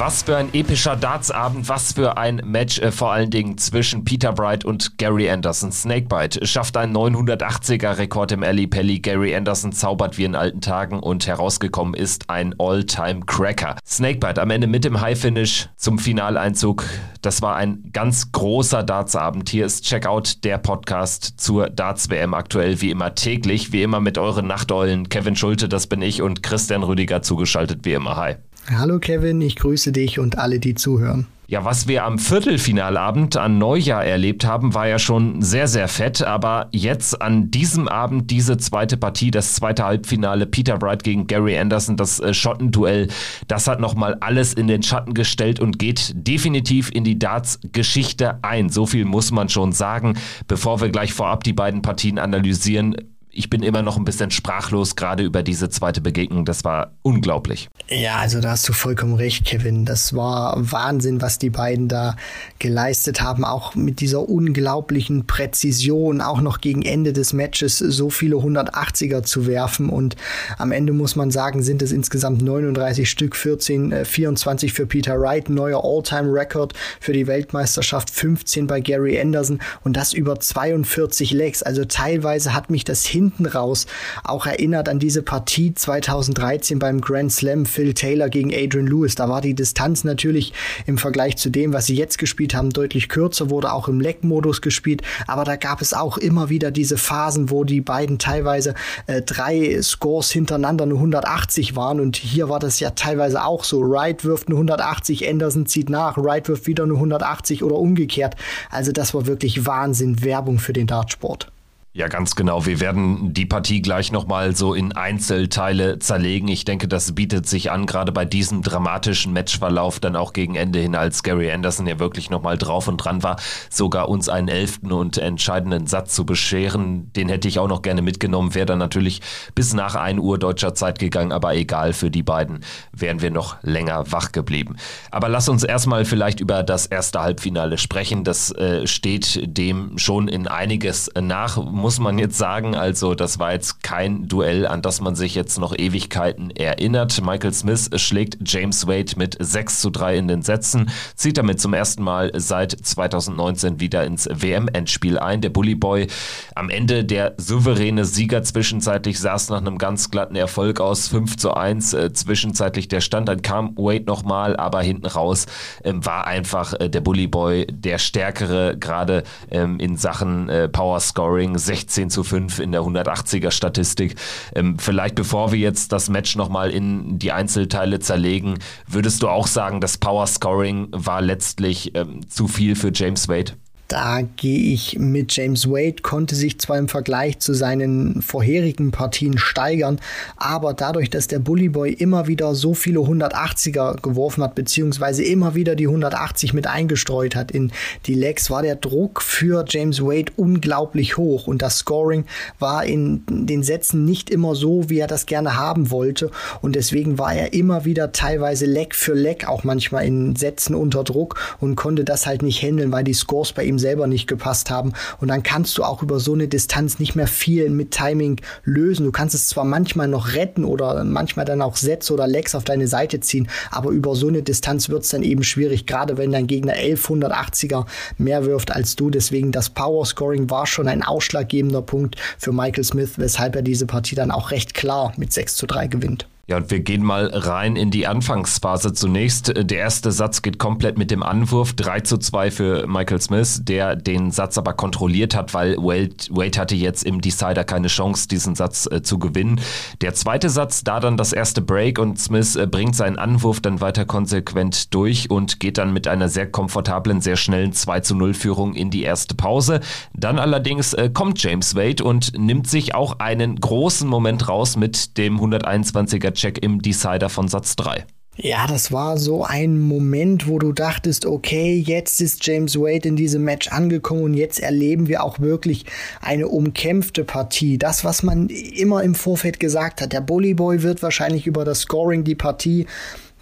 Was 0.00 0.22
für 0.22 0.36
ein 0.36 0.54
epischer 0.54 0.94
Dartsabend, 0.94 1.68
was 1.68 1.94
für 1.94 2.16
ein 2.16 2.40
Match 2.44 2.78
äh, 2.78 2.92
vor 2.92 3.10
allen 3.10 3.30
Dingen 3.30 3.58
zwischen 3.58 4.04
Peter 4.04 4.32
Bright 4.32 4.64
und 4.64 4.96
Gary 4.96 5.28
Anderson. 5.28 5.72
Snakebite 5.72 6.46
schafft 6.46 6.76
einen 6.76 6.96
980er 6.96 7.98
Rekord 7.98 8.30
im 8.30 8.44
Ali 8.44 8.68
Pelli. 8.68 9.00
Gary 9.00 9.34
Anderson 9.34 9.72
zaubert 9.72 10.16
wie 10.16 10.22
in 10.22 10.36
alten 10.36 10.60
Tagen 10.60 11.00
und 11.00 11.26
herausgekommen 11.26 11.94
ist 11.94 12.30
ein 12.30 12.54
All-Time-Cracker. 12.60 13.74
Snakebite 13.84 14.40
am 14.40 14.50
Ende 14.50 14.68
mit 14.68 14.84
dem 14.84 15.00
High-Finish 15.00 15.68
zum 15.74 15.98
Finaleinzug. 15.98 16.84
Das 17.20 17.42
war 17.42 17.56
ein 17.56 17.90
ganz 17.92 18.30
großer 18.30 18.84
Dartsabend. 18.84 19.48
Hier 19.48 19.66
ist 19.66 19.84
Checkout, 19.84 20.44
der 20.44 20.58
Podcast 20.58 21.40
zur 21.40 21.70
Darts-WM 21.70 22.34
aktuell 22.34 22.80
wie 22.80 22.92
immer 22.92 23.16
täglich, 23.16 23.72
wie 23.72 23.82
immer 23.82 23.98
mit 23.98 24.16
euren 24.16 24.46
Nachteulen. 24.46 25.08
Kevin 25.08 25.34
Schulte, 25.34 25.68
das 25.68 25.88
bin 25.88 26.02
ich 26.02 26.22
und 26.22 26.44
Christian 26.44 26.84
Rüdiger 26.84 27.20
zugeschaltet 27.20 27.80
wie 27.82 27.94
immer. 27.94 28.14
Hi. 28.14 28.36
Hallo 28.70 28.98
Kevin, 28.98 29.40
ich 29.40 29.56
grüße 29.56 29.92
dich 29.92 30.18
und 30.18 30.38
alle, 30.38 30.58
die 30.60 30.74
zuhören. 30.74 31.26
Ja, 31.50 31.64
was 31.64 31.88
wir 31.88 32.04
am 32.04 32.18
Viertelfinalabend 32.18 33.38
an 33.38 33.56
Neujahr 33.56 34.04
erlebt 34.04 34.44
haben, 34.44 34.74
war 34.74 34.86
ja 34.86 34.98
schon 34.98 35.40
sehr, 35.40 35.66
sehr 35.66 35.88
fett. 35.88 36.20
Aber 36.20 36.68
jetzt 36.72 37.22
an 37.22 37.50
diesem 37.50 37.88
Abend 37.88 38.30
diese 38.30 38.58
zweite 38.58 38.98
Partie, 38.98 39.30
das 39.30 39.54
zweite 39.54 39.86
Halbfinale, 39.86 40.44
Peter 40.44 40.76
Bright 40.76 41.04
gegen 41.04 41.26
Gary 41.26 41.58
Anderson, 41.58 41.96
das 41.96 42.20
äh, 42.20 42.34
Schottenduell, 42.34 43.08
das 43.46 43.66
hat 43.66 43.80
nochmal 43.80 44.18
alles 44.20 44.52
in 44.52 44.66
den 44.66 44.82
Schatten 44.82 45.14
gestellt 45.14 45.58
und 45.58 45.78
geht 45.78 46.12
definitiv 46.14 46.90
in 46.90 47.04
die 47.04 47.18
Darts-Geschichte 47.18 48.44
ein. 48.44 48.68
So 48.68 48.84
viel 48.84 49.06
muss 49.06 49.30
man 49.30 49.48
schon 49.48 49.72
sagen. 49.72 50.18
Bevor 50.48 50.82
wir 50.82 50.90
gleich 50.90 51.14
vorab 51.14 51.44
die 51.44 51.54
beiden 51.54 51.80
Partien 51.80 52.18
analysieren, 52.18 52.94
ich 53.38 53.48
bin 53.48 53.62
immer 53.62 53.82
noch 53.82 53.96
ein 53.96 54.04
bisschen 54.04 54.32
sprachlos, 54.32 54.96
gerade 54.96 55.22
über 55.22 55.44
diese 55.44 55.70
zweite 55.70 56.00
Begegnung. 56.00 56.44
Das 56.44 56.64
war 56.64 56.90
unglaublich. 57.02 57.68
Ja, 57.88 58.16
also 58.16 58.40
da 58.40 58.50
hast 58.50 58.68
du 58.68 58.72
vollkommen 58.72 59.14
recht, 59.14 59.44
Kevin. 59.44 59.84
Das 59.84 60.12
war 60.12 60.56
Wahnsinn, 60.58 61.22
was 61.22 61.38
die 61.38 61.50
beiden 61.50 61.86
da 61.86 62.16
geleistet 62.58 63.20
haben. 63.20 63.44
Auch 63.44 63.76
mit 63.76 64.00
dieser 64.00 64.28
unglaublichen 64.28 65.26
Präzision, 65.26 66.20
auch 66.20 66.40
noch 66.40 66.60
gegen 66.60 66.82
Ende 66.82 67.12
des 67.12 67.32
Matches 67.32 67.78
so 67.78 68.10
viele 68.10 68.36
180er 68.36 69.22
zu 69.22 69.46
werfen. 69.46 69.88
Und 69.88 70.16
am 70.58 70.72
Ende 70.72 70.92
muss 70.92 71.14
man 71.14 71.30
sagen, 71.30 71.62
sind 71.62 71.80
es 71.80 71.92
insgesamt 71.92 72.42
39 72.42 73.08
Stück, 73.08 73.36
14, 73.36 73.92
äh, 73.92 74.04
24 74.04 74.72
für 74.72 74.86
Peter 74.86 75.18
Wright, 75.20 75.48
neuer 75.48 75.84
All-Time-Record 75.84 76.74
für 76.98 77.12
die 77.12 77.28
Weltmeisterschaft, 77.28 78.10
15 78.10 78.66
bei 78.66 78.80
Gary 78.80 79.20
Anderson 79.20 79.60
und 79.84 79.96
das 79.96 80.12
über 80.12 80.40
42 80.40 81.30
Legs. 81.30 81.62
Also 81.62 81.84
teilweise 81.84 82.52
hat 82.52 82.68
mich 82.68 82.82
das 82.82 83.06
hin 83.06 83.27
hinten 83.28 83.46
raus 83.46 83.86
auch 84.24 84.46
erinnert 84.46 84.88
an 84.88 84.98
diese 84.98 85.22
Partie 85.22 85.74
2013 85.74 86.78
beim 86.78 87.00
Grand 87.02 87.30
Slam 87.30 87.66
Phil 87.66 87.92
Taylor 87.92 88.30
gegen 88.30 88.54
Adrian 88.54 88.86
Lewis. 88.86 89.16
Da 89.16 89.28
war 89.28 89.42
die 89.42 89.54
Distanz 89.54 90.02
natürlich 90.04 90.54
im 90.86 90.96
Vergleich 90.96 91.36
zu 91.36 91.50
dem, 91.50 91.74
was 91.74 91.86
sie 91.86 91.94
jetzt 91.94 92.16
gespielt 92.18 92.54
haben, 92.54 92.70
deutlich 92.70 93.10
kürzer, 93.10 93.50
wurde 93.50 93.72
auch 93.72 93.88
im 93.88 94.00
Leck-Modus 94.00 94.62
gespielt, 94.62 95.02
aber 95.26 95.44
da 95.44 95.56
gab 95.56 95.82
es 95.82 95.92
auch 95.92 96.16
immer 96.16 96.48
wieder 96.48 96.70
diese 96.70 96.96
Phasen, 96.96 97.50
wo 97.50 97.64
die 97.64 97.82
beiden 97.82 98.18
teilweise 98.18 98.74
äh, 99.06 99.20
drei 99.20 99.80
Scores 99.82 100.30
hintereinander 100.30 100.84
eine 100.84 100.94
180 100.94 101.76
waren 101.76 102.00
und 102.00 102.16
hier 102.16 102.48
war 102.48 102.58
das 102.58 102.80
ja 102.80 102.90
teilweise 102.90 103.44
auch 103.44 103.64
so. 103.64 103.82
Wright 103.82 104.24
wirft 104.24 104.48
eine 104.48 104.56
180, 104.56 105.28
Anderson 105.28 105.66
zieht 105.66 105.90
nach, 105.90 106.16
Wright 106.16 106.48
wirft 106.48 106.66
wieder 106.66 106.84
eine 106.84 106.94
180 106.94 107.62
oder 107.62 107.76
umgekehrt. 107.76 108.36
Also 108.70 108.92
das 108.92 109.12
war 109.12 109.26
wirklich 109.26 109.66
Wahnsinn, 109.66 110.24
Werbung 110.24 110.58
für 110.58 110.72
den 110.72 110.86
Dartsport. 110.86 111.50
Ja, 111.98 112.06
ganz 112.06 112.36
genau. 112.36 112.64
Wir 112.64 112.78
werden 112.78 113.34
die 113.34 113.44
Partie 113.44 113.82
gleich 113.82 114.12
nochmal 114.12 114.54
so 114.54 114.72
in 114.72 114.92
Einzelteile 114.92 115.98
zerlegen. 115.98 116.46
Ich 116.46 116.64
denke, 116.64 116.86
das 116.86 117.16
bietet 117.16 117.48
sich 117.48 117.72
an, 117.72 117.86
gerade 117.86 118.12
bei 118.12 118.24
diesem 118.24 118.62
dramatischen 118.62 119.32
Matchverlauf 119.32 119.98
dann 119.98 120.14
auch 120.14 120.32
gegen 120.32 120.54
Ende 120.54 120.78
hin, 120.78 120.94
als 120.94 121.24
Gary 121.24 121.50
Anderson 121.50 121.88
ja 121.88 121.98
wirklich 121.98 122.30
nochmal 122.30 122.56
drauf 122.56 122.86
und 122.86 122.98
dran 122.98 123.24
war, 123.24 123.34
sogar 123.68 124.08
uns 124.08 124.28
einen 124.28 124.46
elften 124.46 124.92
und 124.92 125.18
entscheidenden 125.18 125.88
Satz 125.88 126.14
zu 126.14 126.24
bescheren. 126.24 127.12
Den 127.14 127.28
hätte 127.28 127.48
ich 127.48 127.58
auch 127.58 127.66
noch 127.66 127.82
gerne 127.82 128.00
mitgenommen, 128.00 128.54
wäre 128.54 128.66
dann 128.66 128.78
natürlich 128.78 129.20
bis 129.56 129.74
nach 129.74 129.96
1 129.96 130.20
Uhr 130.20 130.38
deutscher 130.38 130.76
Zeit 130.76 131.00
gegangen, 131.00 131.32
aber 131.32 131.56
egal, 131.56 131.94
für 131.94 132.12
die 132.12 132.22
beiden 132.22 132.60
wären 132.92 133.22
wir 133.22 133.32
noch 133.32 133.60
länger 133.64 134.12
wach 134.12 134.30
geblieben. 134.30 134.76
Aber 135.10 135.28
lass 135.28 135.48
uns 135.48 135.64
erstmal 135.64 136.04
vielleicht 136.04 136.38
über 136.38 136.62
das 136.62 136.86
erste 136.86 137.22
Halbfinale 137.22 137.76
sprechen. 137.76 138.22
Das 138.22 138.52
äh, 138.52 138.86
steht 138.86 139.40
dem 139.42 139.98
schon 139.98 140.28
in 140.28 140.46
einiges 140.46 141.10
nach 141.20 141.56
muss 141.56 141.87
man 141.98 142.18
jetzt 142.18 142.36
sagen. 142.36 142.74
Also 142.74 143.14
das 143.14 143.38
war 143.38 143.52
jetzt 143.52 143.82
kein 143.82 144.28
Duell, 144.28 144.66
an 144.66 144.82
das 144.82 145.00
man 145.00 145.14
sich 145.14 145.34
jetzt 145.34 145.58
noch 145.58 145.74
Ewigkeiten 145.76 146.50
erinnert. 146.50 147.24
Michael 147.24 147.54
Smith 147.54 147.88
schlägt 147.96 148.36
James 148.46 148.86
Wade 148.86 149.14
mit 149.16 149.36
6 149.40 149.80
zu 149.80 149.90
3 149.90 150.18
in 150.18 150.28
den 150.28 150.42
Sätzen, 150.42 150.90
zieht 151.16 151.38
damit 151.38 151.60
zum 151.60 151.72
ersten 151.72 152.02
Mal 152.02 152.30
seit 152.34 152.72
2019 152.72 153.80
wieder 153.80 154.04
ins 154.04 154.28
WM-Endspiel 154.30 155.18
ein. 155.18 155.40
Der 155.40 155.48
Bully 155.48 155.74
Boy 155.74 156.08
am 156.54 156.68
Ende 156.68 157.04
der 157.04 157.34
souveräne 157.38 158.04
Sieger 158.04 158.42
zwischenzeitlich 158.42 159.18
saß 159.18 159.48
nach 159.48 159.58
einem 159.58 159.78
ganz 159.78 160.10
glatten 160.10 160.36
Erfolg 160.36 160.80
aus 160.80 161.08
5 161.08 161.36
zu 161.36 161.54
1 161.54 161.94
äh, 161.94 162.12
zwischenzeitlich 162.12 162.88
der 162.88 163.00
Stand. 163.00 163.28
Dann 163.28 163.42
kam 163.42 163.76
Wade 163.76 164.04
nochmal, 164.04 164.56
aber 164.56 164.82
hinten 164.82 165.06
raus 165.06 165.46
ähm, 165.84 166.04
war 166.04 166.26
einfach 166.26 166.74
äh, 166.74 166.90
der 166.90 167.00
Bully 167.00 167.26
Boy 167.26 167.66
der 167.70 167.98
stärkere, 167.98 168.76
gerade 168.76 169.22
ähm, 169.50 169.78
in 169.78 169.96
Sachen 169.96 170.48
äh, 170.48 170.68
Power 170.68 171.00
Scoring. 171.00 171.56
16 171.68 172.08
zu 172.08 172.24
5 172.24 172.60
in 172.60 172.72
der 172.72 172.80
180er 172.80 173.50
Statistik. 173.50 174.14
Ähm, 174.54 174.78
vielleicht 174.78 175.14
bevor 175.14 175.52
wir 175.52 175.58
jetzt 175.58 175.92
das 175.92 176.08
Match 176.08 176.34
nochmal 176.34 176.70
in 176.70 177.18
die 177.18 177.30
Einzelteile 177.30 178.00
zerlegen, 178.00 178.58
würdest 178.86 179.22
du 179.22 179.28
auch 179.28 179.46
sagen, 179.46 179.82
das 179.82 179.98
Power 179.98 180.26
Scoring 180.26 180.88
war 180.92 181.20
letztlich 181.20 181.94
ähm, 181.94 182.26
zu 182.28 182.48
viel 182.48 182.74
für 182.74 182.90
James 182.94 183.28
Wade? 183.28 183.52
Da 183.88 184.20
gehe 184.20 184.74
ich 184.74 184.98
mit 184.98 185.34
James 185.34 185.66
Wade, 185.66 186.02
konnte 186.02 186.34
sich 186.34 186.60
zwar 186.60 186.76
im 186.76 186.88
Vergleich 186.88 187.38
zu 187.38 187.54
seinen 187.54 188.20
vorherigen 188.20 188.90
Partien 188.90 189.38
steigern, 189.38 189.98
aber 190.36 190.74
dadurch, 190.74 191.08
dass 191.08 191.26
der 191.26 191.38
Bully 191.38 191.70
Boy 191.70 191.94
immer 191.94 192.26
wieder 192.26 192.54
so 192.54 192.74
viele 192.74 192.98
180er 192.98 194.02
geworfen 194.02 194.44
hat, 194.44 194.54
beziehungsweise 194.54 195.24
immer 195.24 195.54
wieder 195.54 195.74
die 195.74 195.86
180 195.86 196.52
mit 196.52 196.66
eingestreut 196.66 197.34
hat 197.34 197.50
in 197.50 197.72
die 198.04 198.12
Legs, 198.12 198.50
war 198.50 198.60
der 198.60 198.76
Druck 198.76 199.22
für 199.22 199.64
James 199.66 200.02
Wade 200.02 200.32
unglaublich 200.36 201.16
hoch. 201.16 201.46
Und 201.46 201.62
das 201.62 201.78
Scoring 201.78 202.26
war 202.58 202.84
in 202.84 203.22
den 203.26 203.62
Sätzen 203.62 204.04
nicht 204.04 204.28
immer 204.28 204.54
so, 204.54 204.90
wie 204.90 204.98
er 204.98 205.06
das 205.06 205.24
gerne 205.24 205.56
haben 205.56 205.90
wollte. 205.90 206.30
Und 206.60 206.76
deswegen 206.76 207.16
war 207.16 207.32
er 207.32 207.54
immer 207.54 207.86
wieder 207.86 208.12
teilweise 208.12 208.66
Leg 208.66 208.94
für 208.94 209.14
Leg 209.14 209.48
auch 209.48 209.64
manchmal 209.64 210.04
in 210.04 210.36
Sätzen 210.36 210.74
unter 210.74 211.04
Druck 211.04 211.56
und 211.58 211.74
konnte 211.74 212.04
das 212.04 212.26
halt 212.26 212.42
nicht 212.42 212.60
handeln, 212.60 212.92
weil 212.92 213.04
die 213.04 213.14
Scores 213.14 213.54
bei 213.54 213.64
ihm 213.64 213.77
selber 213.78 214.06
nicht 214.06 214.26
gepasst 214.26 214.70
haben. 214.70 214.92
Und 215.20 215.28
dann 215.28 215.42
kannst 215.42 215.78
du 215.78 215.84
auch 215.84 216.02
über 216.02 216.20
so 216.20 216.34
eine 216.34 216.48
Distanz 216.48 216.98
nicht 216.98 217.14
mehr 217.14 217.26
viel 217.26 217.70
mit 217.70 217.90
Timing 217.90 218.40
lösen. 218.64 219.04
Du 219.04 219.12
kannst 219.12 219.34
es 219.34 219.48
zwar 219.48 219.64
manchmal 219.64 220.08
noch 220.08 220.34
retten 220.34 220.64
oder 220.64 221.04
manchmal 221.04 221.44
dann 221.44 221.62
auch 221.62 221.76
Sätze 221.76 222.12
oder 222.12 222.26
Legs 222.26 222.54
auf 222.54 222.64
deine 222.64 222.88
Seite 222.88 223.20
ziehen, 223.20 223.48
aber 223.70 223.90
über 223.90 224.14
so 224.14 224.28
eine 224.28 224.42
Distanz 224.42 224.88
wird 224.88 225.04
es 225.04 225.10
dann 225.10 225.22
eben 225.22 225.42
schwierig, 225.42 225.86
gerade 225.86 226.16
wenn 226.18 226.32
dein 226.32 226.46
Gegner 226.46 226.74
1180er 226.74 227.86
mehr 228.16 228.44
wirft 228.44 228.70
als 228.70 228.96
du. 228.96 229.10
Deswegen 229.10 229.52
das 229.52 229.70
Power 229.70 230.04
Scoring 230.04 230.50
war 230.50 230.66
schon 230.66 230.88
ein 230.88 231.02
ausschlaggebender 231.02 231.82
Punkt 231.82 232.16
für 232.38 232.52
Michael 232.52 232.84
Smith, 232.84 233.12
weshalb 233.16 233.56
er 233.56 233.62
diese 233.62 233.86
Partie 233.86 234.14
dann 234.14 234.30
auch 234.30 234.50
recht 234.50 234.74
klar 234.74 235.12
mit 235.16 235.32
6 235.32 235.56
zu 235.56 235.66
3 235.66 235.86
gewinnt. 235.88 236.26
Ja, 236.50 236.56
und 236.56 236.70
wir 236.70 236.80
gehen 236.80 237.02
mal 237.02 237.26
rein 237.26 237.76
in 237.76 237.90
die 237.90 238.06
Anfangsphase 238.06 238.94
zunächst. 238.94 239.52
Der 239.54 239.78
erste 239.80 240.10
Satz 240.10 240.40
geht 240.40 240.58
komplett 240.58 240.96
mit 240.96 241.10
dem 241.10 241.22
Anwurf. 241.22 241.74
3 241.74 242.00
zu 242.00 242.16
2 242.16 242.50
für 242.50 242.86
Michael 242.86 243.20
Smith, 243.20 243.60
der 243.64 243.96
den 243.96 244.30
Satz 244.30 244.56
aber 244.56 244.72
kontrolliert 244.72 245.34
hat, 245.34 245.52
weil 245.52 245.76
Wade, 245.76 246.14
Wade 246.30 246.58
hatte 246.58 246.74
jetzt 246.74 247.04
im 247.04 247.20
Decider 247.20 247.64
keine 247.64 247.88
Chance, 247.88 248.28
diesen 248.28 248.54
Satz 248.54 248.88
äh, 248.90 249.02
zu 249.02 249.18
gewinnen. 249.18 249.60
Der 250.00 250.14
zweite 250.14 250.48
Satz, 250.48 250.82
da 250.84 251.00
dann 251.00 251.18
das 251.18 251.34
erste 251.34 251.60
Break 251.60 251.98
und 251.98 252.18
Smith 252.18 252.56
äh, 252.56 252.66
bringt 252.66 252.96
seinen 252.96 253.18
Anwurf 253.18 253.60
dann 253.60 253.82
weiter 253.82 254.06
konsequent 254.06 254.94
durch 254.94 255.28
und 255.28 255.60
geht 255.60 255.76
dann 255.76 255.92
mit 255.92 256.08
einer 256.08 256.30
sehr 256.30 256.50
komfortablen, 256.50 257.20
sehr 257.20 257.36
schnellen 257.36 257.74
2 257.74 258.00
zu 258.00 258.14
0 258.14 258.32
Führung 258.32 258.72
in 258.72 258.88
die 258.90 259.02
erste 259.02 259.34
Pause. 259.34 259.80
Dann 260.14 260.38
allerdings 260.38 260.94
äh, 260.94 261.10
kommt 261.12 261.42
James 261.42 261.76
Wade 261.76 262.02
und 262.02 262.38
nimmt 262.38 262.68
sich 262.68 262.94
auch 262.94 263.18
einen 263.18 263.60
großen 263.60 264.08
Moment 264.08 264.48
raus 264.48 264.78
mit 264.78 265.18
dem 265.18 265.38
121er 265.38 266.37
Check 266.38 266.62
im 266.62 266.80
Decider 266.80 267.28
von 267.28 267.48
Satz 267.48 267.76
3. 267.76 268.06
Ja, 268.40 268.68
das 268.68 268.92
war 268.92 269.18
so 269.18 269.44
ein 269.44 269.80
Moment, 269.80 270.46
wo 270.46 270.60
du 270.60 270.72
dachtest, 270.72 271.26
okay, 271.26 271.74
jetzt 271.74 272.20
ist 272.20 272.46
James 272.46 272.76
Wade 272.76 273.08
in 273.08 273.16
diesem 273.16 273.42
Match 273.42 273.66
angekommen 273.66 274.22
und 274.22 274.34
jetzt 274.34 274.60
erleben 274.60 275.08
wir 275.08 275.24
auch 275.24 275.40
wirklich 275.40 275.86
eine 276.20 276.46
umkämpfte 276.46 277.24
Partie. 277.24 277.78
Das, 277.78 278.04
was 278.04 278.22
man 278.22 278.48
immer 278.48 279.02
im 279.02 279.16
Vorfeld 279.16 279.58
gesagt 279.58 280.00
hat, 280.00 280.12
der 280.12 280.20
Bully 280.20 280.54
Boy 280.54 280.84
wird 280.84 281.02
wahrscheinlich 281.02 281.48
über 281.48 281.64
das 281.64 281.80
Scoring 281.80 282.22
die 282.22 282.36
Partie 282.36 282.86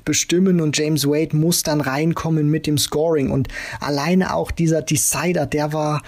bestimmen 0.06 0.62
und 0.62 0.79
James 0.79 1.06
Wade 1.06 1.37
muss 1.37 1.62
dann 1.62 1.82
reinkommen 1.82 2.49
mit 2.50 2.67
dem 2.67 2.79
Scoring. 2.79 3.31
Und 3.31 3.49
alleine 3.81 4.32
auch 4.32 4.50
dieser 4.50 4.81
Decider, 4.81 5.44
der 5.44 5.75
war, 5.75 6.03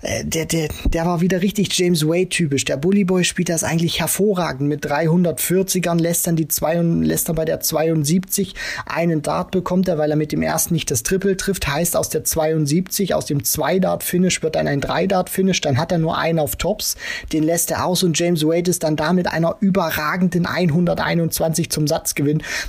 äh, 0.00 0.24
der, 0.24 0.46
der, 0.46 0.68
der 0.86 1.04
war 1.04 1.20
wieder 1.20 1.42
richtig 1.42 1.76
James 1.76 2.06
Wade 2.06 2.30
typisch. 2.30 2.64
Der 2.64 2.78
Bully 2.78 3.04
Boy 3.04 3.24
spielt 3.24 3.50
das 3.50 3.64
eigentlich 3.64 4.00
hervorragend. 4.00 4.68
Mit 4.68 4.86
340ern, 4.86 6.00
lässt 6.00 6.26
dann 6.26 6.36
die 6.36 6.48
zwei, 6.48 6.76
lässt 6.76 7.28
dann 7.28 7.36
bei 7.36 7.44
der 7.44 7.60
72 7.60 8.54
einen 8.86 9.20
Dart 9.20 9.50
bekommt 9.50 9.88
er, 9.88 9.98
weil 9.98 10.10
er 10.10 10.16
mit 10.16 10.32
dem 10.32 10.42
ersten 10.42 10.72
nicht 10.74 10.90
das 10.90 11.02
Triple 11.02 11.36
trifft, 11.36 11.66
heißt 11.66 11.96
aus 11.96 12.08
der 12.08 12.24
72, 12.24 13.14
aus 13.14 13.26
dem 13.26 13.40
2-Dart-Finish 13.40 14.42
wird 14.42 14.54
dann 14.54 14.68
ein 14.68 14.80
3-Dart-Finish, 14.80 15.60
dann 15.60 15.76
hat 15.76 15.90
er 15.90 15.98
nur 15.98 16.16
einen 16.16 16.38
auf 16.38 16.56
Tops, 16.56 16.96
den 17.32 17.42
lässt 17.42 17.72
er 17.72 17.84
aus 17.84 18.04
und 18.04 18.18
James 18.18 18.44
Wade 18.44 18.70
ist 18.70 18.84
dann 18.84 18.94
da 18.94 19.12
mit 19.12 19.26
einer 19.26 19.56
überragenden 19.60 20.46
121 20.46 21.70
zum 21.70 21.86
Satz. 21.88 22.14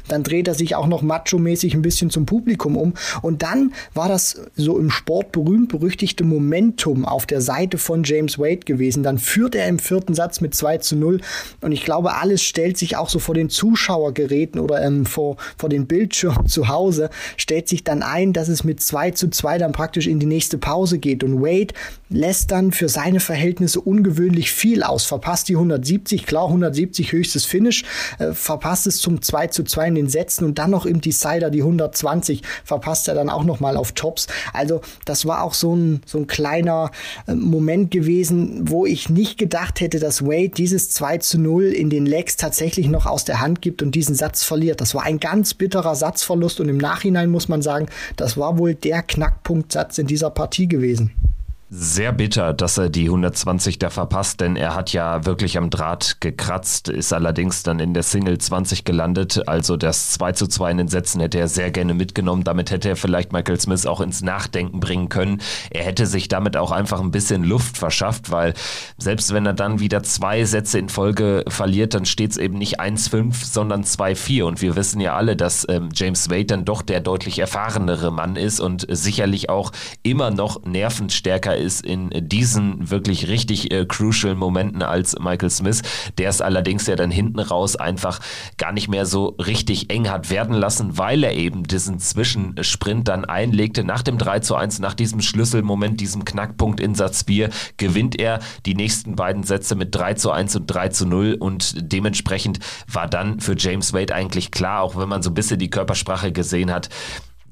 Dann 0.07 0.23
dreht 0.23 0.47
er 0.47 0.53
sich 0.53 0.70
auch 0.75 0.87
noch 0.87 1.01
macho-mäßig 1.01 1.73
ein 1.73 1.81
bisschen 1.81 2.09
zum 2.09 2.25
Publikum 2.25 2.77
um. 2.77 2.93
Und 3.21 3.41
dann 3.41 3.73
war 3.93 4.07
das 4.07 4.41
so 4.55 4.77
im 4.77 4.89
Sport 4.89 5.31
berühmt 5.31 5.69
berüchtigte 5.69 6.23
Momentum 6.23 7.05
auf 7.05 7.25
der 7.25 7.41
Seite 7.41 7.77
von 7.77 8.03
James 8.03 8.37
Wade 8.37 8.59
gewesen. 8.65 9.03
Dann 9.03 9.17
führt 9.17 9.55
er 9.55 9.67
im 9.67 9.79
vierten 9.79 10.13
Satz 10.13 10.41
mit 10.41 10.53
2 10.53 10.77
zu 10.77 10.95
0 10.95 11.21
und 11.61 11.71
ich 11.71 11.83
glaube, 11.83 12.15
alles 12.15 12.43
stellt 12.43 12.77
sich 12.77 12.97
auch 12.97 13.09
so 13.09 13.19
vor 13.19 13.35
den 13.35 13.49
Zuschauergeräten 13.49 14.59
oder 14.59 14.81
ähm, 14.81 15.05
vor, 15.05 15.37
vor 15.57 15.69
den 15.69 15.87
Bildschirmen 15.87 16.47
zu 16.47 16.67
Hause, 16.67 17.09
stellt 17.37 17.67
sich 17.67 17.83
dann 17.83 18.03
ein, 18.03 18.33
dass 18.33 18.47
es 18.47 18.63
mit 18.63 18.81
2 18.81 19.11
zu 19.11 19.29
2 19.29 19.57
dann 19.57 19.71
praktisch 19.71 20.07
in 20.07 20.19
die 20.19 20.25
nächste 20.25 20.57
Pause 20.57 20.99
geht. 20.99 21.23
Und 21.23 21.41
Wade 21.41 21.73
lässt 22.09 22.51
dann 22.51 22.71
für 22.71 22.89
seine 22.89 23.19
Verhältnisse 23.19 23.81
ungewöhnlich 23.81 24.51
viel 24.51 24.83
aus, 24.83 25.05
verpasst 25.05 25.49
die 25.49 25.55
170, 25.55 26.25
klar 26.25 26.45
170 26.47 27.11
höchstes 27.11 27.45
Finish, 27.45 27.83
äh, 28.19 28.33
verpasst 28.33 28.87
es 28.87 28.97
zum 28.97 29.21
2 29.21 29.47
zu 29.47 29.63
2 29.63 29.87
in 29.87 29.95
den 29.95 30.09
Sätzen. 30.09 30.45
Und 30.45 30.59
dann 30.61 30.71
noch 30.71 30.85
im 30.85 31.01
Decider 31.01 31.49
die 31.49 31.61
120 31.61 32.43
verpasst 32.63 33.07
er 33.07 33.15
dann 33.15 33.29
auch 33.29 33.43
noch 33.43 33.59
mal 33.59 33.77
auf 33.77 33.93
Tops. 33.93 34.27
Also 34.53 34.81
das 35.05 35.25
war 35.25 35.43
auch 35.43 35.55
so 35.55 35.75
ein, 35.75 36.01
so 36.05 36.19
ein 36.19 36.27
kleiner 36.27 36.91
äh, 37.27 37.33
Moment 37.33 37.89
gewesen, 37.89 38.69
wo 38.69 38.85
ich 38.85 39.09
nicht 39.09 39.39
gedacht 39.39 39.81
hätte, 39.81 39.99
dass 39.99 40.23
Wade 40.23 40.49
dieses 40.49 40.91
2 40.91 41.17
zu 41.17 41.39
0 41.39 41.63
in 41.65 41.89
den 41.89 42.05
Legs 42.05 42.37
tatsächlich 42.37 42.87
noch 42.87 43.07
aus 43.07 43.25
der 43.25 43.39
Hand 43.39 43.61
gibt 43.61 43.81
und 43.81 43.95
diesen 43.95 44.13
Satz 44.13 44.43
verliert. 44.43 44.81
Das 44.81 44.93
war 44.93 45.03
ein 45.03 45.19
ganz 45.19 45.55
bitterer 45.55 45.95
Satzverlust 45.95 46.59
und 46.59 46.69
im 46.69 46.77
Nachhinein 46.77 47.31
muss 47.31 47.47
man 47.47 47.61
sagen, 47.61 47.87
das 48.15 48.37
war 48.37 48.59
wohl 48.59 48.75
der 48.75 49.01
Knackpunktsatz 49.01 49.97
in 49.97 50.05
dieser 50.05 50.29
Partie 50.29 50.67
gewesen 50.67 51.11
sehr 51.73 52.11
bitter, 52.11 52.51
dass 52.51 52.77
er 52.77 52.89
die 52.89 53.05
120 53.05 53.79
da 53.79 53.89
verpasst, 53.89 54.41
denn 54.41 54.57
er 54.57 54.75
hat 54.75 54.91
ja 54.91 55.25
wirklich 55.25 55.57
am 55.57 55.69
Draht 55.69 56.17
gekratzt, 56.19 56.89
ist 56.89 57.13
allerdings 57.13 57.63
dann 57.63 57.79
in 57.79 57.93
der 57.93 58.03
Single 58.03 58.37
20 58.37 58.83
gelandet. 58.83 59.47
Also 59.47 59.77
das 59.77 60.11
2 60.11 60.33
zu 60.33 60.47
2 60.47 60.71
in 60.71 60.77
den 60.79 60.87
Sätzen 60.89 61.21
hätte 61.21 61.39
er 61.39 61.47
sehr 61.47 61.71
gerne 61.71 61.93
mitgenommen. 61.93 62.43
Damit 62.43 62.71
hätte 62.71 62.89
er 62.89 62.97
vielleicht 62.97 63.31
Michael 63.31 63.57
Smith 63.57 63.85
auch 63.85 64.01
ins 64.01 64.21
Nachdenken 64.21 64.81
bringen 64.81 65.07
können. 65.07 65.41
Er 65.69 65.85
hätte 65.85 66.07
sich 66.07 66.27
damit 66.27 66.57
auch 66.57 66.71
einfach 66.71 66.99
ein 66.99 67.11
bisschen 67.11 67.45
Luft 67.45 67.77
verschafft, 67.77 68.31
weil 68.31 68.53
selbst 68.97 69.33
wenn 69.33 69.45
er 69.45 69.53
dann 69.53 69.79
wieder 69.79 70.03
zwei 70.03 70.43
Sätze 70.43 70.77
in 70.77 70.89
Folge 70.89 71.45
verliert, 71.47 71.93
dann 71.93 72.03
steht 72.03 72.31
es 72.31 72.37
eben 72.37 72.57
nicht 72.57 72.81
1-5, 72.81 73.45
sondern 73.45 73.83
2-4. 73.83 74.43
Und 74.43 74.61
wir 74.61 74.75
wissen 74.75 74.99
ja 74.99 75.15
alle, 75.15 75.37
dass 75.37 75.65
ähm, 75.69 75.87
James 75.93 76.29
Wade 76.29 76.47
dann 76.47 76.65
doch 76.65 76.81
der 76.81 76.99
deutlich 76.99 77.39
erfahrenere 77.39 78.11
Mann 78.11 78.35
ist 78.35 78.59
und 78.59 78.85
sicherlich 78.89 79.49
auch 79.49 79.71
immer 80.03 80.31
noch 80.31 80.65
nervenstärker 80.65 81.60
ist 81.61 81.85
in 81.85 82.09
diesen 82.13 82.89
wirklich 82.89 83.27
richtig 83.27 83.71
äh, 83.71 83.85
crucial 83.85 84.35
Momenten 84.35 84.83
als 84.83 85.17
Michael 85.19 85.49
Smith, 85.49 85.81
der 86.17 86.29
es 86.29 86.41
allerdings 86.41 86.87
ja 86.87 86.95
dann 86.95 87.11
hinten 87.11 87.39
raus 87.39 87.75
einfach 87.75 88.19
gar 88.57 88.71
nicht 88.71 88.87
mehr 88.87 89.05
so 89.05 89.35
richtig 89.39 89.91
eng 89.91 90.09
hat 90.09 90.29
werden 90.29 90.55
lassen, 90.55 90.97
weil 90.97 91.23
er 91.23 91.33
eben 91.33 91.63
diesen 91.63 91.99
Zwischensprint 91.99 93.07
dann 93.07 93.25
einlegte. 93.25 93.83
Nach 93.83 94.01
dem 94.01 94.17
3 94.17 94.39
zu 94.39 94.55
1, 94.55 94.79
nach 94.79 94.93
diesem 94.93 95.21
Schlüsselmoment, 95.21 95.99
diesem 95.99 96.25
Knackpunkt 96.25 96.79
in 96.79 96.95
Satz 96.95 97.23
4, 97.23 97.49
gewinnt 97.77 98.19
er 98.19 98.39
die 98.65 98.75
nächsten 98.75 99.15
beiden 99.15 99.43
Sätze 99.43 99.75
mit 99.75 99.95
3 99.95 100.15
zu 100.15 100.31
1 100.31 100.55
und 100.55 100.67
3 100.67 100.89
zu 100.89 101.05
0 101.05 101.37
und 101.39 101.75
dementsprechend 101.91 102.59
war 102.91 103.07
dann 103.07 103.39
für 103.39 103.55
James 103.57 103.93
Wade 103.93 104.13
eigentlich 104.13 104.51
klar, 104.51 104.81
auch 104.81 104.95
wenn 104.97 105.09
man 105.09 105.21
so 105.21 105.29
ein 105.29 105.35
bisschen 105.35 105.59
die 105.59 105.69
Körpersprache 105.69 106.31
gesehen 106.31 106.71
hat, 106.71 106.89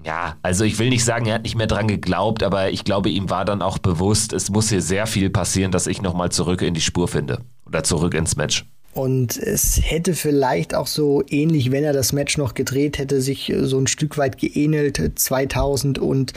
ja, 0.03 0.37
also 0.41 0.63
ich 0.63 0.79
will 0.79 0.89
nicht 0.89 1.03
sagen, 1.03 1.25
er 1.25 1.35
hat 1.35 1.43
nicht 1.43 1.55
mehr 1.55 1.67
dran 1.67 1.87
geglaubt, 1.87 2.43
aber 2.43 2.71
ich 2.71 2.83
glaube, 2.83 3.09
ihm 3.09 3.29
war 3.29 3.45
dann 3.45 3.61
auch 3.61 3.77
bewusst, 3.77 4.33
es 4.33 4.49
muss 4.49 4.69
hier 4.69 4.81
sehr 4.81 5.07
viel 5.07 5.29
passieren, 5.29 5.71
dass 5.71 5.87
ich 5.87 6.01
nochmal 6.01 6.31
zurück 6.31 6.61
in 6.61 6.73
die 6.73 6.81
Spur 6.81 7.07
finde 7.07 7.43
oder 7.65 7.83
zurück 7.83 8.13
ins 8.13 8.35
Match. 8.35 8.65
Und 8.95 9.37
es 9.37 9.79
hätte 9.83 10.15
vielleicht 10.15 10.73
auch 10.73 10.87
so 10.87 11.23
ähnlich, 11.29 11.71
wenn 11.71 11.83
er 11.83 11.93
das 11.93 12.11
Match 12.11 12.39
noch 12.39 12.55
gedreht 12.55 12.97
hätte, 12.97 13.21
sich 13.21 13.53
so 13.61 13.77
ein 13.77 13.85
Stück 13.85 14.17
weit 14.17 14.39
geähnelt 14.39 14.99
2012, 15.13 16.33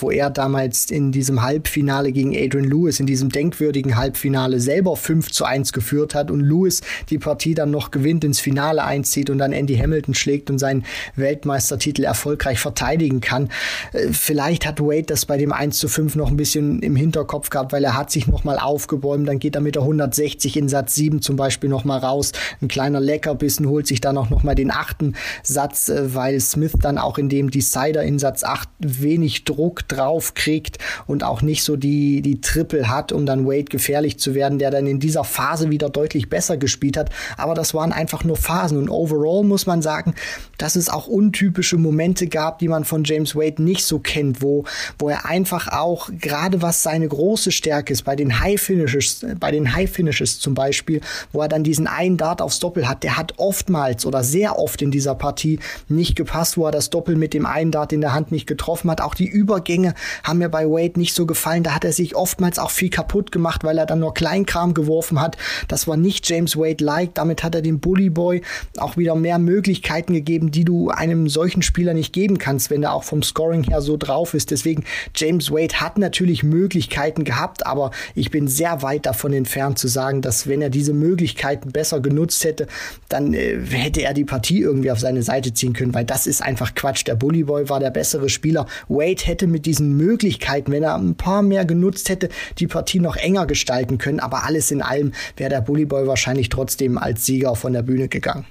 wo 0.00 0.12
er 0.12 0.30
damals 0.30 0.92
in 0.92 1.10
diesem 1.10 1.42
Halbfinale 1.42 2.12
gegen 2.12 2.36
Adrian 2.36 2.66
Lewis, 2.66 3.00
in 3.00 3.06
diesem 3.06 3.30
denkwürdigen 3.30 3.96
Halbfinale 3.96 4.60
selber 4.60 4.96
5 4.96 5.32
zu 5.32 5.44
1 5.44 5.72
geführt 5.72 6.14
hat 6.14 6.30
und 6.30 6.38
Lewis 6.40 6.82
die 7.10 7.18
Partie 7.18 7.54
dann 7.54 7.72
noch 7.72 7.90
gewinnt, 7.90 8.22
ins 8.22 8.38
Finale 8.38 8.84
einzieht 8.84 9.28
und 9.28 9.38
dann 9.38 9.52
Andy 9.52 9.76
Hamilton 9.76 10.14
schlägt 10.14 10.50
und 10.50 10.60
seinen 10.60 10.84
Weltmeistertitel 11.16 12.04
erfolgreich 12.04 12.60
verteidigen 12.60 13.20
kann. 13.20 13.50
Äh, 13.92 14.12
vielleicht 14.12 14.66
hat 14.66 14.80
Wade 14.80 15.02
das 15.02 15.26
bei 15.26 15.36
dem 15.36 15.50
1 15.50 15.80
zu 15.80 15.88
5 15.88 16.14
noch 16.14 16.30
ein 16.30 16.36
bisschen 16.36 16.78
im 16.80 16.94
Hinterkopf 16.94 17.50
gehabt, 17.50 17.72
weil 17.72 17.82
er 17.82 17.96
hat 17.96 18.12
sich 18.12 18.28
nochmal 18.28 18.60
aufgebäumt, 18.60 19.28
dann 19.28 19.40
geht 19.40 19.56
er 19.56 19.60
mit 19.60 19.74
der 19.74 19.82
160 19.82 20.56
in 20.56 20.68
Satz 20.68 20.94
7 20.94 21.20
zum 21.20 21.34
Beispiel 21.34 21.55
Beispiel 21.56 21.70
noch 21.70 21.84
mal 21.86 21.98
raus. 21.98 22.32
Ein 22.60 22.68
kleiner 22.68 23.00
Leckerbissen 23.00 23.66
holt 23.66 23.86
sich 23.86 24.02
dann 24.02 24.18
auch 24.18 24.28
noch 24.28 24.42
mal 24.42 24.54
den 24.54 24.70
achten 24.70 25.14
Satz, 25.42 25.88
äh, 25.88 26.14
weil 26.14 26.38
Smith 26.38 26.74
dann 26.82 26.98
auch 26.98 27.16
in 27.16 27.30
dem 27.30 27.50
Decider 27.50 28.02
in 28.02 28.18
Satz 28.18 28.44
8 28.44 28.68
wenig 28.78 29.44
Druck 29.44 29.88
drauf 29.88 30.34
kriegt 30.34 30.76
und 31.06 31.24
auch 31.24 31.40
nicht 31.40 31.62
so 31.62 31.76
die, 31.76 32.20
die 32.20 32.42
Triple 32.42 32.90
hat, 32.90 33.10
um 33.10 33.24
dann 33.24 33.46
Wade 33.46 33.64
gefährlich 33.64 34.18
zu 34.18 34.34
werden, 34.34 34.58
der 34.58 34.70
dann 34.70 34.86
in 34.86 35.00
dieser 35.00 35.24
Phase 35.24 35.70
wieder 35.70 35.88
deutlich 35.88 36.28
besser 36.28 36.58
gespielt 36.58 36.98
hat. 36.98 37.08
Aber 37.38 37.54
das 37.54 37.72
waren 37.72 37.92
einfach 37.92 38.22
nur 38.22 38.36
Phasen 38.36 38.76
und 38.76 38.90
overall 38.90 39.42
muss 39.42 39.64
man 39.64 39.80
sagen, 39.80 40.14
dass 40.58 40.76
es 40.76 40.90
auch 40.90 41.06
untypische 41.06 41.78
Momente 41.78 42.26
gab, 42.26 42.58
die 42.58 42.68
man 42.68 42.84
von 42.84 43.02
James 43.04 43.34
Wade 43.34 43.62
nicht 43.62 43.86
so 43.86 43.98
kennt, 43.98 44.42
wo, 44.42 44.64
wo 44.98 45.08
er 45.08 45.24
einfach 45.24 45.68
auch, 45.68 46.10
gerade 46.20 46.60
was 46.60 46.82
seine 46.82 47.08
große 47.08 47.50
Stärke 47.50 47.94
ist, 47.94 48.04
bei 48.04 48.14
den 48.14 48.40
High 48.40 48.60
Finishes, 48.60 49.24
bei 49.40 49.50
den 49.50 49.74
High 49.74 49.90
Finishes 49.90 50.38
zum 50.38 50.52
Beispiel, 50.52 51.00
wo 51.32 51.40
er 51.40 51.45
er 51.46 51.48
dann 51.48 51.62
diesen 51.62 51.86
einen 51.86 52.16
Dart 52.16 52.42
aufs 52.42 52.58
Doppel 52.58 52.88
hat, 52.88 53.02
der 53.02 53.16
hat 53.16 53.34
oftmals 53.36 54.04
oder 54.04 54.24
sehr 54.24 54.58
oft 54.58 54.82
in 54.82 54.90
dieser 54.90 55.14
Partie 55.14 55.60
nicht 55.88 56.16
gepasst, 56.16 56.56
wo 56.56 56.66
er 56.66 56.72
das 56.72 56.90
Doppel 56.90 57.14
mit 57.14 57.34
dem 57.34 57.46
einen 57.46 57.70
Dart 57.70 57.92
in 57.92 58.00
der 58.00 58.12
Hand 58.12 58.32
nicht 58.32 58.46
getroffen 58.46 58.90
hat. 58.90 59.00
Auch 59.00 59.14
die 59.14 59.28
Übergänge 59.28 59.94
haben 60.24 60.38
mir 60.38 60.48
bei 60.48 60.66
Wade 60.66 60.98
nicht 60.98 61.14
so 61.14 61.24
gefallen. 61.24 61.62
Da 61.62 61.74
hat 61.74 61.84
er 61.84 61.92
sich 61.92 62.16
oftmals 62.16 62.58
auch 62.58 62.70
viel 62.70 62.90
kaputt 62.90 63.30
gemacht, 63.30 63.62
weil 63.62 63.78
er 63.78 63.86
dann 63.86 64.00
nur 64.00 64.12
Kleinkram 64.12 64.74
geworfen 64.74 65.20
hat. 65.20 65.36
Das 65.68 65.86
war 65.86 65.96
nicht 65.96 66.28
James 66.28 66.56
Wade-like. 66.56 67.14
Damit 67.14 67.44
hat 67.44 67.54
er 67.54 67.62
dem 67.62 67.78
Bully 67.78 68.10
Boy 68.10 68.42
auch 68.76 68.96
wieder 68.96 69.14
mehr 69.14 69.38
Möglichkeiten 69.38 70.12
gegeben, 70.12 70.50
die 70.50 70.64
du 70.64 70.90
einem 70.90 71.28
solchen 71.28 71.62
Spieler 71.62 71.94
nicht 71.94 72.12
geben 72.12 72.38
kannst, 72.38 72.70
wenn 72.70 72.82
er 72.82 72.92
auch 72.92 73.04
vom 73.04 73.22
Scoring 73.22 73.62
her 73.62 73.80
so 73.80 73.96
drauf 73.96 74.34
ist. 74.34 74.50
Deswegen, 74.50 74.84
James 75.14 75.50
Wade 75.52 75.80
hat 75.80 75.98
natürlich 75.98 76.42
Möglichkeiten 76.42 77.24
gehabt, 77.24 77.66
aber 77.66 77.92
ich 78.14 78.30
bin 78.30 78.48
sehr 78.48 78.82
weit 78.82 79.06
davon 79.06 79.32
entfernt 79.32 79.78
zu 79.78 79.86
sagen, 79.86 80.22
dass 80.22 80.48
wenn 80.48 80.60
er 80.60 80.70
diese 80.70 80.92
Möglichkeiten 80.92 81.35
Möglichkeiten 81.36 81.70
besser 81.70 82.00
genutzt 82.00 82.44
hätte, 82.44 82.66
dann 83.08 83.34
äh, 83.34 83.58
hätte 83.68 84.02
er 84.02 84.14
die 84.14 84.24
Partie 84.24 84.60
irgendwie 84.60 84.90
auf 84.90 84.98
seine 84.98 85.22
Seite 85.22 85.52
ziehen 85.52 85.72
können, 85.72 85.94
weil 85.94 86.04
das 86.04 86.26
ist 86.26 86.42
einfach 86.42 86.74
Quatsch. 86.74 87.06
Der 87.06 87.14
Bully 87.14 87.44
Boy 87.44 87.68
war 87.68 87.80
der 87.80 87.90
bessere 87.90 88.28
Spieler. 88.28 88.66
Wade 88.88 89.22
hätte 89.24 89.46
mit 89.46 89.66
diesen 89.66 89.96
Möglichkeiten, 89.96 90.72
wenn 90.72 90.82
er 90.82 90.96
ein 90.96 91.14
paar 91.14 91.42
mehr 91.42 91.64
genutzt 91.64 92.08
hätte, 92.08 92.28
die 92.58 92.66
Partie 92.66 93.00
noch 93.00 93.16
enger 93.16 93.46
gestalten 93.46 93.98
können. 93.98 94.20
Aber 94.20 94.44
alles 94.44 94.70
in 94.70 94.82
allem 94.82 95.12
wäre 95.36 95.50
der 95.50 95.60
Bully 95.60 95.84
Boy 95.84 96.06
wahrscheinlich 96.06 96.48
trotzdem 96.48 96.98
als 96.98 97.26
Sieger 97.26 97.54
von 97.54 97.72
der 97.72 97.82
Bühne 97.82 98.08
gegangen. 98.08 98.46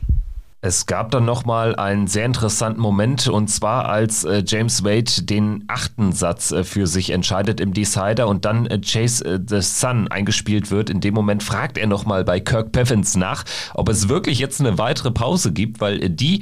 Es 0.66 0.88
gab 0.88 1.12
dann 1.12 1.26
nochmal 1.26 1.76
einen 1.76 2.08
sehr 2.08 2.26
interessanten 2.26 2.82
Moment 2.82 3.28
und 3.28 3.50
zwar 3.50 3.88
als 3.88 4.24
äh, 4.24 4.42
James 4.44 4.84
Wade 4.84 5.22
den 5.22 5.64
achten 5.68 6.12
Satz 6.12 6.52
äh, 6.52 6.64
für 6.64 6.88
sich 6.88 7.12
entscheidet 7.12 7.60
im 7.60 7.72
Decider 7.72 8.28
und 8.28 8.46
dann 8.46 8.66
äh, 8.66 8.80
Chase 8.80 9.24
äh, 9.26 9.40
the 9.48 9.62
Sun 9.62 10.08
eingespielt 10.08 10.72
wird. 10.72 10.90
In 10.90 11.02
dem 11.02 11.14
Moment 11.14 11.44
fragt 11.44 11.78
er 11.78 11.86
nochmal 11.86 12.26
bei 12.26 12.40
Kirk 12.40 12.72
Pevins 12.72 13.16
nach, 13.16 13.44
ob 13.76 13.90
es 13.90 14.10
wirklich 14.10 14.40
jetzt 14.40 14.60
eine 14.60 14.80
weitere 14.80 15.12
Pause 15.12 15.54
gibt, 15.54 15.82
weil 15.82 16.02
äh, 16.02 16.10
die 16.10 16.42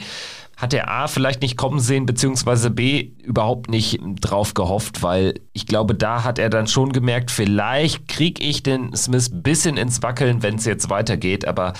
hat 0.57 0.73
er 0.73 0.89
A 0.89 1.07
vielleicht 1.07 1.41
nicht 1.41 1.57
kommen 1.57 1.79
sehen, 1.79 2.05
beziehungsweise 2.05 2.69
B 2.69 3.11
überhaupt 3.23 3.69
nicht 3.69 3.99
drauf 4.21 4.53
gehofft, 4.53 5.01
weil 5.01 5.35
ich 5.51 5.65
glaube, 5.65 5.95
da 5.95 6.23
hat 6.23 6.39
er 6.39 6.49
dann 6.49 6.67
schon 6.67 6.93
gemerkt, 6.93 7.31
vielleicht 7.31 8.07
kriege 8.07 8.43
ich 8.43 8.63
den 8.63 8.95
Smith 8.95 9.29
bisschen 9.31 9.77
ins 9.77 10.03
Wackeln, 10.03 10.43
wenn 10.43 10.55
es 10.55 10.65
jetzt 10.65 10.89
weitergeht, 10.89 11.45
aber 11.47 11.73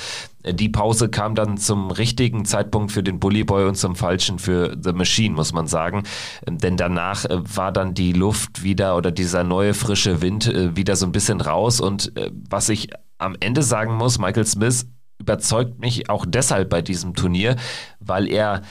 die 0.45 0.69
Pause 0.69 1.09
kam 1.09 1.35
dann 1.35 1.57
zum 1.57 1.91
richtigen 1.91 2.45
Zeitpunkt 2.45 2.91
für 2.91 3.03
den 3.03 3.19
Bully 3.19 3.43
Boy 3.43 3.65
und 3.65 3.75
zum 3.75 3.95
falschen 3.95 4.39
für 4.39 4.75
The 4.81 4.91
Machine, 4.91 5.35
muss 5.35 5.53
man 5.53 5.67
sagen. 5.67 6.03
Denn 6.45 6.75
danach 6.75 7.25
äh, 7.25 7.39
war 7.55 7.71
dann 7.71 7.93
die 7.93 8.11
Luft 8.11 8.63
wieder 8.63 8.97
oder 8.97 9.11
dieser 9.11 9.43
neue 9.43 9.73
frische 9.73 10.21
Wind 10.21 10.47
äh, 10.47 10.75
wieder 10.75 10.95
so 10.95 11.05
ein 11.05 11.11
bisschen 11.11 11.39
raus 11.39 11.79
und 11.79 12.15
äh, 12.17 12.31
was 12.49 12.69
ich 12.69 12.89
am 13.19 13.37
Ende 13.39 13.61
sagen 13.61 13.95
muss, 13.95 14.19
Michael 14.19 14.45
Smith 14.45 14.85
überzeugt 15.19 15.79
mich 15.79 16.09
auch 16.09 16.25
deshalb 16.27 16.69
bei 16.69 16.81
diesem 16.81 17.13
Turnier, 17.13 17.55
weil 17.99 18.27
er 18.27 18.61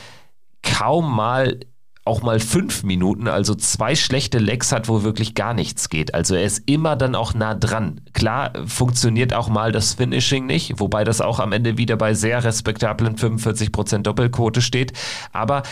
kaum 0.62 1.14
mal 1.14 1.60
auch 2.04 2.22
mal 2.22 2.40
fünf 2.40 2.82
Minuten, 2.82 3.28
also 3.28 3.54
zwei 3.54 3.94
schlechte 3.94 4.38
Lecks 4.38 4.72
hat, 4.72 4.88
wo 4.88 5.04
wirklich 5.04 5.34
gar 5.34 5.54
nichts 5.54 5.88
geht. 5.88 6.14
Also 6.14 6.34
er 6.34 6.42
ist 6.42 6.68
immer 6.68 6.96
dann 6.96 7.14
auch 7.14 7.32
nah 7.32 7.54
dran. 7.54 8.00
Klar 8.12 8.52
funktioniert 8.66 9.32
auch 9.34 9.48
mal 9.48 9.70
das 9.70 9.94
Finishing 9.94 10.46
nicht, 10.46 10.80
wobei 10.80 11.04
das 11.04 11.20
auch 11.20 11.38
am 11.38 11.52
Ende 11.52 11.78
wieder 11.78 11.96
bei 11.96 12.14
sehr 12.14 12.42
respektablen 12.42 13.16
45% 13.16 14.02
Doppelquote 14.02 14.62
steht. 14.62 14.92
Aber 15.32 15.62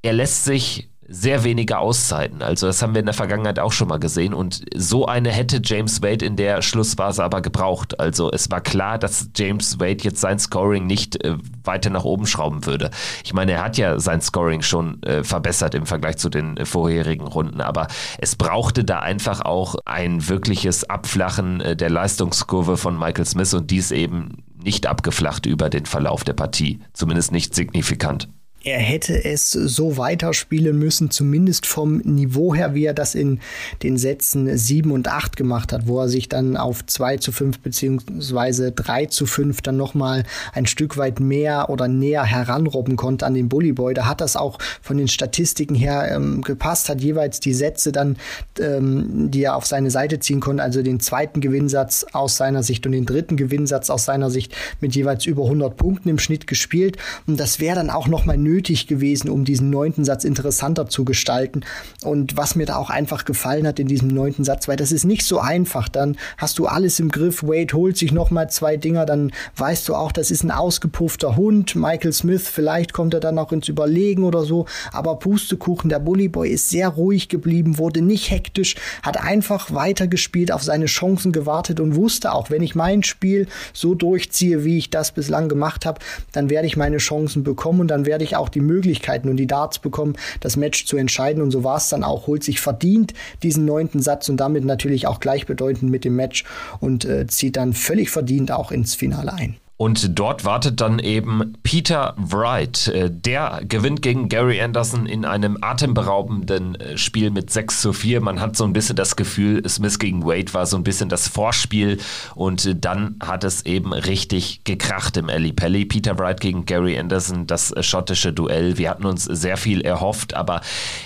er 0.00 0.14
lässt 0.14 0.44
sich 0.44 0.90
sehr 1.10 1.42
wenige 1.42 1.78
Auszeiten. 1.78 2.42
Also 2.42 2.66
das 2.66 2.82
haben 2.82 2.94
wir 2.94 3.00
in 3.00 3.06
der 3.06 3.14
Vergangenheit 3.14 3.58
auch 3.58 3.72
schon 3.72 3.88
mal 3.88 3.98
gesehen. 3.98 4.34
Und 4.34 4.66
so 4.74 5.06
eine 5.06 5.30
hätte 5.30 5.60
James 5.64 6.02
Wade 6.02 6.24
in 6.24 6.36
der 6.36 6.60
Schlussphase 6.60 7.24
aber 7.24 7.40
gebraucht. 7.40 7.98
Also 7.98 8.30
es 8.30 8.50
war 8.50 8.60
klar, 8.60 8.98
dass 8.98 9.30
James 9.34 9.80
Wade 9.80 10.04
jetzt 10.04 10.20
sein 10.20 10.38
Scoring 10.38 10.86
nicht 10.86 11.24
äh, 11.24 11.36
weiter 11.64 11.88
nach 11.88 12.04
oben 12.04 12.26
schrauben 12.26 12.66
würde. 12.66 12.90
Ich 13.24 13.32
meine, 13.32 13.52
er 13.52 13.64
hat 13.64 13.78
ja 13.78 13.98
sein 13.98 14.20
Scoring 14.20 14.60
schon 14.60 15.02
äh, 15.02 15.24
verbessert 15.24 15.74
im 15.74 15.86
Vergleich 15.86 16.18
zu 16.18 16.28
den 16.28 16.58
äh, 16.58 16.66
vorherigen 16.66 17.26
Runden. 17.26 17.62
Aber 17.62 17.86
es 18.18 18.36
brauchte 18.36 18.84
da 18.84 19.00
einfach 19.00 19.40
auch 19.40 19.76
ein 19.86 20.28
wirkliches 20.28 20.84
Abflachen 20.84 21.62
äh, 21.62 21.74
der 21.74 21.88
Leistungskurve 21.88 22.76
von 22.76 22.98
Michael 22.98 23.24
Smith 23.24 23.54
und 23.54 23.70
dies 23.70 23.92
eben 23.92 24.44
nicht 24.62 24.86
abgeflacht 24.86 25.46
über 25.46 25.70
den 25.70 25.86
Verlauf 25.86 26.22
der 26.24 26.34
Partie. 26.34 26.80
Zumindest 26.92 27.32
nicht 27.32 27.54
signifikant 27.54 28.28
er 28.64 28.78
hätte 28.80 29.24
es 29.24 29.52
so 29.52 29.96
weiterspielen 29.96 30.76
müssen, 30.78 31.10
zumindest 31.10 31.64
vom 31.64 31.98
Niveau 31.98 32.54
her, 32.54 32.74
wie 32.74 32.84
er 32.84 32.94
das 32.94 33.14
in 33.14 33.38
den 33.84 33.96
Sätzen 33.96 34.56
7 34.56 34.90
und 34.90 35.06
8 35.06 35.36
gemacht 35.36 35.72
hat, 35.72 35.86
wo 35.86 36.00
er 36.00 36.08
sich 36.08 36.28
dann 36.28 36.56
auf 36.56 36.84
2 36.84 37.18
zu 37.18 37.30
5 37.30 37.60
beziehungsweise 37.60 38.72
3 38.72 39.06
zu 39.06 39.26
5 39.26 39.62
dann 39.62 39.76
nochmal 39.76 40.24
ein 40.52 40.66
Stück 40.66 40.96
weit 40.96 41.20
mehr 41.20 41.70
oder 41.70 41.86
näher 41.86 42.24
heranrobben 42.24 42.96
konnte 42.96 43.26
an 43.26 43.34
den 43.34 43.48
Bullyboy. 43.48 43.94
Da 43.94 44.06
hat 44.06 44.20
das 44.20 44.36
auch 44.36 44.58
von 44.82 44.98
den 44.98 45.08
Statistiken 45.08 45.76
her 45.76 46.10
ähm, 46.10 46.42
gepasst, 46.42 46.88
hat 46.88 47.00
jeweils 47.00 47.38
die 47.38 47.54
Sätze 47.54 47.92
dann, 47.92 48.16
ähm, 48.58 49.30
die 49.30 49.44
er 49.44 49.54
auf 49.54 49.66
seine 49.66 49.92
Seite 49.92 50.18
ziehen 50.18 50.40
konnte, 50.40 50.64
also 50.64 50.82
den 50.82 50.98
zweiten 50.98 51.40
Gewinnsatz 51.40 52.06
aus 52.12 52.36
seiner 52.36 52.64
Sicht 52.64 52.84
und 52.86 52.92
den 52.92 53.06
dritten 53.06 53.36
Gewinnsatz 53.36 53.88
aus 53.88 54.04
seiner 54.04 54.30
Sicht 54.30 54.52
mit 54.80 54.96
jeweils 54.96 55.26
über 55.26 55.44
100 55.44 55.76
Punkten 55.76 56.08
im 56.08 56.18
Schnitt 56.18 56.48
gespielt. 56.48 56.96
Und 57.28 57.38
das 57.38 57.60
wäre 57.60 57.76
dann 57.76 57.90
auch 57.90 58.08
nochmal 58.08 58.36
nötig 58.48 58.86
gewesen, 58.86 59.28
um 59.28 59.44
diesen 59.44 59.70
neunten 59.70 60.04
Satz 60.04 60.24
interessanter 60.24 60.88
zu 60.88 61.04
gestalten. 61.04 61.60
Und 62.02 62.36
was 62.36 62.54
mir 62.54 62.66
da 62.66 62.76
auch 62.76 62.90
einfach 62.90 63.24
gefallen 63.24 63.66
hat 63.66 63.78
in 63.78 63.88
diesem 63.88 64.08
neunten 64.08 64.44
Satz, 64.44 64.68
weil 64.68 64.76
das 64.76 64.92
ist 64.92 65.04
nicht 65.04 65.24
so 65.24 65.38
einfach. 65.38 65.88
Dann 65.88 66.16
hast 66.36 66.58
du 66.58 66.66
alles 66.66 66.98
im 67.00 67.10
Griff. 67.10 67.42
Wade 67.42 67.74
holt 67.74 67.96
sich 67.96 68.12
noch 68.12 68.30
mal 68.30 68.48
zwei 68.48 68.76
Dinger, 68.76 69.04
dann 69.04 69.32
weißt 69.56 69.88
du 69.88 69.94
auch, 69.94 70.12
das 70.12 70.30
ist 70.30 70.44
ein 70.44 70.50
ausgepuffter 70.50 71.36
Hund. 71.36 71.76
Michael 71.76 72.12
Smith, 72.12 72.48
vielleicht 72.48 72.92
kommt 72.92 73.14
er 73.14 73.20
dann 73.20 73.38
auch 73.38 73.52
ins 73.52 73.68
Überlegen 73.68 74.24
oder 74.24 74.44
so. 74.44 74.66
Aber 74.92 75.18
Pustekuchen, 75.18 75.90
der 75.90 75.98
Bullyboy 75.98 76.48
ist 76.48 76.70
sehr 76.70 76.88
ruhig 76.88 77.28
geblieben, 77.28 77.78
wurde 77.78 78.00
nicht 78.00 78.30
hektisch, 78.30 78.76
hat 79.02 79.22
einfach 79.22 79.74
weitergespielt, 79.74 80.52
auf 80.52 80.62
seine 80.62 80.86
Chancen 80.86 81.32
gewartet 81.32 81.80
und 81.80 81.96
wusste 81.96 82.32
auch, 82.32 82.50
wenn 82.50 82.62
ich 82.62 82.74
mein 82.74 83.02
Spiel 83.02 83.46
so 83.72 83.94
durchziehe, 83.94 84.64
wie 84.64 84.78
ich 84.78 84.90
das 84.90 85.12
bislang 85.12 85.48
gemacht 85.48 85.84
habe, 85.84 86.00
dann 86.32 86.48
werde 86.50 86.66
ich 86.66 86.76
meine 86.76 86.98
Chancen 86.98 87.42
bekommen 87.44 87.80
und 87.80 87.88
dann 87.88 88.06
werde 88.06 88.24
ich 88.24 88.36
auch 88.38 88.48
die 88.48 88.60
Möglichkeiten 88.60 89.28
und 89.28 89.36
die 89.36 89.46
Darts 89.46 89.78
bekommen, 89.78 90.16
das 90.40 90.56
Match 90.56 90.86
zu 90.86 90.96
entscheiden. 90.96 91.42
Und 91.42 91.50
so 91.50 91.64
war 91.64 91.76
es 91.76 91.88
dann 91.88 92.04
auch, 92.04 92.26
holt 92.26 92.44
sich 92.44 92.60
verdient 92.60 93.14
diesen 93.42 93.64
neunten 93.64 94.00
Satz 94.00 94.28
und 94.28 94.38
damit 94.38 94.64
natürlich 94.64 95.06
auch 95.06 95.20
gleichbedeutend 95.20 95.90
mit 95.90 96.04
dem 96.04 96.16
Match 96.16 96.44
und 96.80 97.04
äh, 97.04 97.26
zieht 97.26 97.56
dann 97.56 97.72
völlig 97.72 98.10
verdient 98.10 98.50
auch 98.50 98.72
ins 98.72 98.94
Finale 98.94 99.32
ein. 99.32 99.56
Und 99.78 100.18
dort 100.18 100.44
wartet 100.44 100.80
dann 100.80 100.98
eben 100.98 101.56
Peter 101.62 102.14
Wright. 102.16 102.88
Äh, 102.88 103.12
der 103.12 103.60
gewinnt 103.62 104.02
gegen 104.02 104.28
Gary 104.28 104.60
Anderson 104.60 105.06
in 105.06 105.24
einem 105.24 105.56
atemberaubenden 105.60 106.74
äh, 106.74 106.98
Spiel 106.98 107.30
mit 107.30 107.50
6 107.50 107.80
zu 107.82 107.92
4. 107.92 108.20
Man 108.20 108.40
hat 108.40 108.56
so 108.56 108.64
ein 108.64 108.72
bisschen 108.72 108.96
das 108.96 109.14
Gefühl, 109.14 109.62
Smith 109.68 110.00
gegen 110.00 110.26
Wade 110.26 110.52
war 110.52 110.66
so 110.66 110.76
ein 110.76 110.82
bisschen 110.82 111.08
das 111.08 111.28
Vorspiel 111.28 111.98
und 112.34 112.66
äh, 112.66 112.74
dann 112.74 113.20
hat 113.22 113.44
es 113.44 113.66
eben 113.66 113.92
richtig 113.92 114.64
gekracht 114.64 115.16
im 115.16 115.30
Ali 115.30 115.52
Pelli. 115.52 115.84
Peter 115.84 116.18
Wright 116.18 116.40
gegen 116.40 116.66
Gary 116.66 116.98
Anderson, 116.98 117.46
das 117.46 117.72
schottische 117.80 118.32
Duell. 118.32 118.78
Wir 118.78 118.90
hatten 118.90 119.06
uns 119.06 119.26
sehr 119.26 119.56
viel 119.56 119.82
erhofft, 119.82 120.34
aber 120.34 120.60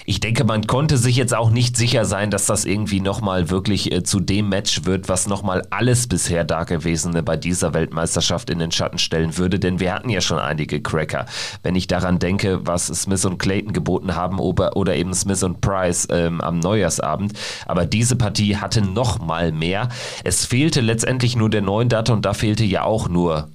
ich 0.07 0.21
denke, 0.21 0.45
man 0.45 0.67
konnte 0.67 0.97
sich 0.97 1.17
jetzt 1.17 1.35
auch 1.35 1.51
nicht 1.51 1.77
sicher 1.77 2.07
sein, 2.07 2.31
dass 2.31 2.47
das 2.47 2.65
irgendwie 2.65 3.01
nochmal 3.01 3.51
wirklich 3.51 4.03
zu 4.05 4.19
dem 4.19 4.49
Match 4.49 4.87
wird, 4.87 5.11
was 5.11 5.27
nochmal 5.27 5.61
alles 5.69 6.07
bisher 6.07 6.45
Dagewesene 6.45 7.23
bei 7.23 7.37
dieser 7.37 7.75
Weltmeisterschaft 7.75 8.49
in 8.49 8.62
den 8.63 8.73
Schatten 8.73 8.99
stellen 8.99 9.37
würde, 9.37 9.59
denn 9.59 9.81
wir 9.81 9.93
hatten 9.93 10.09
ja 10.09 10.21
schon 10.21 10.39
einige 10.39 10.81
Cracker. 10.81 11.27
Wenn 11.63 11.75
ich 11.75 11.87
daran 11.87 12.19
denke, 12.19 12.67
was 12.67 12.87
Smith 12.87 13.25
und 13.25 13.39
Clayton 13.39 13.73
geboten 13.73 14.15
haben 14.15 14.39
oder, 14.39 14.77
oder 14.77 14.97
eben 14.97 15.15
Smith 15.15 15.43
und 15.43 15.61
Price 15.61 16.09
ähm, 16.11 16.41
am 16.41 16.59
Neujahrsabend. 16.59 17.33
Aber 17.67 17.87
diese 17.87 18.17
Partie 18.17 18.57
hatte 18.57 18.83
noch 18.83 19.19
mal 19.19 19.53
mehr. 19.53 19.89
Es 20.25 20.47
fehlte 20.47 20.81
letztendlich 20.81 21.37
nur 21.37 21.51
der 21.51 21.63
neuen 21.63 21.89
Data 21.89 22.13
und 22.13 22.25
da 22.25 22.35
fehlte 22.35 22.65
ja 22.65 22.85
auch 22.85 23.09
nur 23.09 23.49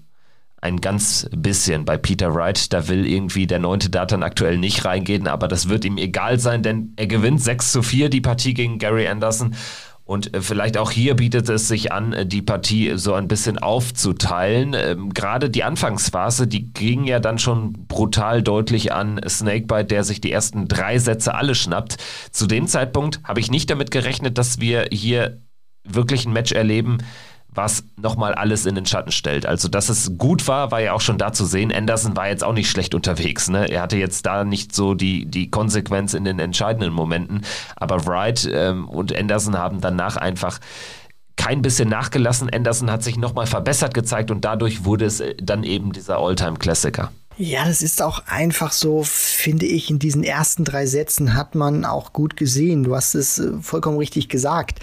ein 0.59 0.81
ganz 0.81 1.29
bisschen 1.35 1.85
bei 1.85 1.97
Peter 1.97 2.33
Wright. 2.33 2.73
Da 2.73 2.87
will 2.87 3.05
irgendwie 3.05 3.47
der 3.47 3.59
neunte 3.59 3.89
Datan 3.89 4.23
aktuell 4.23 4.57
nicht 4.57 4.85
reingehen, 4.85 5.27
aber 5.27 5.47
das 5.47 5.69
wird 5.69 5.85
ihm 5.85 5.97
egal 5.97 6.39
sein, 6.39 6.63
denn 6.63 6.93
er 6.95 7.07
gewinnt 7.07 7.41
6 7.41 7.71
zu 7.71 7.83
4 7.83 8.09
die 8.09 8.21
Partie 8.21 8.53
gegen 8.53 8.79
Gary 8.79 9.07
Anderson 9.07 9.55
und 10.07 10.33
äh, 10.33 10.41
vielleicht 10.41 10.77
auch 10.77 10.89
hier 10.89 11.15
bietet 11.15 11.49
es 11.49 11.67
sich 11.67 11.91
an, 11.91 12.13
äh, 12.13 12.25
die 12.25 12.41
Partie 12.41 12.93
so 12.95 13.13
ein 13.13 13.27
bisschen 13.27 13.59
aufzuteilen. 13.59 14.73
Ähm, 14.73 15.13
gerade 15.13 15.49
die 15.49 15.65
Anfangsphase, 15.65 16.47
die 16.47 16.71
ging 16.71 17.03
ja 17.03 17.19
dann 17.19 17.37
schon 17.37 17.73
brutal 17.87 18.41
deutlich 18.41 18.93
an 18.93 19.19
Snakebite, 19.27 19.85
der 19.85 20.05
sich 20.05 20.21
die 20.21 20.31
ersten 20.31 20.69
drei 20.69 20.97
Sätze 20.97 21.35
alle 21.35 21.55
schnappt. 21.55 21.97
Zu 22.31 22.47
dem 22.47 22.67
Zeitpunkt 22.67 23.19
habe 23.25 23.41
ich 23.41 23.51
nicht 23.51 23.69
damit 23.69 23.91
gerechnet, 23.91 24.37
dass 24.37 24.59
wir 24.61 24.87
hier 24.91 25.41
wirklich 25.83 26.25
ein 26.25 26.33
Match 26.33 26.53
erleben, 26.53 26.99
was 27.57 27.83
nochmal 27.97 28.33
alles 28.35 28.65
in 28.65 28.75
den 28.75 28.85
Schatten 28.85 29.11
stellt. 29.11 29.45
Also, 29.45 29.67
dass 29.67 29.89
es 29.89 30.17
gut 30.17 30.47
war, 30.47 30.71
war 30.71 30.79
ja 30.79 30.93
auch 30.93 31.01
schon 31.01 31.17
da 31.17 31.33
zu 31.33 31.45
sehen. 31.45 31.73
Anderson 31.73 32.15
war 32.15 32.29
jetzt 32.29 32.43
auch 32.43 32.53
nicht 32.53 32.69
schlecht 32.69 32.95
unterwegs. 32.95 33.49
Ne? 33.49 33.69
Er 33.69 33.81
hatte 33.81 33.97
jetzt 33.97 34.25
da 34.25 34.43
nicht 34.43 34.73
so 34.73 34.93
die, 34.93 35.25
die 35.25 35.49
Konsequenz 35.49 36.13
in 36.13 36.23
den 36.23 36.39
entscheidenden 36.39 36.93
Momenten. 36.93 37.41
Aber 37.75 38.05
Wright 38.05 38.47
ähm, 38.51 38.87
und 38.87 39.15
Anderson 39.15 39.57
haben 39.57 39.81
danach 39.81 40.15
einfach 40.15 40.59
kein 41.35 41.61
bisschen 41.61 41.89
nachgelassen. 41.89 42.49
Anderson 42.49 42.91
hat 42.91 43.03
sich 43.03 43.17
nochmal 43.17 43.47
verbessert 43.47 43.93
gezeigt 43.93 44.31
und 44.31 44.45
dadurch 44.45 44.85
wurde 44.85 45.05
es 45.05 45.19
äh, 45.19 45.35
dann 45.41 45.63
eben 45.63 45.91
dieser 45.93 46.19
Alltime-Klassiker. 46.19 47.11
Ja, 47.39 47.65
das 47.65 47.83
ist 47.83 48.01
auch 48.01 48.23
einfach 48.25 48.71
so, 48.71 49.03
finde 49.03 49.67
ich, 49.67 49.91
in 49.91 49.99
diesen 49.99 50.23
ersten 50.23 50.63
drei 50.63 50.87
Sätzen 50.87 51.35
hat 51.35 51.53
man 51.53 51.85
auch 51.85 52.11
gut 52.11 52.35
gesehen. 52.35 52.83
Du 52.83 52.95
hast 52.95 53.13
es 53.13 53.37
äh, 53.37 53.51
vollkommen 53.61 53.99
richtig 53.99 54.27
gesagt. 54.27 54.79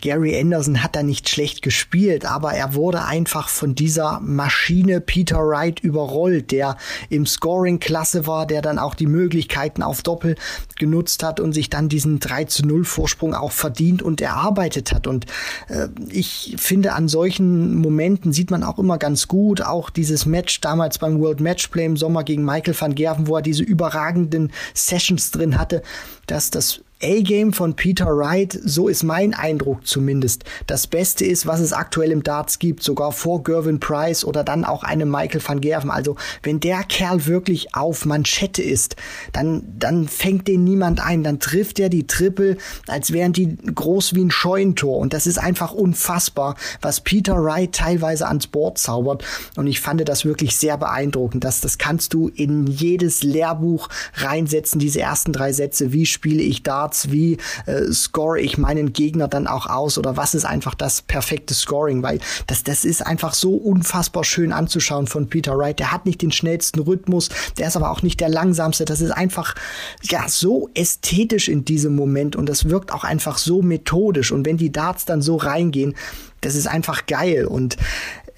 Gary 0.00 0.38
Anderson 0.38 0.84
hat 0.84 0.94
da 0.94 1.02
nicht 1.02 1.28
schlecht 1.28 1.62
gespielt, 1.62 2.24
aber 2.24 2.52
er 2.52 2.74
wurde 2.74 3.04
einfach 3.04 3.48
von 3.48 3.74
dieser 3.74 4.20
Maschine 4.20 5.00
Peter 5.00 5.38
Wright 5.38 5.80
überrollt, 5.80 6.52
der 6.52 6.76
im 7.10 7.26
Scoring 7.26 7.80
klasse 7.80 8.28
war, 8.28 8.46
der 8.46 8.62
dann 8.62 8.78
auch 8.78 8.94
die 8.94 9.08
Möglichkeiten 9.08 9.82
auf 9.82 10.02
Doppel 10.02 10.36
genutzt 10.78 11.24
hat 11.24 11.40
und 11.40 11.54
sich 11.54 11.70
dann 11.70 11.88
diesen 11.88 12.20
3 12.20 12.44
zu 12.44 12.64
0 12.64 12.84
Vorsprung 12.84 13.34
auch 13.34 13.50
verdient 13.50 14.02
und 14.02 14.20
erarbeitet 14.20 14.92
hat. 14.92 15.08
Und 15.08 15.26
äh, 15.68 15.88
ich 16.08 16.54
finde, 16.56 16.92
an 16.92 17.08
solchen 17.08 17.74
Momenten 17.74 18.32
sieht 18.32 18.52
man 18.52 18.62
auch 18.62 18.78
immer 18.78 18.96
ganz 18.96 19.26
gut, 19.26 19.60
auch 19.60 19.90
dieses 19.90 20.24
Match 20.24 20.60
damals 20.60 20.98
beim 20.98 21.18
World 21.18 21.40
Matchplay 21.40 21.95
Sommer 21.96 22.24
gegen 22.24 22.44
Michael 22.44 22.76
van 22.78 22.94
Gerven, 22.94 23.26
wo 23.26 23.36
er 23.36 23.42
diese 23.42 23.62
überragenden 23.62 24.52
Sessions 24.74 25.30
drin 25.30 25.58
hatte, 25.58 25.82
dass 26.26 26.50
das 26.50 26.82
A-Game 27.02 27.52
von 27.52 27.76
Peter 27.76 28.06
Wright, 28.06 28.58
so 28.64 28.88
ist 28.88 29.02
mein 29.02 29.34
Eindruck 29.34 29.86
zumindest, 29.86 30.44
das 30.66 30.86
Beste 30.86 31.26
ist, 31.26 31.46
was 31.46 31.60
es 31.60 31.74
aktuell 31.74 32.10
im 32.10 32.22
Darts 32.22 32.58
gibt, 32.58 32.82
sogar 32.82 33.12
vor 33.12 33.42
Gervin 33.42 33.80
Price 33.80 34.24
oder 34.24 34.44
dann 34.44 34.64
auch 34.64 34.82
einem 34.82 35.10
Michael 35.10 35.42
van 35.46 35.60
Gerven. 35.60 35.90
Also 35.90 36.16
wenn 36.42 36.58
der 36.58 36.84
Kerl 36.84 37.26
wirklich 37.26 37.74
auf 37.74 38.06
Manschette 38.06 38.62
ist, 38.62 38.96
dann, 39.32 39.62
dann 39.78 40.08
fängt 40.08 40.48
den 40.48 40.64
niemand 40.64 41.04
ein, 41.04 41.22
dann 41.22 41.38
trifft 41.38 41.78
er 41.80 41.90
die 41.90 42.06
Triple, 42.06 42.56
als 42.86 43.12
wären 43.12 43.34
die 43.34 43.56
groß 43.56 44.14
wie 44.14 44.24
ein 44.24 44.30
Scheunentor. 44.30 44.96
Und 44.96 45.12
das 45.12 45.26
ist 45.26 45.38
einfach 45.38 45.72
unfassbar, 45.72 46.56
was 46.80 47.02
Peter 47.02 47.42
Wright 47.42 47.72
teilweise 47.72 48.26
ans 48.26 48.46
Board 48.46 48.78
zaubert. 48.78 49.22
Und 49.56 49.66
ich 49.66 49.80
fand 49.80 50.06
das 50.08 50.24
wirklich 50.24 50.56
sehr 50.56 50.78
beeindruckend. 50.78 51.44
Das, 51.44 51.60
das 51.60 51.76
kannst 51.76 52.14
du 52.14 52.28
in 52.28 52.66
jedes 52.66 53.22
Lehrbuch 53.22 53.88
reinsetzen, 54.14 54.78
diese 54.78 55.00
ersten 55.00 55.34
drei 55.34 55.52
Sätze. 55.52 55.92
Wie 55.92 56.06
spiele 56.06 56.42
ich 56.42 56.62
da? 56.62 56.85
Darts, 56.86 57.10
wie 57.10 57.38
äh, 57.66 57.92
score 57.92 58.40
ich 58.40 58.58
meinen 58.58 58.92
Gegner 58.92 59.26
dann 59.26 59.48
auch 59.48 59.66
aus 59.66 59.98
oder 59.98 60.16
was 60.16 60.34
ist 60.34 60.44
einfach 60.44 60.74
das 60.74 61.02
perfekte 61.02 61.52
Scoring, 61.52 62.02
weil 62.02 62.20
das, 62.46 62.62
das 62.62 62.84
ist 62.84 63.04
einfach 63.04 63.34
so 63.34 63.54
unfassbar 63.54 64.22
schön 64.22 64.52
anzuschauen 64.52 65.08
von 65.08 65.28
Peter 65.28 65.58
Wright. 65.58 65.80
Der 65.80 65.90
hat 65.90 66.06
nicht 66.06 66.22
den 66.22 66.30
schnellsten 66.30 66.78
Rhythmus, 66.80 67.28
der 67.58 67.66
ist 67.68 67.76
aber 67.76 67.90
auch 67.90 68.02
nicht 68.02 68.20
der 68.20 68.28
langsamste. 68.28 68.84
Das 68.84 69.00
ist 69.00 69.10
einfach 69.10 69.56
ja 70.02 70.28
so 70.28 70.70
ästhetisch 70.74 71.48
in 71.48 71.64
diesem 71.64 71.96
Moment 71.96 72.36
und 72.36 72.48
das 72.48 72.68
wirkt 72.68 72.92
auch 72.92 73.02
einfach 73.02 73.38
so 73.38 73.62
methodisch 73.62 74.30
und 74.30 74.46
wenn 74.46 74.56
die 74.56 74.70
Darts 74.70 75.04
dann 75.04 75.22
so 75.22 75.36
reingehen, 75.36 75.96
das 76.40 76.54
ist 76.54 76.68
einfach 76.68 77.06
geil 77.06 77.46
und 77.46 77.76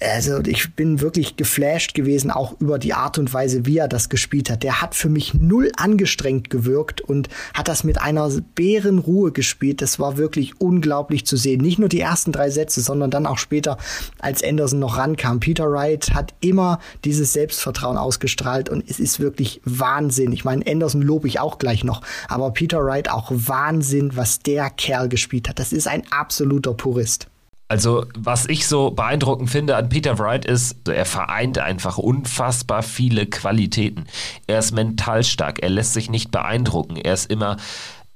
also 0.01 0.39
ich 0.45 0.75
bin 0.75 1.01
wirklich 1.01 1.35
geflasht 1.35 1.93
gewesen, 1.93 2.31
auch 2.31 2.59
über 2.59 2.79
die 2.79 2.93
Art 2.93 3.17
und 3.17 3.33
Weise, 3.33 3.65
wie 3.65 3.77
er 3.77 3.89
das 3.89 4.07
gespielt 4.07 4.49
hat. 4.49 4.63
Der 4.63 4.81
hat 4.81 4.95
für 4.95 5.09
mich 5.09 5.33
null 5.33 5.71
angestrengt 5.75 6.49
gewirkt 6.49 7.01
und 7.01 7.27
hat 7.53 7.67
das 7.67 7.83
mit 7.83 7.99
einer 8.01 8.29
Bärenruhe 8.55 9.31
gespielt. 9.31 9.81
Das 9.81 9.99
war 9.99 10.17
wirklich 10.17 10.61
unglaublich 10.61 11.25
zu 11.25 11.35
sehen. 11.35 11.61
Nicht 11.61 11.79
nur 11.79 11.89
die 11.89 11.99
ersten 11.99 12.31
drei 12.31 12.49
Sätze, 12.49 12.81
sondern 12.81 13.11
dann 13.11 13.25
auch 13.25 13.37
später, 13.37 13.77
als 14.19 14.43
Anderson 14.43 14.79
noch 14.79 14.97
rankam. 14.97 15.41
Peter 15.41 15.69
Wright 15.69 16.13
hat 16.13 16.33
immer 16.39 16.79
dieses 17.03 17.33
Selbstvertrauen 17.33 17.97
ausgestrahlt 17.97 18.69
und 18.69 18.89
es 18.89 18.99
ist 18.99 19.19
wirklich 19.19 19.61
Wahnsinn. 19.65 20.31
Ich 20.31 20.45
meine, 20.45 20.65
Anderson 20.65 21.01
lobe 21.01 21.27
ich 21.27 21.39
auch 21.39 21.57
gleich 21.57 21.83
noch, 21.83 22.01
aber 22.29 22.51
Peter 22.51 22.83
Wright 22.85 23.09
auch 23.09 23.31
Wahnsinn, 23.31 24.15
was 24.15 24.39
der 24.39 24.69
Kerl 24.69 25.09
gespielt 25.09 25.49
hat. 25.49 25.59
Das 25.59 25.73
ist 25.73 25.87
ein 25.87 26.03
absoluter 26.11 26.73
Purist. 26.73 27.27
Also, 27.71 28.07
was 28.17 28.47
ich 28.47 28.67
so 28.67 28.89
beeindruckend 28.89 29.51
finde 29.51 29.75
an 29.75 29.89
Peter 29.89 30.17
Wright 30.17 30.43
ist, 30.43 30.89
er 30.89 31.05
vereint 31.05 31.59
einfach 31.59 31.99
unfassbar 31.99 32.81
viele 32.81 33.27
Qualitäten. 33.27 34.05
Er 34.47 34.57
ist 34.57 34.71
mental 34.71 35.23
stark, 35.23 35.59
er 35.61 35.69
lässt 35.69 35.93
sich 35.93 36.09
nicht 36.09 36.31
beeindrucken, 36.31 36.95
er 36.97 37.13
ist 37.13 37.29
immer 37.29 37.57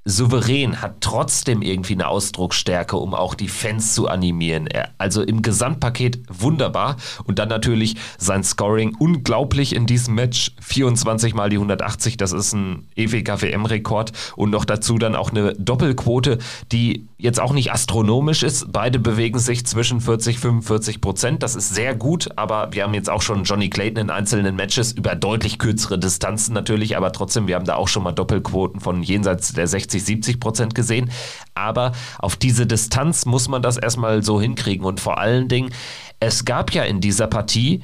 souverän, 0.05 0.81
hat 0.81 0.95
trotzdem 0.99 1.61
irgendwie 1.61 1.93
eine 1.93 2.07
Ausdrucksstärke, 2.07 2.97
um 2.97 3.13
auch 3.13 3.35
die 3.35 3.47
Fans 3.47 3.93
zu 3.93 4.07
animieren. 4.07 4.67
Er, 4.67 4.89
also 4.97 5.21
im 5.21 5.41
Gesamtpaket 5.41 6.19
wunderbar. 6.27 6.97
Und 7.23 7.39
dann 7.39 7.49
natürlich 7.49 7.95
sein 8.17 8.43
Scoring 8.43 8.95
unglaublich 8.99 9.73
in 9.73 9.85
diesem 9.85 10.15
Match. 10.15 10.51
24 10.61 11.33
mal 11.33 11.49
die 11.49 11.55
180, 11.55 12.17
das 12.17 12.33
ist 12.33 12.53
ein 12.53 12.87
EWKWM-Rekord. 12.95 14.11
Und 14.35 14.49
noch 14.49 14.65
dazu 14.65 14.97
dann 14.97 15.15
auch 15.15 15.31
eine 15.31 15.53
Doppelquote, 15.53 16.39
die 16.71 17.07
jetzt 17.17 17.39
auch 17.39 17.53
nicht 17.53 17.71
astronomisch 17.71 18.43
ist. 18.43 18.73
Beide 18.73 18.99
bewegen 18.99 19.39
sich 19.39 19.65
zwischen 19.65 20.01
40 20.01 20.39
45 20.39 20.99
Prozent. 20.99 21.43
Das 21.43 21.55
ist 21.55 21.73
sehr 21.73 21.95
gut, 21.95 22.29
aber 22.35 22.69
wir 22.71 22.83
haben 22.83 22.93
jetzt 22.93 23.09
auch 23.09 23.21
schon 23.21 23.45
Johnny 23.45 23.69
Clayton 23.69 24.03
in 24.03 24.09
einzelnen 24.09 24.57
Matches 24.57 24.91
über 24.91 25.15
deutlich 25.15 25.57
kürzere 25.57 25.97
Distanzen 25.97 26.53
natürlich, 26.53 26.97
aber 26.97 27.13
trotzdem, 27.13 27.47
wir 27.47 27.55
haben 27.55 27.65
da 27.65 27.75
auch 27.75 27.87
schon 27.87 28.03
mal 28.03 28.11
Doppelquoten 28.11 28.81
von 28.81 29.03
jenseits 29.03 29.53
der 29.53 29.67
60 29.67 29.92
60, 29.93 30.05
70 30.05 30.39
Prozent 30.39 30.75
gesehen. 30.75 31.11
Aber 31.55 31.93
auf 32.19 32.35
diese 32.35 32.65
Distanz 32.65 33.25
muss 33.25 33.47
man 33.47 33.61
das 33.61 33.77
erstmal 33.77 34.23
so 34.23 34.41
hinkriegen. 34.41 34.85
Und 34.85 34.99
vor 34.99 35.17
allen 35.19 35.47
Dingen, 35.47 35.71
es 36.19 36.45
gab 36.45 36.73
ja 36.73 36.83
in 36.83 37.01
dieser 37.01 37.27
Partie 37.27 37.81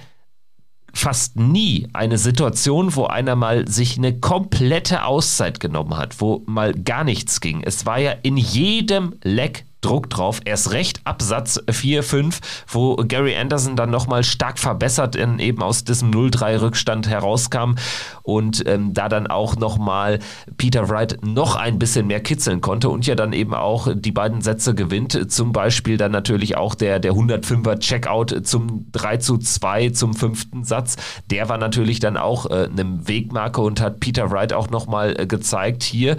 fast 0.94 1.36
nie 1.38 1.88
eine 1.94 2.18
Situation, 2.18 2.96
wo 2.96 3.06
einer 3.06 3.36
mal 3.36 3.68
sich 3.68 3.98
eine 3.98 4.20
komplette 4.20 5.04
Auszeit 5.06 5.60
genommen 5.60 5.96
hat, 5.96 6.20
wo 6.20 6.44
mal 6.48 6.74
gar 6.74 7.04
nichts 7.04 7.42
ging. 7.42 7.62
Es 7.64 7.86
war 7.86 8.00
ja 8.00 8.12
in 8.24 8.38
jedem 8.38 9.16
Leck 9.24 9.66
Druck 9.82 10.10
drauf. 10.10 10.42
Erst 10.46 10.72
recht 10.72 11.02
Absatz 11.06 11.62
4, 11.70 12.04
5, 12.04 12.40
wo 12.68 12.96
Gary 12.98 13.36
Anderson 13.36 13.76
dann 13.76 13.90
nochmal 13.90 14.24
stark 14.24 14.60
verbessert 14.60 15.16
in, 15.16 15.40
eben 15.40 15.62
aus 15.62 15.84
diesem 15.84 16.12
0-3-Rückstand 16.12 17.08
herauskam 17.08 17.76
und 18.24 18.64
ähm, 18.68 18.94
da 18.94 19.10
dann 19.10 19.28
auch 19.28 19.56
nochmal 19.56 20.20
Peter 20.58 20.90
Wright 20.90 21.18
noch 21.26 21.56
ein 21.56 21.80
bisschen 21.80 22.08
mehr 22.08 22.20
kitzeln 22.20 22.62
konnte 22.62 22.90
und 22.90 23.08
ja 23.08 23.16
dann 23.16 23.34
eben 23.34 23.54
auch 23.54 23.88
die 23.94 24.12
beiden 24.12 24.42
Sätze 24.42 24.76
gewinnt. 24.76 25.32
Zum 25.32 25.52
Beispiel 25.52 25.98
dann 25.98 26.12
natürlich 26.12 26.58
auch 26.58 26.76
der, 26.76 27.00
der 27.00 27.14
105er 27.14 27.80
Checkout 27.80 28.46
zum 28.46 28.88
3 28.92 29.18
zu 29.18 29.38
2 29.38 29.90
zum 29.92 30.14
fünften 30.14 30.64
Satz. 30.64 30.98
Der 31.32 31.50
war 31.50 31.58
natürlich 31.58 32.00
dann 32.00 32.18
auch 32.18 32.50
äh, 32.50 32.70
eine 32.70 33.08
Wegmarke 33.08 33.62
und 33.62 33.82
hat 33.82 34.00
Peter 34.00 34.32
Wright 34.32 34.54
auch 34.54 34.70
nochmal 34.70 35.16
äh, 35.18 35.26
gezeigt, 35.26 35.84
hier 35.84 36.18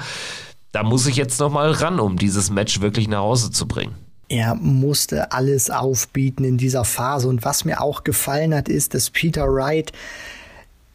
da 0.73 0.83
muss 0.83 1.07
ich 1.07 1.17
jetzt 1.17 1.41
noch 1.41 1.51
mal 1.51 1.71
ran, 1.71 2.01
um 2.01 2.17
dieses 2.17 2.51
Match 2.51 2.81
wirklich 2.81 3.09
nach 3.09 3.21
Hause 3.21 3.51
zu 3.51 3.67
bringen. 3.67 3.95
Er 4.29 4.55
musste 4.55 5.33
alles 5.33 5.71
aufbieten 5.71 6.45
in 6.45 6.57
dieser 6.57 6.85
Phase. 6.85 7.27
Und 7.27 7.45
was 7.45 7.65
mir 7.65 7.81
auch 7.81 8.05
gefallen 8.05 8.55
hat, 8.55 8.69
ist, 8.69 8.95
dass 8.95 9.11
Peter 9.11 9.53
Wright 9.53 9.93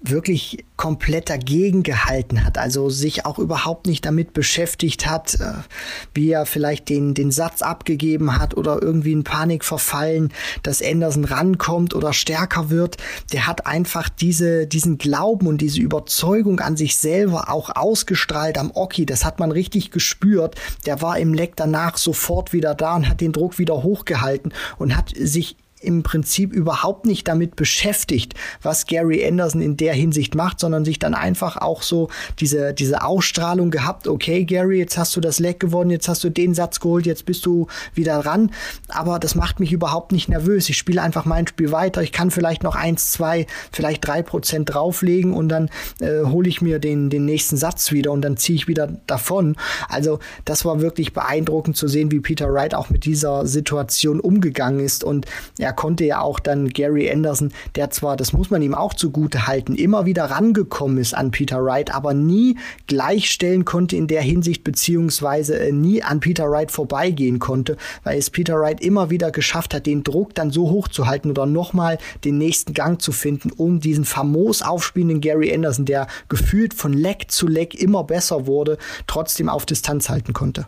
wirklich 0.09 0.65
komplett 0.77 1.29
dagegen 1.29 1.83
gehalten 1.83 2.43
hat, 2.43 2.57
also 2.57 2.89
sich 2.89 3.25
auch 3.25 3.39
überhaupt 3.39 3.87
nicht 3.87 4.05
damit 4.05 4.33
beschäftigt 4.33 5.07
hat, 5.07 5.35
äh, 5.35 5.53
wie 6.13 6.31
er 6.31 6.45
vielleicht 6.45 6.89
den, 6.89 7.13
den 7.13 7.31
Satz 7.31 7.61
abgegeben 7.61 8.37
hat 8.37 8.57
oder 8.57 8.81
irgendwie 8.81 9.13
in 9.13 9.23
Panik 9.23 9.63
verfallen, 9.63 10.31
dass 10.63 10.81
Anderson 10.81 11.25
rankommt 11.25 11.93
oder 11.93 12.13
stärker 12.13 12.69
wird. 12.69 12.97
Der 13.31 13.47
hat 13.47 13.65
einfach 13.65 14.09
diese, 14.09 14.67
diesen 14.67 14.97
Glauben 14.97 15.47
und 15.47 15.61
diese 15.61 15.79
Überzeugung 15.79 16.59
an 16.59 16.75
sich 16.75 16.97
selber 16.97 17.49
auch 17.49 17.75
ausgestrahlt 17.75 18.57
am 18.57 18.71
Oki. 18.73 19.05
Das 19.05 19.23
hat 19.23 19.39
man 19.39 19.51
richtig 19.51 19.91
gespürt. 19.91 20.55
Der 20.85 21.01
war 21.01 21.17
im 21.17 21.33
Leck 21.33 21.55
danach 21.55 21.97
sofort 21.97 22.53
wieder 22.53 22.75
da 22.75 22.95
und 22.95 23.07
hat 23.07 23.21
den 23.21 23.31
Druck 23.31 23.59
wieder 23.59 23.83
hochgehalten 23.83 24.53
und 24.77 24.95
hat 24.95 25.13
sich 25.17 25.55
im 25.85 26.03
Prinzip 26.03 26.53
überhaupt 26.53 27.05
nicht 27.05 27.27
damit 27.27 27.55
beschäftigt, 27.55 28.33
was 28.61 28.87
Gary 28.87 29.25
Anderson 29.25 29.61
in 29.61 29.77
der 29.77 29.93
Hinsicht 29.93 30.35
macht, 30.35 30.59
sondern 30.59 30.85
sich 30.85 30.99
dann 30.99 31.13
einfach 31.13 31.57
auch 31.57 31.81
so 31.81 32.09
diese, 32.39 32.73
diese 32.73 33.03
Ausstrahlung 33.03 33.71
gehabt, 33.71 34.07
okay, 34.07 34.45
Gary, 34.45 34.79
jetzt 34.79 34.97
hast 34.97 35.15
du 35.15 35.21
das 35.21 35.39
Leck 35.39 35.59
gewonnen, 35.59 35.91
jetzt 35.91 36.07
hast 36.07 36.23
du 36.23 36.29
den 36.29 36.53
Satz 36.53 36.79
geholt, 36.79 37.05
jetzt 37.05 37.25
bist 37.25 37.45
du 37.45 37.67
wieder 37.93 38.17
ran. 38.17 38.51
Aber 38.89 39.19
das 39.19 39.35
macht 39.35 39.59
mich 39.59 39.71
überhaupt 39.71 40.11
nicht 40.11 40.29
nervös. 40.29 40.69
Ich 40.69 40.77
spiele 40.77 41.01
einfach 41.01 41.25
mein 41.25 41.47
Spiel 41.47 41.71
weiter. 41.71 42.01
Ich 42.01 42.11
kann 42.11 42.31
vielleicht 42.31 42.63
noch 42.63 42.75
eins, 42.75 43.11
zwei, 43.11 43.45
vielleicht 43.71 44.05
drei 44.05 44.21
Prozent 44.21 44.73
drauflegen 44.73 45.33
und 45.33 45.49
dann 45.49 45.69
äh, 45.99 46.23
hole 46.25 46.49
ich 46.49 46.61
mir 46.61 46.79
den, 46.79 47.09
den 47.09 47.25
nächsten 47.25 47.57
Satz 47.57 47.91
wieder 47.91 48.11
und 48.11 48.21
dann 48.21 48.37
ziehe 48.37 48.55
ich 48.55 48.67
wieder 48.67 48.87
davon. 49.07 49.55
Also 49.89 50.19
das 50.45 50.65
war 50.65 50.81
wirklich 50.81 51.13
beeindruckend 51.13 51.77
zu 51.77 51.87
sehen, 51.87 52.11
wie 52.11 52.19
Peter 52.19 52.51
Wright 52.51 52.73
auch 52.73 52.89
mit 52.89 53.05
dieser 53.05 53.45
Situation 53.45 54.19
umgegangen 54.19 54.79
ist 54.79 55.03
und 55.03 55.25
er 55.57 55.73
konnte 55.75 56.05
ja 56.05 56.21
auch 56.21 56.39
dann 56.39 56.69
Gary 56.69 57.09
Anderson, 57.09 57.51
der 57.75 57.91
zwar, 57.91 58.17
das 58.17 58.33
muss 58.33 58.49
man 58.49 58.61
ihm 58.61 58.73
auch 58.73 58.93
zugute 58.93 59.47
halten, 59.47 59.75
immer 59.75 60.05
wieder 60.05 60.25
rangekommen 60.25 60.97
ist 60.97 61.13
an 61.13 61.31
Peter 61.31 61.63
Wright, 61.63 61.93
aber 61.93 62.13
nie 62.13 62.57
gleichstellen 62.87 63.65
konnte 63.65 63.95
in 63.95 64.07
der 64.07 64.21
Hinsicht, 64.21 64.63
beziehungsweise 64.63 65.59
äh, 65.59 65.71
nie 65.71 66.03
an 66.03 66.19
Peter 66.19 66.49
Wright 66.49 66.71
vorbeigehen 66.71 67.39
konnte, 67.39 67.77
weil 68.03 68.17
es 68.17 68.29
Peter 68.29 68.59
Wright 68.59 68.81
immer 68.81 69.09
wieder 69.09 69.31
geschafft 69.31 69.73
hat, 69.73 69.85
den 69.85 70.03
Druck 70.03 70.33
dann 70.35 70.51
so 70.51 70.69
hoch 70.69 70.87
zu 70.87 71.07
halten 71.07 71.29
oder 71.29 71.45
nochmal 71.45 71.97
den 72.23 72.37
nächsten 72.37 72.73
Gang 72.73 73.01
zu 73.01 73.11
finden, 73.11 73.51
um 73.51 73.79
diesen 73.79 74.05
famos 74.05 74.61
aufspielenden 74.61 75.21
Gary 75.21 75.53
Anderson, 75.53 75.85
der 75.85 76.07
gefühlt 76.29 76.73
von 76.73 76.93
Leck 76.93 77.25
zu 77.29 77.47
Leck 77.47 77.75
immer 77.75 78.03
besser 78.03 78.47
wurde, 78.47 78.77
trotzdem 79.07 79.49
auf 79.49 79.65
Distanz 79.65 80.09
halten 80.09 80.33
konnte. 80.33 80.67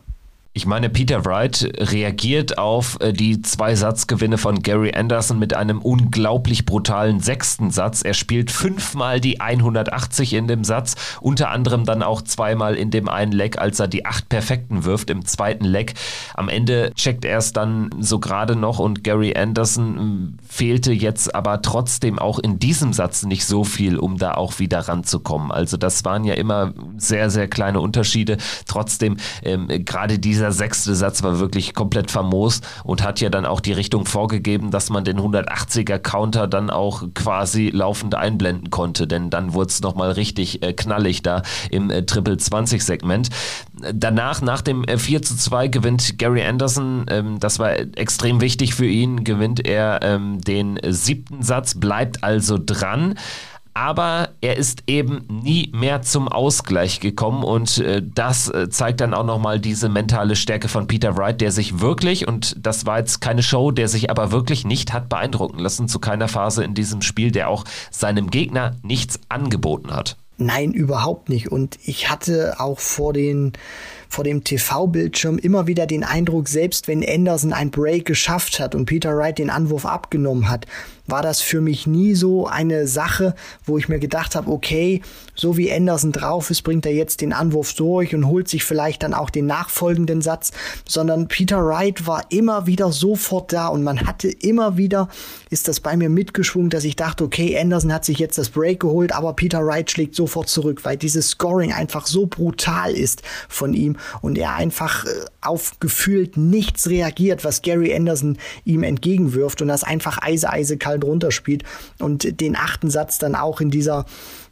Ich 0.58 0.66
meine, 0.66 0.90
Peter 0.90 1.24
Wright 1.24 1.72
reagiert 1.78 2.58
auf 2.58 2.98
äh, 3.00 3.14
die 3.14 3.44
zwei 3.44 3.76
Satzgewinne 3.76 4.40
von 4.40 4.64
Gary 4.64 4.92
Anderson 4.92 5.38
mit 5.38 5.54
einem 5.54 5.78
unglaublich 5.84 6.66
brutalen 6.66 7.20
sechsten 7.20 7.70
Satz. 7.70 8.02
Er 8.02 8.16
spielt 8.16 8.50
fünfmal 8.50 9.22
die 9.22 9.40
180 9.40 10.34
in 10.34 10.48
dem 10.48 10.64
Satz, 10.64 10.96
unter 11.22 11.52
anderem 11.52 11.86
dann 11.86 12.02
auch 12.02 12.24
zweimal 12.24 12.74
in 12.74 12.90
dem 12.90 13.08
einen 13.08 13.34
Leck, 13.34 13.60
als 13.60 13.80
er 13.80 13.88
die 13.88 14.08
acht 14.08 14.30
Perfekten 14.30 14.84
wirft 14.84 15.12
im 15.12 15.26
zweiten 15.26 15.64
Leck. 15.64 15.94
Am 16.34 16.50
Ende 16.50 16.92
checkt 16.96 17.24
er 17.24 17.38
es 17.38 17.54
dann 17.54 17.92
so 18.00 18.18
gerade 18.18 18.56
noch 18.56 18.80
und 18.80 19.04
Gary 19.04 19.38
Anderson 19.38 20.34
äh, 20.40 20.52
fehlte 20.52 20.92
jetzt 20.92 21.36
aber 21.36 21.62
trotzdem 21.62 22.18
auch 22.18 22.40
in 22.40 22.58
diesem 22.58 22.94
Satz 22.94 23.22
nicht 23.22 23.46
so 23.46 23.64
viel, 23.64 24.00
um 24.00 24.18
da 24.18 24.34
auch 24.34 24.58
wieder 24.58 24.80
ranzukommen. 24.80 25.52
Also 25.52 25.78
das 25.78 26.04
waren 26.04 26.24
ja 26.24 26.34
immer 26.34 26.74
sehr, 26.98 27.30
sehr 27.30 27.48
kleine 27.48 27.80
Unterschiede. 27.80 28.38
Trotzdem 28.66 29.18
ähm, 29.44 29.68
gerade 29.86 30.18
dieser 30.18 30.47
dieser 30.48 30.52
sechste 30.58 30.96
Satz 30.96 31.24
war 31.24 31.40
wirklich 31.40 31.74
komplett 31.74 32.10
famos 32.10 32.62
und 32.86 33.04
hat 33.04 33.20
ja 33.20 33.30
dann 33.30 33.46
auch 33.46 33.60
die 33.60 33.74
Richtung 33.74 34.06
vorgegeben, 34.06 34.72
dass 34.72 34.90
man 34.90 35.04
den 35.04 35.20
180er 35.20 36.00
Counter 36.00 36.48
dann 36.48 36.70
auch 36.70 37.04
quasi 37.14 37.70
laufend 37.70 38.16
einblenden 38.16 38.70
konnte, 38.70 39.08
denn 39.08 39.30
dann 39.30 39.54
wurde 39.54 39.70
es 39.70 39.82
nochmal 39.82 40.12
richtig 40.12 40.64
äh, 40.64 40.72
knallig 40.72 41.22
da 41.22 41.42
im 41.70 41.90
äh, 41.90 42.06
Triple 42.06 42.38
20 42.38 42.82
Segment. 42.84 43.30
Danach, 43.94 44.42
nach 44.42 44.62
dem 44.62 44.86
äh, 44.86 44.98
4 44.98 45.22
zu 45.22 45.36
2 45.36 45.68
gewinnt 45.68 46.18
Gary 46.18 46.44
Anderson, 46.44 47.06
ähm, 47.10 47.40
das 47.40 47.60
war 47.60 47.78
extrem 47.98 48.40
wichtig 48.40 48.74
für 48.74 48.88
ihn, 48.88 49.26
gewinnt 49.26 49.68
er 49.68 50.00
ähm, 50.02 50.40
den 50.40 50.80
siebten 50.88 51.44
Satz, 51.44 51.76
bleibt 51.76 52.24
also 52.24 52.58
dran 52.58 53.16
aber 53.78 54.30
er 54.42 54.58
ist 54.58 54.84
eben 54.88 55.24
nie 55.30 55.72
mehr 55.72 56.02
zum 56.02 56.28
Ausgleich 56.28 57.00
gekommen 57.00 57.44
und 57.44 57.78
äh, 57.78 58.02
das 58.04 58.50
äh, 58.50 58.70
zeigt 58.70 59.02
dann 59.02 59.14
auch 59.14 59.24
nochmal 59.24 59.60
diese 59.60 59.88
mentale 59.88 60.36
Stärke 60.36 60.68
von 60.68 60.88
Peter 60.88 61.16
Wright, 61.16 61.42
der 61.42 61.52
sich 61.52 61.80
wirklich, 61.80 62.28
und 62.28 62.56
das 62.58 62.88
war 62.88 62.98
jetzt 62.98 63.22
keine 63.22 63.44
Show, 63.44 63.70
der 63.70 63.88
sich 63.88 64.10
aber 64.10 64.32
wirklich 64.32 64.66
nicht 64.66 64.94
hat 64.94 65.10
beeindrucken 65.10 65.60
lassen 65.60 65.88
zu 65.88 66.00
keiner 66.00 66.28
Phase 66.28 66.64
in 66.64 66.74
diesem 66.74 67.04
Spiel, 67.04 67.30
der 67.32 67.50
auch 67.50 67.66
seinem 67.92 68.32
Gegner 68.32 68.76
nichts 68.82 69.20
angeboten 69.30 69.92
hat. 69.92 70.18
Nein, 70.40 70.72
überhaupt 70.72 71.30
nicht. 71.30 71.52
Und 71.52 71.78
ich 71.84 72.10
hatte 72.10 72.56
auch 72.60 72.80
vor 72.80 73.14
den 73.14 73.54
vor 74.10 74.24
dem 74.24 74.44
TV-Bildschirm 74.44 75.38
immer 75.38 75.68
wieder 75.68 75.86
den 75.86 76.04
Eindruck, 76.04 76.48
selbst 76.48 76.88
wenn 76.88 77.08
Anderson 77.08 77.54
ein 77.54 77.72
Break 77.72 78.06
geschafft 78.06 78.60
hat 78.60 78.74
und 78.74 78.86
Peter 78.86 79.16
Wright 79.18 79.38
den 79.38 79.50
Anwurf 79.50 79.86
abgenommen 79.86 80.50
hat, 80.50 80.66
war 81.08 81.22
das 81.22 81.42
für 81.42 81.62
mich 81.62 81.88
nie 81.88 82.14
so 82.14 82.48
eine 82.48 82.88
Sache, 82.88 83.34
wo 83.66 83.78
ich 83.78 83.90
mir 83.90 84.00
gedacht 84.00 84.36
habe, 84.36 84.52
okay, 84.52 85.02
so 85.36 85.58
wie 85.58 85.72
Anderson 85.72 86.12
drauf 86.12 86.50
ist, 86.50 86.64
bringt 86.64 86.86
er 86.86 86.94
jetzt 86.94 87.22
den 87.22 87.34
Anwurf 87.34 87.74
durch 87.74 88.14
und 88.14 88.28
holt 88.28 88.48
sich 88.48 88.64
vielleicht 88.64 89.04
dann 89.04 89.14
auch 89.14 89.30
den 89.30 89.46
nachfolgenden 89.46 90.22
Satz, 90.22 90.52
sondern 90.88 91.28
Peter 91.28 91.66
Wright 91.66 92.06
war 92.08 92.26
immer 92.30 92.68
wieder 92.68 92.92
sofort 92.92 93.54
da 93.54 93.68
und 93.68 93.84
man 93.84 94.06
hatte 94.06 94.28
immer 94.28 94.78
wieder, 94.78 95.10
ist 95.50 95.68
das 95.68 95.80
bei 95.80 95.96
mir 95.96 96.10
mitgeschwungen, 96.10 96.70
dass 96.70 96.84
ich 96.84 96.96
dachte, 96.96 97.24
okay, 97.24 97.58
Anderson 97.58 97.94
hat 97.94 98.04
sich 98.04 98.20
jetzt 98.20 98.38
das 98.38 98.50
Break 98.50 98.82
geholt, 98.82 99.14
aber 99.14 99.34
Peter 99.34 99.66
Wright 99.66 99.90
schlägt 99.90 100.16
sofort 100.16 100.50
zurück, 100.50 100.84
weil 100.84 100.98
dieses 100.98 101.30
Scoring 101.30 101.72
einfach 101.72 102.08
so 102.08 102.26
brutal 102.26 102.94
ist 102.94 103.22
von 103.48 103.74
ihm 103.74 103.96
und 104.22 104.38
er 104.38 104.56
einfach 104.56 105.06
äh, 105.06 105.10
auf 105.42 105.80
gefühlt 105.80 106.36
nichts 106.36 106.90
reagiert, 106.90 107.46
was 107.46 107.62
Gary 107.62 107.96
Anderson 107.96 108.38
ihm 108.66 108.84
entgegenwirft 108.84 109.62
und 109.62 109.68
das 109.68 109.84
einfach 109.84 110.22
eise, 110.22 110.50
eise 110.50 110.78
kalt 110.78 110.97
runterspielt 111.04 111.64
und 112.00 112.40
den 112.42 112.56
achten 112.56 112.90
Satz 112.90 113.18
dann 113.18 113.36
auch 113.36 113.62
in 113.62 113.72
dieser 113.72 114.06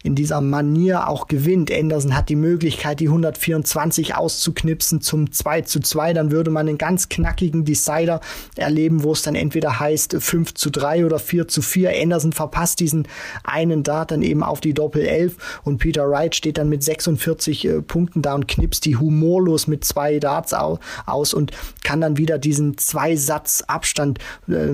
in 0.05 0.13
dieser 0.13 0.39
Manier 0.39 1.07
auch 1.07 1.27
gewinnt. 1.27 1.71
Anderson 1.71 2.15
hat 2.15 2.29
die 2.29 2.35
Möglichkeit, 2.35 2.99
die 2.99 3.07
124 3.07 4.15
auszuknipsen 4.15 5.01
zum 5.01 5.31
2 5.31 5.61
zu 5.61 5.79
2. 5.79 6.13
Dann 6.13 6.31
würde 6.31 6.51
man 6.51 6.67
einen 6.67 6.77
ganz 6.77 7.09
knackigen 7.09 7.65
Decider 7.65 8.21
erleben, 8.55 9.03
wo 9.03 9.13
es 9.13 9.23
dann 9.23 9.33
entweder 9.33 9.79
heißt 9.79 10.17
5 10.19 10.53
zu 10.53 10.69
3 10.69 11.07
oder 11.07 11.17
4 11.17 11.47
zu 11.47 11.63
4. 11.63 11.91
Anderson 12.03 12.33
verpasst 12.33 12.79
diesen 12.81 13.07
einen 13.43 13.81
Dart 13.81 14.11
dann 14.11 14.21
eben 14.21 14.43
auf 14.43 14.61
die 14.61 14.75
Doppel 14.75 15.05
11 15.05 15.61
und 15.63 15.79
Peter 15.79 16.07
Wright 16.07 16.35
steht 16.35 16.59
dann 16.59 16.69
mit 16.69 16.83
46 16.83 17.65
äh, 17.65 17.81
Punkten 17.81 18.21
da 18.21 18.35
und 18.35 18.47
knipst 18.47 18.85
die 18.85 18.97
humorlos 18.97 19.65
mit 19.65 19.83
zwei 19.83 20.19
Darts 20.19 20.53
au 20.53 20.77
aus 21.07 21.33
und 21.33 21.51
kann 21.83 21.99
dann 21.99 22.17
wieder 22.17 22.37
diesen 22.37 22.77
zwei 22.77 23.15
Satz 23.15 23.63
Abstand 23.65 24.19
äh, 24.47 24.67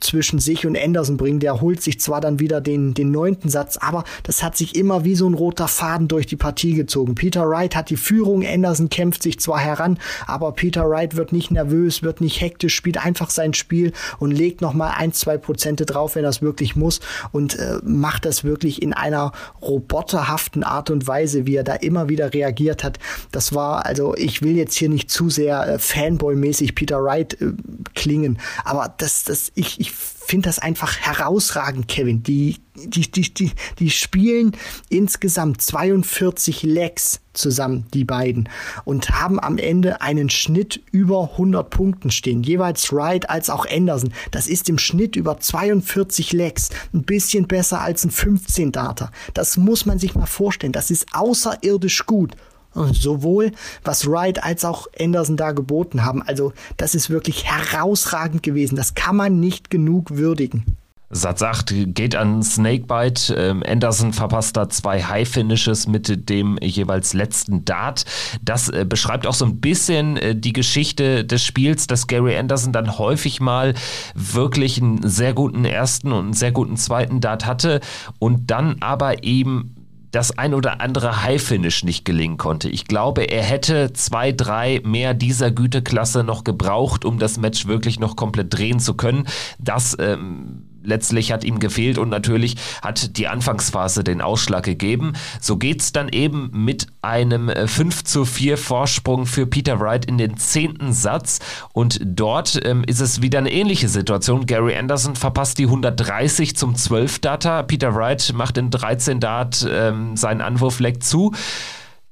zwischen 0.00 0.38
sich 0.38 0.66
und 0.66 0.78
Anderson 0.78 0.93
bringen. 1.16 1.40
Der 1.40 1.60
holt 1.60 1.82
sich 1.82 2.00
zwar 2.00 2.20
dann 2.20 2.40
wieder 2.40 2.60
den, 2.60 2.94
den 2.94 3.10
neunten 3.10 3.48
Satz, 3.48 3.76
aber 3.76 4.04
das 4.22 4.42
hat 4.42 4.56
sich 4.56 4.76
immer 4.76 5.04
wie 5.04 5.14
so 5.14 5.28
ein 5.28 5.34
roter 5.34 5.68
Faden 5.68 6.08
durch 6.08 6.26
die 6.26 6.36
Partie 6.36 6.74
gezogen. 6.74 7.14
Peter 7.14 7.48
Wright 7.48 7.74
hat 7.76 7.90
die 7.90 7.96
Führung, 7.96 8.44
Anderson 8.44 8.88
kämpft 8.88 9.22
sich 9.22 9.40
zwar 9.40 9.58
heran, 9.58 9.98
aber 10.26 10.52
Peter 10.52 10.88
Wright 10.88 11.16
wird 11.16 11.32
nicht 11.32 11.50
nervös, 11.50 12.02
wird 12.02 12.20
nicht 12.20 12.40
hektisch, 12.40 12.74
spielt 12.74 13.04
einfach 13.04 13.30
sein 13.30 13.54
Spiel 13.54 13.92
und 14.18 14.30
legt 14.30 14.60
nochmal 14.60 14.94
ein, 14.96 15.12
zwei 15.12 15.36
Prozente 15.38 15.86
drauf, 15.86 16.14
wenn 16.14 16.24
er 16.24 16.30
es 16.30 16.42
wirklich 16.42 16.76
muss 16.76 17.00
und 17.32 17.58
äh, 17.58 17.78
macht 17.84 18.24
das 18.24 18.44
wirklich 18.44 18.82
in 18.82 18.92
einer 18.92 19.32
roboterhaften 19.62 20.64
Art 20.64 20.90
und 20.90 21.06
Weise, 21.06 21.46
wie 21.46 21.56
er 21.56 21.64
da 21.64 21.74
immer 21.74 22.08
wieder 22.08 22.32
reagiert 22.32 22.84
hat. 22.84 22.98
Das 23.32 23.54
war, 23.54 23.86
also 23.86 24.14
ich 24.16 24.42
will 24.42 24.56
jetzt 24.56 24.76
hier 24.76 24.88
nicht 24.88 25.10
zu 25.10 25.30
sehr 25.30 25.66
äh, 25.66 25.78
Fanboy-mäßig 25.78 26.74
Peter 26.74 27.02
Wright 27.02 27.40
äh, 27.40 27.52
klingen, 27.94 28.38
aber 28.64 28.94
das, 28.96 29.24
das, 29.24 29.52
ich, 29.54 29.80
ich 29.80 29.92
finde 30.26 30.48
das 30.48 30.58
einfach 30.58 30.98
herausragend, 30.98 31.88
Kevin. 31.88 32.22
Die, 32.22 32.56
die, 32.74 33.10
die, 33.10 33.34
die, 33.34 33.52
die 33.78 33.90
spielen 33.90 34.52
insgesamt 34.88 35.60
42 35.62 36.62
Legs 36.62 37.20
zusammen, 37.32 37.86
die 37.94 38.04
beiden, 38.04 38.48
und 38.84 39.10
haben 39.10 39.40
am 39.40 39.58
Ende 39.58 40.00
einen 40.00 40.30
Schnitt 40.30 40.82
über 40.92 41.30
100 41.32 41.68
Punkten 41.70 42.10
stehen. 42.10 42.42
Jeweils 42.42 42.92
Wright 42.92 43.28
als 43.28 43.50
auch 43.50 43.66
Anderson. 43.68 44.12
Das 44.30 44.46
ist 44.46 44.68
im 44.68 44.78
Schnitt 44.78 45.16
über 45.16 45.38
42 45.38 46.32
Legs. 46.32 46.70
Ein 46.92 47.04
bisschen 47.04 47.46
besser 47.46 47.80
als 47.80 48.04
ein 48.04 48.10
15 48.10 48.72
Data. 48.72 49.10
Das 49.34 49.56
muss 49.56 49.86
man 49.86 49.98
sich 49.98 50.14
mal 50.14 50.26
vorstellen. 50.26 50.72
Das 50.72 50.90
ist 50.90 51.06
außerirdisch 51.12 52.06
gut 52.06 52.32
sowohl 52.74 53.52
was 53.84 54.06
Wright 54.06 54.42
als 54.42 54.64
auch 54.64 54.86
Anderson 54.98 55.36
da 55.36 55.52
geboten 55.52 56.04
haben. 56.04 56.22
Also 56.22 56.52
das 56.76 56.94
ist 56.94 57.10
wirklich 57.10 57.44
herausragend 57.44 58.42
gewesen. 58.42 58.76
Das 58.76 58.94
kann 58.94 59.16
man 59.16 59.40
nicht 59.40 59.70
genug 59.70 60.16
würdigen. 60.16 60.64
Satz 61.10 61.42
8 61.42 61.94
geht 61.94 62.16
an 62.16 62.42
Snakebite. 62.42 63.34
Ähm, 63.34 63.62
Anderson 63.66 64.12
verpasst 64.12 64.56
da 64.56 64.68
zwei 64.68 65.02
High-Finishes 65.02 65.86
mit 65.86 66.28
dem 66.28 66.58
jeweils 66.60 67.14
letzten 67.14 67.64
Dart. 67.64 68.04
Das 68.42 68.68
äh, 68.68 68.84
beschreibt 68.88 69.26
auch 69.26 69.34
so 69.34 69.44
ein 69.44 69.60
bisschen 69.60 70.16
äh, 70.16 70.34
die 70.34 70.52
Geschichte 70.52 71.24
des 71.24 71.44
Spiels, 71.44 71.86
dass 71.86 72.08
Gary 72.08 72.36
Anderson 72.36 72.72
dann 72.72 72.98
häufig 72.98 73.40
mal 73.40 73.74
wirklich 74.14 74.80
einen 74.80 75.08
sehr 75.08 75.34
guten 75.34 75.64
ersten 75.64 76.10
und 76.12 76.24
einen 76.24 76.32
sehr 76.32 76.52
guten 76.52 76.76
zweiten 76.76 77.20
Dart 77.20 77.46
hatte 77.46 77.80
und 78.18 78.50
dann 78.50 78.76
aber 78.80 79.22
eben 79.22 79.83
das 80.14 80.38
ein 80.38 80.54
oder 80.54 80.80
andere 80.80 81.22
High-Finish 81.22 81.82
nicht 81.82 82.04
gelingen 82.04 82.36
konnte. 82.36 82.68
Ich 82.68 82.84
glaube, 82.84 83.24
er 83.24 83.42
hätte 83.42 83.92
zwei, 83.92 84.30
drei 84.32 84.80
mehr 84.84 85.12
dieser 85.12 85.50
Güteklasse 85.50 86.22
noch 86.22 86.44
gebraucht, 86.44 87.04
um 87.04 87.18
das 87.18 87.36
Match 87.36 87.66
wirklich 87.66 87.98
noch 87.98 88.14
komplett 88.14 88.56
drehen 88.56 88.78
zu 88.78 88.94
können. 88.94 89.26
Das 89.58 89.96
ähm, 89.98 90.63
letztlich 90.84 91.32
hat 91.32 91.44
ihm 91.44 91.58
gefehlt 91.58 91.98
und 91.98 92.08
natürlich 92.08 92.56
hat 92.82 93.16
die 93.16 93.28
Anfangsphase 93.28 94.04
den 94.04 94.20
Ausschlag 94.20 94.64
gegeben. 94.64 95.14
So 95.40 95.56
geht's 95.56 95.92
dann 95.92 96.08
eben 96.08 96.50
mit 96.52 96.86
einem 97.02 97.48
5 97.48 98.00
äh, 98.00 98.04
zu 98.04 98.24
4 98.24 98.56
Vorsprung 98.56 99.26
für 99.26 99.46
Peter 99.46 99.80
Wright 99.80 100.04
in 100.04 100.18
den 100.18 100.36
zehnten 100.36 100.92
Satz 100.92 101.40
und 101.72 102.00
dort 102.04 102.60
ähm, 102.64 102.84
ist 102.84 103.00
es 103.00 103.22
wieder 103.22 103.38
eine 103.38 103.52
ähnliche 103.52 103.88
Situation. 103.88 104.46
Gary 104.46 104.76
Anderson 104.76 105.16
verpasst 105.16 105.58
die 105.58 105.64
130 105.64 106.56
zum 106.56 106.74
12 106.74 107.18
Data. 107.20 107.62
Peter 107.62 107.94
Wright 107.94 108.32
macht 108.34 108.58
in 108.58 108.70
13 108.70 109.20
Dart 109.20 109.66
ähm, 109.68 110.16
seinen 110.16 110.40
Anwurfleck 110.40 111.02
zu. 111.02 111.32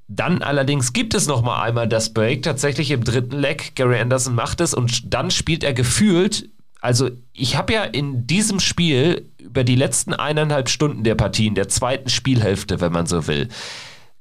Dann 0.08 0.42
allerdings 0.42 0.92
gibt 0.92 1.14
es 1.14 1.26
noch 1.26 1.42
mal 1.42 1.62
einmal 1.62 1.88
das 1.88 2.12
Break, 2.12 2.42
tatsächlich 2.42 2.90
im 2.90 3.02
dritten 3.02 3.38
Leck. 3.38 3.72
Gary 3.76 3.98
Anderson 3.98 4.35
macht 4.35 4.61
es 4.61 4.74
und 4.74 5.14
dann 5.14 5.30
spielt 5.30 5.64
er 5.64 5.72
gefühlt 5.72 6.50
also 6.83 7.11
ich 7.33 7.57
habe 7.57 7.73
ja 7.73 7.85
in 7.85 8.27
diesem 8.27 8.59
Spiel 8.59 9.31
über 9.38 9.62
die 9.62 9.77
letzten 9.77 10.12
eineinhalb 10.12 10.68
Stunden 10.68 11.05
der 11.05 11.14
Partie, 11.14 11.47
in 11.47 11.55
der 11.55 11.68
zweiten 11.68 12.11
Spielhälfte, 12.11 12.81
wenn 12.81 12.92
man 12.92 13.07
so 13.07 13.29
will, 13.29 13.49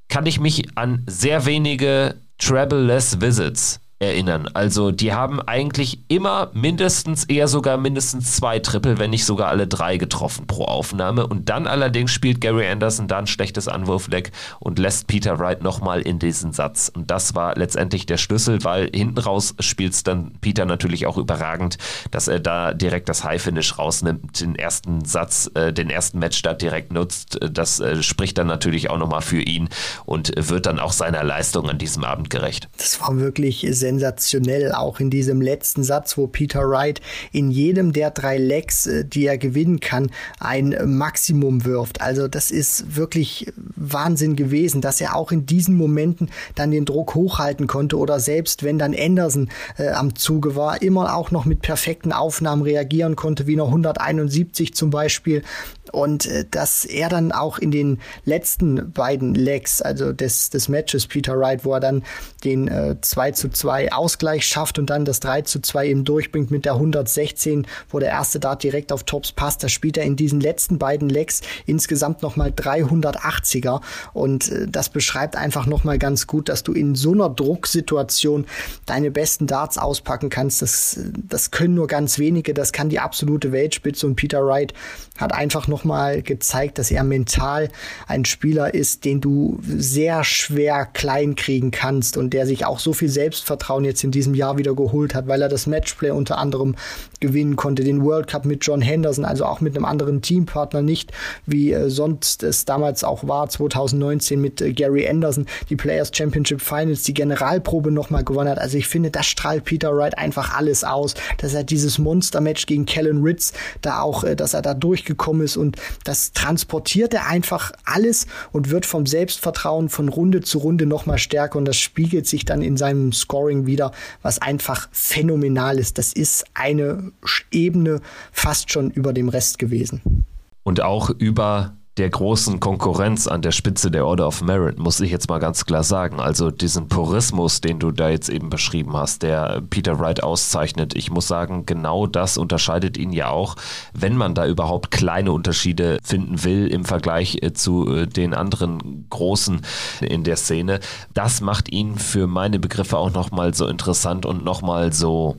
kann 0.08 0.26
ich 0.26 0.38
mich 0.38 0.76
an 0.76 1.02
sehr 1.08 1.44
wenige 1.44 2.14
Travel-less 2.38 3.20
Visits 3.20 3.80
erinnern. 4.02 4.48
Also 4.52 4.90
die 4.90 5.12
haben 5.12 5.40
eigentlich 5.40 6.00
immer 6.08 6.50
mindestens, 6.52 7.24
eher 7.24 7.46
sogar 7.46 7.76
mindestens 7.76 8.36
zwei 8.36 8.58
Triple, 8.58 8.98
wenn 8.98 9.10
nicht 9.10 9.24
sogar 9.24 9.48
alle 9.48 9.66
drei 9.66 9.96
getroffen 9.96 10.46
pro 10.46 10.64
Aufnahme. 10.64 11.26
Und 11.26 11.48
dann 11.48 11.66
allerdings 11.66 12.10
spielt 12.10 12.40
Gary 12.40 12.66
Anderson 12.66 13.06
da 13.06 13.18
ein 13.18 13.26
schlechtes 13.26 13.68
Anwurfleck 13.68 14.32
und 14.58 14.78
lässt 14.78 15.06
Peter 15.06 15.38
Wright 15.38 15.62
nochmal 15.62 16.02
in 16.02 16.18
diesen 16.18 16.52
Satz. 16.52 16.90
Und 16.92 17.10
das 17.10 17.34
war 17.34 17.54
letztendlich 17.56 18.06
der 18.06 18.16
Schlüssel, 18.16 18.64
weil 18.64 18.90
hinten 18.92 19.18
raus 19.18 19.54
spielt 19.60 19.92
dann 20.06 20.32
Peter 20.40 20.64
natürlich 20.64 21.06
auch 21.06 21.18
überragend, 21.18 21.76
dass 22.10 22.26
er 22.26 22.40
da 22.40 22.72
direkt 22.72 23.08
das 23.08 23.24
High 23.24 23.42
Finish 23.42 23.78
rausnimmt, 23.78 24.40
den 24.40 24.56
ersten 24.56 25.04
Satz, 25.04 25.50
äh, 25.54 25.72
den 25.72 25.90
ersten 25.90 26.18
Matchstart 26.18 26.62
direkt 26.62 26.92
nutzt. 26.92 27.38
Das 27.52 27.78
äh, 27.78 28.02
spricht 28.02 28.38
dann 28.38 28.46
natürlich 28.46 28.90
auch 28.90 28.98
nochmal 28.98 29.20
für 29.20 29.40
ihn 29.40 29.68
und 30.06 30.32
wird 30.36 30.66
dann 30.66 30.78
auch 30.78 30.92
seiner 30.92 31.22
Leistung 31.22 31.68
an 31.68 31.78
diesem 31.78 32.04
Abend 32.04 32.30
gerecht. 32.30 32.68
Das 32.78 33.00
war 33.00 33.16
wirklich 33.18 33.66
sehr 33.70 33.91
sensationell, 33.92 34.72
auch 34.72 35.00
in 35.00 35.10
diesem 35.10 35.40
letzten 35.40 35.84
Satz, 35.84 36.16
wo 36.16 36.26
Peter 36.26 36.68
Wright 36.68 37.00
in 37.30 37.50
jedem 37.50 37.92
der 37.92 38.10
drei 38.10 38.38
Legs, 38.38 38.86
äh, 38.86 39.04
die 39.04 39.26
er 39.26 39.38
gewinnen 39.38 39.80
kann, 39.80 40.10
ein 40.40 40.76
Maximum 40.86 41.64
wirft. 41.64 42.00
Also 42.00 42.28
das 42.28 42.50
ist 42.50 42.96
wirklich 42.96 43.52
Wahnsinn 43.76 44.36
gewesen, 44.36 44.80
dass 44.80 45.00
er 45.00 45.16
auch 45.16 45.32
in 45.32 45.46
diesen 45.46 45.76
Momenten 45.76 46.30
dann 46.54 46.70
den 46.70 46.84
Druck 46.84 47.14
hochhalten 47.14 47.66
konnte 47.66 47.98
oder 47.98 48.20
selbst 48.20 48.62
wenn 48.62 48.78
dann 48.78 48.94
Anderson 48.94 49.50
äh, 49.76 49.88
am 49.88 50.14
Zuge 50.14 50.56
war, 50.56 50.80
immer 50.80 51.14
auch 51.14 51.30
noch 51.30 51.44
mit 51.44 51.62
perfekten 51.62 52.12
Aufnahmen 52.12 52.62
reagieren 52.62 53.16
konnte, 53.16 53.46
wie 53.46 53.56
noch 53.56 53.68
171 53.68 54.74
zum 54.74 54.90
Beispiel 54.90 55.42
und 55.90 56.26
äh, 56.26 56.44
dass 56.50 56.84
er 56.84 57.08
dann 57.08 57.32
auch 57.32 57.58
in 57.58 57.70
den 57.70 58.00
letzten 58.24 58.92
beiden 58.92 59.34
Legs, 59.34 59.82
also 59.82 60.12
des, 60.12 60.50
des 60.50 60.68
Matches 60.68 61.06
Peter 61.06 61.38
Wright, 61.38 61.64
wo 61.64 61.74
er 61.74 61.80
dann 61.80 62.02
den 62.44 62.68
äh, 62.68 62.96
2 63.00 63.32
zu 63.32 63.48
2 63.48 63.81
Ausgleich 63.90 64.46
schafft 64.46 64.78
und 64.78 64.90
dann 64.90 65.04
das 65.04 65.20
3 65.20 65.42
zu 65.42 65.60
2 65.60 65.88
eben 65.88 66.04
durchbringt 66.04 66.50
mit 66.50 66.64
der 66.64 66.74
116, 66.74 67.66
wo 67.90 67.98
der 67.98 68.10
erste 68.10 68.38
Dart 68.38 68.62
direkt 68.62 68.92
auf 68.92 69.04
Tops 69.04 69.32
passt, 69.32 69.64
da 69.64 69.68
spielt 69.68 69.96
er 69.96 70.04
in 70.04 70.16
diesen 70.16 70.40
letzten 70.40 70.78
beiden 70.78 71.08
Legs 71.08 71.40
insgesamt 71.66 72.22
nochmal 72.22 72.50
380er 72.50 73.80
und 74.12 74.50
äh, 74.50 74.66
das 74.68 74.88
beschreibt 74.88 75.36
einfach 75.36 75.66
nochmal 75.66 75.98
ganz 75.98 76.26
gut, 76.26 76.48
dass 76.48 76.62
du 76.62 76.72
in 76.72 76.94
so 76.94 77.12
einer 77.12 77.28
Drucksituation 77.28 78.46
deine 78.86 79.10
besten 79.10 79.46
Darts 79.46 79.78
auspacken 79.78 80.28
kannst. 80.30 80.62
Das, 80.62 81.00
das 81.16 81.50
können 81.50 81.74
nur 81.74 81.86
ganz 81.86 82.18
wenige, 82.18 82.54
das 82.54 82.72
kann 82.72 82.88
die 82.88 83.00
absolute 83.00 83.52
Weltspitze. 83.52 84.06
Und 84.06 84.16
Peter 84.16 84.44
Wright 84.44 84.74
hat 85.18 85.32
einfach 85.32 85.68
nochmal 85.68 86.22
gezeigt, 86.22 86.78
dass 86.78 86.90
er 86.90 87.04
mental 87.04 87.70
ein 88.06 88.24
Spieler 88.24 88.74
ist, 88.74 89.04
den 89.04 89.20
du 89.20 89.60
sehr 89.62 90.24
schwer 90.24 90.86
klein 90.86 91.36
kriegen 91.36 91.70
kannst 91.70 92.16
und 92.16 92.32
der 92.32 92.46
sich 92.46 92.66
auch 92.66 92.78
so 92.78 92.92
viel 92.92 93.08
Selbstvertrauen 93.08 93.62
Selbstvertrauen 93.72 93.84
jetzt 93.84 94.04
in 94.04 94.10
diesem 94.10 94.34
Jahr 94.34 94.58
wieder 94.58 94.74
geholt 94.74 95.14
hat, 95.14 95.26
weil 95.26 95.42
er 95.42 95.48
das 95.48 95.66
Matchplay 95.66 96.10
unter 96.10 96.38
anderem 96.38 96.76
gewinnen 97.22 97.56
konnte, 97.56 97.84
den 97.84 98.04
World 98.04 98.26
Cup 98.26 98.44
mit 98.44 98.66
John 98.66 98.82
Henderson, 98.82 99.24
also 99.24 99.46
auch 99.46 99.62
mit 99.62 99.74
einem 99.74 99.86
anderen 99.86 100.20
Teampartner, 100.20 100.82
nicht 100.82 101.12
wie 101.46 101.72
äh, 101.72 101.88
sonst 101.88 102.42
es 102.42 102.66
damals 102.66 103.04
auch 103.04 103.26
war, 103.26 103.48
2019 103.48 104.38
mit 104.38 104.60
äh, 104.60 104.72
Gary 104.74 105.08
Anderson, 105.08 105.46
die 105.70 105.76
Players 105.76 106.10
Championship 106.12 106.60
Finals, 106.60 107.04
die 107.04 107.14
Generalprobe 107.14 107.90
nochmal 107.90 108.24
gewonnen 108.24 108.50
hat. 108.50 108.58
Also 108.58 108.76
ich 108.76 108.88
finde, 108.88 109.10
das 109.10 109.26
strahlt 109.26 109.64
Peter 109.64 109.96
Wright 109.96 110.18
einfach 110.18 110.54
alles 110.54 110.84
aus, 110.84 111.14
dass 111.38 111.54
er 111.54 111.64
dieses 111.64 111.98
Monster-Match 111.98 112.66
gegen 112.66 112.84
Kellen 112.84 113.22
Ritz 113.22 113.52
da 113.80 114.02
auch, 114.02 114.24
äh, 114.24 114.36
dass 114.36 114.52
er 114.52 114.62
da 114.62 114.74
durchgekommen 114.74 115.44
ist 115.44 115.56
und 115.56 115.76
das 116.04 116.32
transportiert 116.32 117.14
er 117.14 117.28
einfach 117.28 117.72
alles 117.84 118.26
und 118.50 118.70
wird 118.70 118.84
vom 118.84 119.06
Selbstvertrauen 119.06 119.88
von 119.88 120.08
Runde 120.08 120.40
zu 120.40 120.58
Runde 120.58 120.86
nochmal 120.86 121.18
stärker 121.18 121.58
und 121.58 121.66
das 121.66 121.76
spiegelt 121.76 122.26
sich 122.26 122.44
dann 122.44 122.62
in 122.62 122.76
seinem 122.76 123.12
Scoring 123.12 123.66
wieder, 123.66 123.92
was 124.22 124.42
einfach 124.42 124.88
phänomenal 124.90 125.78
ist. 125.78 125.98
Das 125.98 126.12
ist 126.12 126.44
eine 126.54 127.11
Ebene 127.50 128.00
fast 128.32 128.72
schon 128.72 128.90
über 128.90 129.12
dem 129.12 129.28
Rest 129.28 129.58
gewesen. 129.58 130.24
Und 130.62 130.80
auch 130.80 131.10
über 131.10 131.74
der 131.98 132.08
großen 132.08 132.58
Konkurrenz 132.58 133.26
an 133.26 133.42
der 133.42 133.52
Spitze 133.52 133.90
der 133.90 134.06
Order 134.06 134.26
of 134.26 134.42
Merit, 134.42 134.78
muss 134.78 135.00
ich 135.00 135.10
jetzt 135.10 135.28
mal 135.28 135.38
ganz 135.38 135.66
klar 135.66 135.82
sagen. 135.82 136.20
Also 136.20 136.50
diesen 136.50 136.88
Purismus, 136.88 137.60
den 137.60 137.78
du 137.78 137.90
da 137.90 138.08
jetzt 138.08 138.30
eben 138.30 138.48
beschrieben 138.48 138.96
hast, 138.96 139.22
der 139.22 139.60
Peter 139.68 139.98
Wright 139.98 140.22
auszeichnet, 140.22 140.96
ich 140.96 141.10
muss 141.10 141.28
sagen, 141.28 141.66
genau 141.66 142.06
das 142.06 142.38
unterscheidet 142.38 142.96
ihn 142.96 143.12
ja 143.12 143.28
auch, 143.28 143.56
wenn 143.92 144.16
man 144.16 144.34
da 144.34 144.46
überhaupt 144.46 144.90
kleine 144.90 145.32
Unterschiede 145.32 145.98
finden 146.02 146.44
will 146.44 146.66
im 146.66 146.86
Vergleich 146.86 147.42
äh, 147.42 147.52
zu 147.52 147.86
äh, 147.86 148.06
den 148.06 148.32
anderen 148.32 149.06
Großen 149.10 149.60
in 150.00 150.24
der 150.24 150.36
Szene. 150.36 150.80
Das 151.12 151.42
macht 151.42 151.70
ihn 151.70 151.98
für 151.98 152.26
meine 152.26 152.58
Begriffe 152.58 152.96
auch 152.96 153.12
nochmal 153.12 153.52
so 153.52 153.66
interessant 153.66 154.24
und 154.24 154.44
nochmal 154.44 154.94
so 154.94 155.36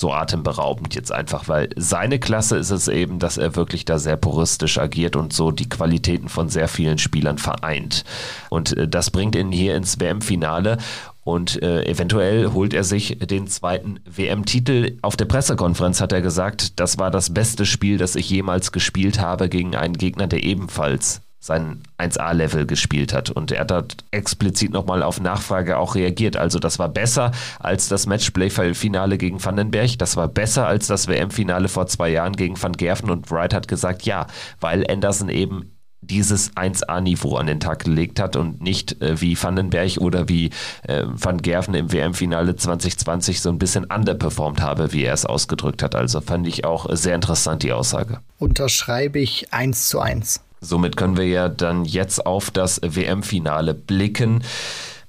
so 0.00 0.12
atemberaubend 0.12 0.94
jetzt 0.94 1.12
einfach, 1.12 1.46
weil 1.46 1.68
seine 1.76 2.18
Klasse 2.18 2.56
ist 2.56 2.70
es 2.70 2.88
eben, 2.88 3.18
dass 3.18 3.36
er 3.36 3.54
wirklich 3.54 3.84
da 3.84 3.98
sehr 3.98 4.16
puristisch 4.16 4.78
agiert 4.78 5.14
und 5.14 5.32
so 5.32 5.50
die 5.50 5.68
Qualitäten 5.68 6.28
von 6.28 6.48
sehr 6.48 6.68
vielen 6.68 6.98
Spielern 6.98 7.38
vereint. 7.38 8.04
Und 8.48 8.76
äh, 8.76 8.88
das 8.88 9.10
bringt 9.10 9.36
ihn 9.36 9.52
hier 9.52 9.76
ins 9.76 10.00
WM-Finale 10.00 10.78
und 11.22 11.62
äh, 11.62 11.84
eventuell 11.84 12.52
holt 12.52 12.72
er 12.72 12.82
sich 12.82 13.18
den 13.18 13.46
zweiten 13.46 14.00
WM-Titel. 14.04 14.98
Auf 15.02 15.16
der 15.16 15.26
Pressekonferenz 15.26 16.00
hat 16.00 16.12
er 16.12 16.22
gesagt, 16.22 16.80
das 16.80 16.98
war 16.98 17.10
das 17.10 17.34
beste 17.34 17.66
Spiel, 17.66 17.98
das 17.98 18.16
ich 18.16 18.30
jemals 18.30 18.72
gespielt 18.72 19.20
habe 19.20 19.48
gegen 19.48 19.76
einen 19.76 19.94
Gegner, 19.94 20.26
der 20.26 20.42
ebenfalls 20.42 21.20
sein 21.40 21.82
1A-Level 21.98 22.66
gespielt 22.66 23.14
hat. 23.14 23.30
Und 23.30 23.50
er 23.50 23.60
hat 23.60 23.70
dort 23.70 23.96
explizit 24.10 24.72
nochmal 24.72 25.02
auf 25.02 25.20
Nachfrage 25.20 25.78
auch 25.78 25.94
reagiert. 25.94 26.36
Also 26.36 26.58
das 26.58 26.78
war 26.78 26.90
besser 26.90 27.32
als 27.58 27.88
das 27.88 28.06
Matchplay-Finale 28.06 29.16
gegen 29.16 29.42
Vandenberg. 29.42 29.98
Das 29.98 30.16
war 30.16 30.28
besser 30.28 30.66
als 30.66 30.86
das 30.86 31.08
WM-Finale 31.08 31.68
vor 31.68 31.86
zwei 31.86 32.10
Jahren 32.10 32.36
gegen 32.36 32.62
Van 32.62 32.72
Gerven. 32.72 33.10
Und 33.10 33.30
Wright 33.30 33.54
hat 33.54 33.68
gesagt, 33.68 34.02
ja, 34.02 34.26
weil 34.60 34.86
Anderson 34.88 35.30
eben 35.30 35.72
dieses 36.02 36.54
1A-Niveau 36.56 37.36
an 37.36 37.46
den 37.46 37.60
Tag 37.60 37.84
gelegt 37.84 38.20
hat 38.20 38.36
und 38.36 38.62
nicht 38.62 39.00
äh, 39.02 39.20
wie 39.20 39.40
Vandenberg 39.40 39.98
oder 39.98 40.28
wie 40.28 40.50
äh, 40.82 41.04
Van 41.06 41.40
Gerven 41.40 41.74
im 41.74 41.92
WM-Finale 41.92 42.56
2020 42.56 43.40
so 43.40 43.50
ein 43.50 43.58
bisschen 43.58 43.84
underperformed 43.84 44.60
habe, 44.60 44.92
wie 44.92 45.04
er 45.04 45.14
es 45.14 45.26
ausgedrückt 45.26 45.82
hat. 45.82 45.94
Also 45.94 46.20
fand 46.20 46.46
ich 46.46 46.64
auch 46.64 46.86
sehr 46.90 47.14
interessant 47.14 47.62
die 47.62 47.72
Aussage. 47.72 48.20
Unterschreibe 48.38 49.18
ich 49.18 49.52
eins 49.52 49.88
zu 49.88 50.00
eins. 50.00 50.40
Somit 50.60 50.96
können 50.96 51.16
wir 51.16 51.26
ja 51.26 51.48
dann 51.48 51.84
jetzt 51.84 52.26
auf 52.26 52.50
das 52.50 52.80
WM-Finale 52.82 53.74
blicken. 53.74 54.42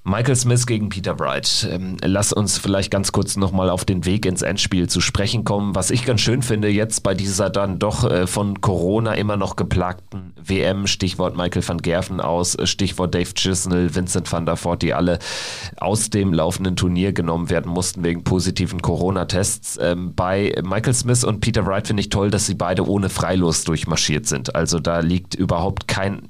Michael 0.04 0.36
Smith 0.36 0.66
gegen 0.66 0.90
Peter 0.90 1.20
Wright. 1.20 1.68
Ähm, 1.70 1.98
lass 2.04 2.34
uns 2.34 2.58
vielleicht 2.58 2.90
ganz 2.90 3.12
kurz 3.12 3.38
nochmal 3.38 3.70
auf 3.70 3.86
den 3.86 4.04
Weg 4.04 4.26
ins 4.26 4.42
Endspiel 4.42 4.90
zu 4.90 5.00
sprechen 5.00 5.44
kommen. 5.44 5.76
Was 5.76 5.92
ich 5.92 6.06
ganz 6.06 6.22
schön 6.22 6.42
finde, 6.42 6.70
jetzt 6.70 7.04
bei 7.04 7.14
dieser 7.14 7.52
dann 7.52 7.78
doch 7.78 8.10
äh, 8.10 8.26
von 8.26 8.62
Corona 8.62 9.14
immer 9.14 9.38
noch 9.38 9.56
geplagten 9.56 10.34
WM, 10.44 10.88
Stichwort 10.88 11.38
Michael 11.38 11.68
van 11.68 11.78
Gerven 11.78 12.20
aus, 12.20 12.56
äh, 12.56 12.66
Stichwort 12.66 13.14
Dave 13.14 13.32
Chisnell, 13.36 13.94
Vincent 13.94 14.32
van 14.32 14.48
der 14.48 14.58
Voort, 14.58 14.82
die 14.82 14.96
alle 14.96 15.20
aus 15.78 16.10
dem 16.10 16.34
laufenden 16.34 16.76
Turnier 16.76 17.14
genommen 17.14 17.52
werden 17.52 17.72
mussten 17.72 18.04
wegen 18.04 18.24
positiven 18.24 18.82
Corona-Tests. 18.82 19.78
Ähm, 19.80 20.16
bei 20.16 20.56
Michael 20.64 20.96
Smith 20.96 21.24
und 21.24 21.42
Peter 21.42 21.68
Wright 21.68 21.86
finde 21.86 22.02
ich 22.02 22.10
toll, 22.10 22.32
dass 22.32 22.48
sie 22.48 22.56
beide 22.56 22.88
ohne 22.88 23.10
Freilos 23.10 23.66
durchmarschiert 23.66 24.26
sind. 24.26 24.56
Also 24.56 24.80
da 24.80 25.00
liegt 25.00 25.36
überhaupt 25.36 25.88
kein 25.88 26.24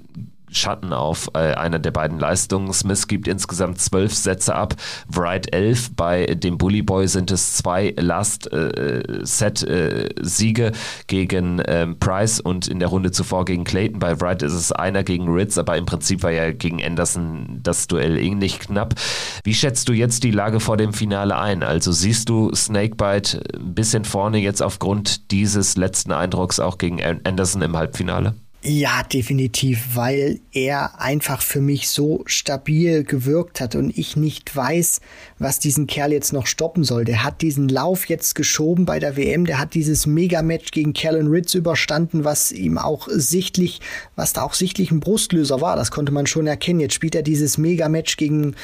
Schatten 0.51 0.93
auf 0.93 1.29
äh, 1.33 1.53
einer 1.53 1.79
der 1.79 1.91
beiden 1.91 2.19
Leistungen. 2.19 2.71
Smith 2.73 3.07
gibt 3.07 3.27
insgesamt 3.27 3.79
zwölf 3.79 4.13
Sätze 4.13 4.55
ab, 4.55 4.75
Wright 5.07 5.53
elf. 5.53 5.91
Bei 5.95 6.25
dem 6.25 6.57
Bully 6.57 6.81
Boy 6.81 7.07
sind 7.07 7.31
es 7.31 7.55
zwei 7.55 7.93
Last-Set-Siege 7.97 10.63
äh, 10.63 10.67
äh, 10.67 10.71
gegen 11.07 11.61
ähm, 11.65 11.97
Price 11.99 12.39
und 12.39 12.67
in 12.67 12.79
der 12.79 12.89
Runde 12.89 13.11
zuvor 13.11 13.45
gegen 13.45 13.63
Clayton. 13.63 13.99
Bei 13.99 14.19
Wright 14.19 14.43
ist 14.43 14.53
es 14.53 14.71
einer 14.71 15.03
gegen 15.03 15.29
Ritz, 15.29 15.57
aber 15.57 15.77
im 15.77 15.85
Prinzip 15.85 16.23
war 16.23 16.31
ja 16.31 16.51
gegen 16.51 16.83
Anderson 16.83 17.59
das 17.63 17.87
Duell 17.87 18.17
ähnlich 18.17 18.59
knapp. 18.59 18.95
Wie 19.43 19.53
schätzt 19.53 19.89
du 19.89 19.93
jetzt 19.93 20.23
die 20.23 20.31
Lage 20.31 20.59
vor 20.59 20.77
dem 20.77 20.93
Finale 20.93 21.37
ein? 21.37 21.63
Also 21.63 21.91
siehst 21.91 22.29
du 22.29 22.53
Snakebite 22.53 23.41
ein 23.55 23.73
bisschen 23.73 24.05
vorne 24.05 24.37
jetzt 24.37 24.61
aufgrund 24.61 25.31
dieses 25.31 25.77
letzten 25.77 26.11
Eindrucks 26.11 26.59
auch 26.59 26.77
gegen 26.77 27.01
Anderson 27.01 27.61
im 27.61 27.77
Halbfinale? 27.77 28.35
Ja, 28.63 29.01
definitiv, 29.01 29.95
weil 29.95 30.39
er 30.51 31.01
einfach 31.01 31.41
für 31.41 31.61
mich 31.61 31.89
so 31.89 32.21
stabil 32.27 33.03
gewirkt 33.03 33.59
hat 33.59 33.73
und 33.73 33.97
ich 33.97 34.15
nicht 34.15 34.55
weiß, 34.55 35.01
was 35.39 35.57
diesen 35.57 35.87
Kerl 35.87 36.11
jetzt 36.11 36.31
noch 36.31 36.45
stoppen 36.45 36.83
soll. 36.83 37.03
Der 37.03 37.23
hat 37.23 37.41
diesen 37.41 37.69
Lauf 37.69 38.07
jetzt 38.07 38.35
geschoben 38.35 38.85
bei 38.85 38.99
der 38.99 39.17
WM, 39.17 39.45
der 39.45 39.57
hat 39.57 39.73
dieses 39.73 40.05
Mega-Match 40.05 40.69
gegen 40.69 40.93
Callan 40.93 41.25
Ritz 41.25 41.55
überstanden, 41.55 42.23
was 42.23 42.51
ihm 42.51 42.77
auch 42.77 43.07
sichtlich, 43.09 43.81
was 44.15 44.33
da 44.33 44.43
auch 44.43 44.53
sichtlich 44.53 44.91
ein 44.91 44.99
Brustlöser 44.99 45.59
war, 45.59 45.75
das 45.75 45.89
konnte 45.89 46.11
man 46.11 46.27
schon 46.27 46.45
erkennen. 46.45 46.81
Jetzt 46.81 46.93
spielt 46.93 47.15
er 47.15 47.23
dieses 47.23 47.57
Mega-Match 47.57 48.15
gegen 48.17 48.55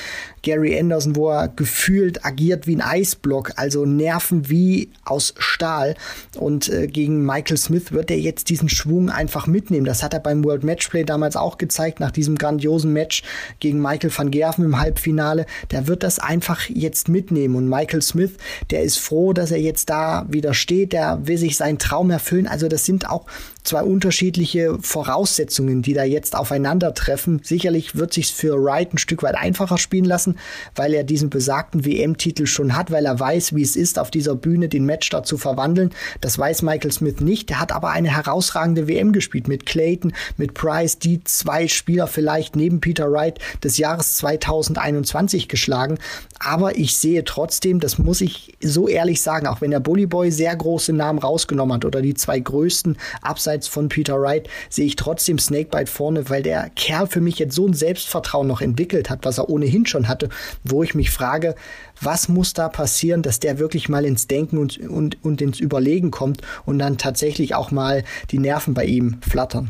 Gary 0.43 0.77
Anderson, 0.79 1.15
wo 1.15 1.31
er 1.31 1.47
gefühlt 1.47 2.23
agiert 2.23 2.67
wie 2.67 2.75
ein 2.75 2.81
Eisblock, 2.81 3.53
also 3.55 3.83
Nerven 3.87 4.47
wie 4.47 4.91
aus 5.05 5.33
Stahl 5.39 5.95
und 6.37 6.69
äh, 6.69 6.85
gegen 6.85 7.25
Michael 7.25 7.57
Smith 7.57 7.93
wird 7.93 8.11
er 8.11 8.19
jetzt 8.19 8.51
diesen 8.51 8.69
Schwung 8.69 9.09
einfach 9.09 9.47
mitnehmen 9.47 9.86
das 9.87 10.03
hat 10.03 10.13
er 10.13 10.19
beim 10.19 10.43
World 10.43 10.63
Matchplay 10.63 11.03
damals 11.03 11.35
auch 11.35 11.57
gezeigt, 11.57 11.99
nach 11.99 12.11
diesem 12.11 12.37
grandiosen 12.37 12.93
Match 12.93 13.23
gegen 13.59 13.81
Michael 13.81 14.11
van 14.15 14.31
Gerven 14.31 14.65
im 14.65 14.79
Halbfinale. 14.79 15.45
Der 15.71 15.87
wird 15.87 16.03
das 16.03 16.19
einfach 16.19 16.63
jetzt 16.69 17.09
mitnehmen. 17.09 17.55
Und 17.55 17.69
Michael 17.69 18.01
Smith, 18.01 18.31
der 18.69 18.83
ist 18.83 18.99
froh, 18.99 19.33
dass 19.33 19.51
er 19.51 19.59
jetzt 19.59 19.89
da 19.89 20.25
wieder 20.29 20.53
steht. 20.53 20.93
Der 20.93 21.25
will 21.25 21.37
sich 21.37 21.57
seinen 21.57 21.79
Traum 21.79 22.11
erfüllen. 22.11 22.47
Also 22.47 22.67
das 22.67 22.85
sind 22.85 23.09
auch 23.09 23.25
zwei 23.67 23.83
unterschiedliche 23.83 24.77
Voraussetzungen, 24.81 25.81
die 25.81 25.93
da 25.93 26.03
jetzt 26.03 26.35
aufeinandertreffen. 26.35 27.41
Sicherlich 27.43 27.95
wird 27.95 28.13
sich 28.13 28.33
für 28.33 28.63
Wright 28.63 28.93
ein 28.93 28.97
Stück 28.97 29.23
weit 29.23 29.35
einfacher 29.35 29.77
spielen 29.77 30.05
lassen, 30.05 30.37
weil 30.75 30.93
er 30.93 31.03
diesen 31.03 31.29
besagten 31.29 31.85
WM-Titel 31.85 32.45
schon 32.45 32.75
hat, 32.75 32.91
weil 32.91 33.05
er 33.05 33.19
weiß, 33.19 33.55
wie 33.55 33.61
es 33.61 33.75
ist, 33.75 33.99
auf 33.99 34.09
dieser 34.09 34.35
Bühne 34.35 34.69
den 34.69 34.85
Matchstart 34.85 35.27
zu 35.27 35.37
verwandeln. 35.37 35.91
Das 36.21 36.37
weiß 36.37 36.61
Michael 36.61 36.91
Smith 36.91 37.19
nicht. 37.19 37.51
Er 37.51 37.59
hat 37.59 37.71
aber 37.71 37.89
eine 37.89 38.15
herausragende 38.15 38.87
WM 38.87 39.11
gespielt 39.11 39.47
mit 39.47 39.65
Clayton, 39.77 40.11
mit 40.37 40.55
Price, 40.55 40.97
die 40.97 41.23
zwei 41.23 41.67
Spieler 41.67 42.07
vielleicht 42.07 42.55
neben 42.55 42.81
Peter 42.81 43.11
Wright 43.11 43.37
des 43.63 43.77
Jahres 43.77 44.15
2021 44.17 45.47
geschlagen. 45.47 45.99
Aber 46.39 46.77
ich 46.77 46.97
sehe 46.97 47.23
trotzdem, 47.23 47.79
das 47.79 47.99
muss 47.99 48.21
ich 48.21 48.57
so 48.59 48.87
ehrlich 48.87 49.21
sagen, 49.21 49.45
auch 49.45 49.61
wenn 49.61 49.69
der 49.69 49.79
Bully 49.79 50.07
Boy 50.07 50.31
sehr 50.31 50.55
große 50.55 50.93
Namen 50.93 51.19
rausgenommen 51.19 51.75
hat 51.75 51.85
oder 51.85 52.01
die 52.01 52.15
zwei 52.15 52.39
größten 52.39 52.97
abseits 53.21 53.67
von 53.67 53.87
Peter 53.87 54.19
Wright, 54.19 54.49
sehe 54.69 54.85
ich 54.85 54.95
trotzdem 54.95 55.37
Snakebite 55.37 55.91
vorne, 55.91 56.27
weil 56.31 56.41
der 56.41 56.71
Kerl 56.71 57.05
für 57.05 57.21
mich 57.21 57.37
jetzt 57.37 57.53
so 57.53 57.67
ein 57.67 57.73
Selbstvertrauen 57.73 58.47
noch 58.47 58.61
entwickelt 58.61 59.11
hat, 59.11 59.25
was 59.25 59.37
er 59.37 59.49
ohnehin 59.49 59.85
schon 59.85 60.07
hatte, 60.07 60.29
wo 60.63 60.81
ich 60.81 60.95
mich 60.95 61.11
frage, 61.11 61.53
was 62.01 62.29
muss 62.29 62.53
da 62.53 62.69
passieren, 62.69 63.21
dass 63.21 63.39
der 63.39 63.59
wirklich 63.59 63.89
mal 63.89 64.05
ins 64.05 64.27
Denken 64.27 64.57
und, 64.57 64.77
und, 64.77 65.23
und 65.23 65.41
ins 65.41 65.59
Überlegen 65.59 66.11
kommt 66.11 66.41
und 66.65 66.79
dann 66.79 66.97
tatsächlich 66.97 67.55
auch 67.55 67.71
mal 67.71 68.03
die 68.31 68.39
Nerven 68.39 68.73
bei 68.73 68.85
ihm 68.85 69.17
flattern. 69.21 69.69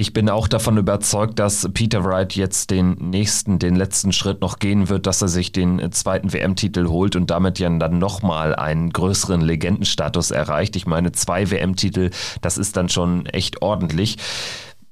Ich 0.00 0.12
bin 0.12 0.30
auch 0.30 0.46
davon 0.46 0.76
überzeugt, 0.76 1.40
dass 1.40 1.68
Peter 1.74 2.04
Wright 2.04 2.36
jetzt 2.36 2.70
den 2.70 2.92
nächsten, 3.10 3.58
den 3.58 3.74
letzten 3.74 4.12
Schritt 4.12 4.40
noch 4.40 4.60
gehen 4.60 4.88
wird, 4.88 5.06
dass 5.06 5.22
er 5.22 5.26
sich 5.26 5.50
den 5.50 5.90
zweiten 5.90 6.32
WM-Titel 6.32 6.86
holt 6.86 7.16
und 7.16 7.30
damit 7.30 7.58
ja 7.58 7.68
dann 7.68 7.98
nochmal 7.98 8.54
einen 8.54 8.90
größeren 8.90 9.40
Legendenstatus 9.40 10.30
erreicht. 10.30 10.76
Ich 10.76 10.86
meine, 10.86 11.10
zwei 11.10 11.50
WM-Titel, 11.50 12.10
das 12.42 12.58
ist 12.58 12.76
dann 12.76 12.88
schon 12.88 13.26
echt 13.26 13.60
ordentlich. 13.60 14.18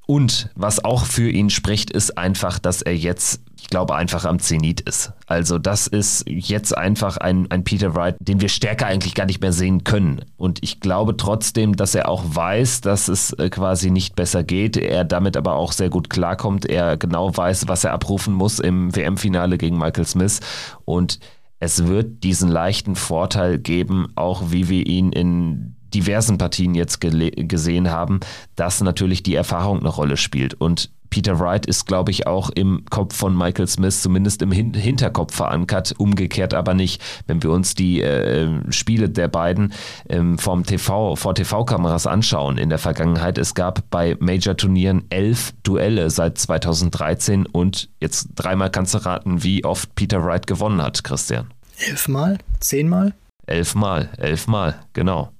Und 0.06 0.50
was 0.54 0.84
auch 0.84 1.04
für 1.04 1.28
ihn 1.28 1.50
spricht, 1.50 1.90
ist 1.90 2.16
einfach, 2.16 2.60
dass 2.60 2.80
er 2.80 2.96
jetzt, 2.96 3.42
ich 3.60 3.66
glaube, 3.66 3.96
einfach 3.96 4.24
am 4.24 4.38
Zenit 4.38 4.80
ist. 4.80 5.12
Also 5.26 5.58
das 5.58 5.88
ist 5.88 6.24
jetzt 6.28 6.76
einfach 6.76 7.16
ein, 7.16 7.50
ein 7.50 7.64
Peter 7.64 7.96
Wright, 7.96 8.14
den 8.20 8.40
wir 8.40 8.48
stärker 8.48 8.86
eigentlich 8.86 9.16
gar 9.16 9.26
nicht 9.26 9.40
mehr 9.40 9.52
sehen 9.52 9.82
können. 9.82 10.24
Und 10.36 10.62
ich 10.62 10.78
glaube 10.78 11.16
trotzdem, 11.16 11.74
dass 11.74 11.96
er 11.96 12.08
auch 12.08 12.22
weiß, 12.24 12.82
dass 12.82 13.08
es 13.08 13.32
äh, 13.32 13.50
quasi 13.50 13.90
nicht 13.90 14.14
besser 14.14 14.44
geht. 14.44 14.76
Er 14.76 15.04
damit 15.04 15.36
aber 15.36 15.54
auch 15.54 15.72
sehr 15.72 15.90
gut 15.90 16.08
klarkommt. 16.08 16.66
Er 16.66 16.96
genau 16.96 17.36
weiß, 17.36 17.66
was 17.66 17.82
er 17.82 17.92
abrufen 17.92 18.32
muss 18.32 18.60
im 18.60 18.94
WM-Finale 18.94 19.58
gegen 19.58 19.76
Michael 19.76 20.06
Smith. 20.06 20.40
Und 20.84 21.18
es 21.58 21.86
wird 21.86 22.22
diesen 22.22 22.48
leichten 22.48 22.94
Vorteil 22.94 23.58
geben, 23.58 24.12
auch 24.14 24.50
wie 24.50 24.68
wir 24.68 24.86
ihn 24.86 25.10
in 25.10 25.75
diversen 25.94 26.38
Partien 26.38 26.74
jetzt 26.74 27.00
gesehen 27.00 27.90
haben, 27.90 28.20
dass 28.54 28.80
natürlich 28.80 29.22
die 29.22 29.34
Erfahrung 29.34 29.80
eine 29.80 29.88
Rolle 29.88 30.16
spielt. 30.16 30.54
Und 30.54 30.90
Peter 31.10 31.38
Wright 31.38 31.66
ist, 31.66 31.86
glaube 31.86 32.10
ich, 32.10 32.26
auch 32.26 32.50
im 32.50 32.84
Kopf 32.90 33.16
von 33.16 33.36
Michael 33.36 33.66
Smith, 33.66 34.02
zumindest 34.02 34.42
im 34.42 34.52
Hin 34.52 34.74
Hinterkopf 34.74 35.34
verankert, 35.34 35.94
umgekehrt 35.98 36.54
aber 36.54 36.74
nicht. 36.74 37.02
Wenn 37.26 37.42
wir 37.42 37.50
uns 37.50 37.74
die 37.74 38.02
äh, 38.02 38.60
Spiele 38.70 39.08
der 39.08 39.28
beiden 39.28 39.72
ähm, 40.08 40.38
vom 40.38 40.64
TV, 40.64 41.16
vor 41.16 41.34
TV-Kameras 41.34 42.06
anschauen 42.06 42.58
in 42.58 42.68
der 42.68 42.78
Vergangenheit, 42.78 43.38
es 43.38 43.54
gab 43.54 43.88
bei 43.90 44.16
Major-Turnieren 44.20 45.04
elf 45.10 45.54
Duelle 45.62 46.10
seit 46.10 46.38
2013 46.38 47.46
und 47.46 47.88
jetzt 48.00 48.28
dreimal 48.34 48.70
kannst 48.70 48.94
du 48.94 48.98
raten, 48.98 49.42
wie 49.42 49.64
oft 49.64 49.94
Peter 49.94 50.24
Wright 50.24 50.46
gewonnen 50.46 50.82
hat, 50.82 51.04
Christian. 51.04 51.46
Elfmal? 51.78 52.38
Zehnmal? 52.60 53.14
Elfmal, 53.46 54.10
elfmal, 54.18 54.80
genau. 54.92 55.30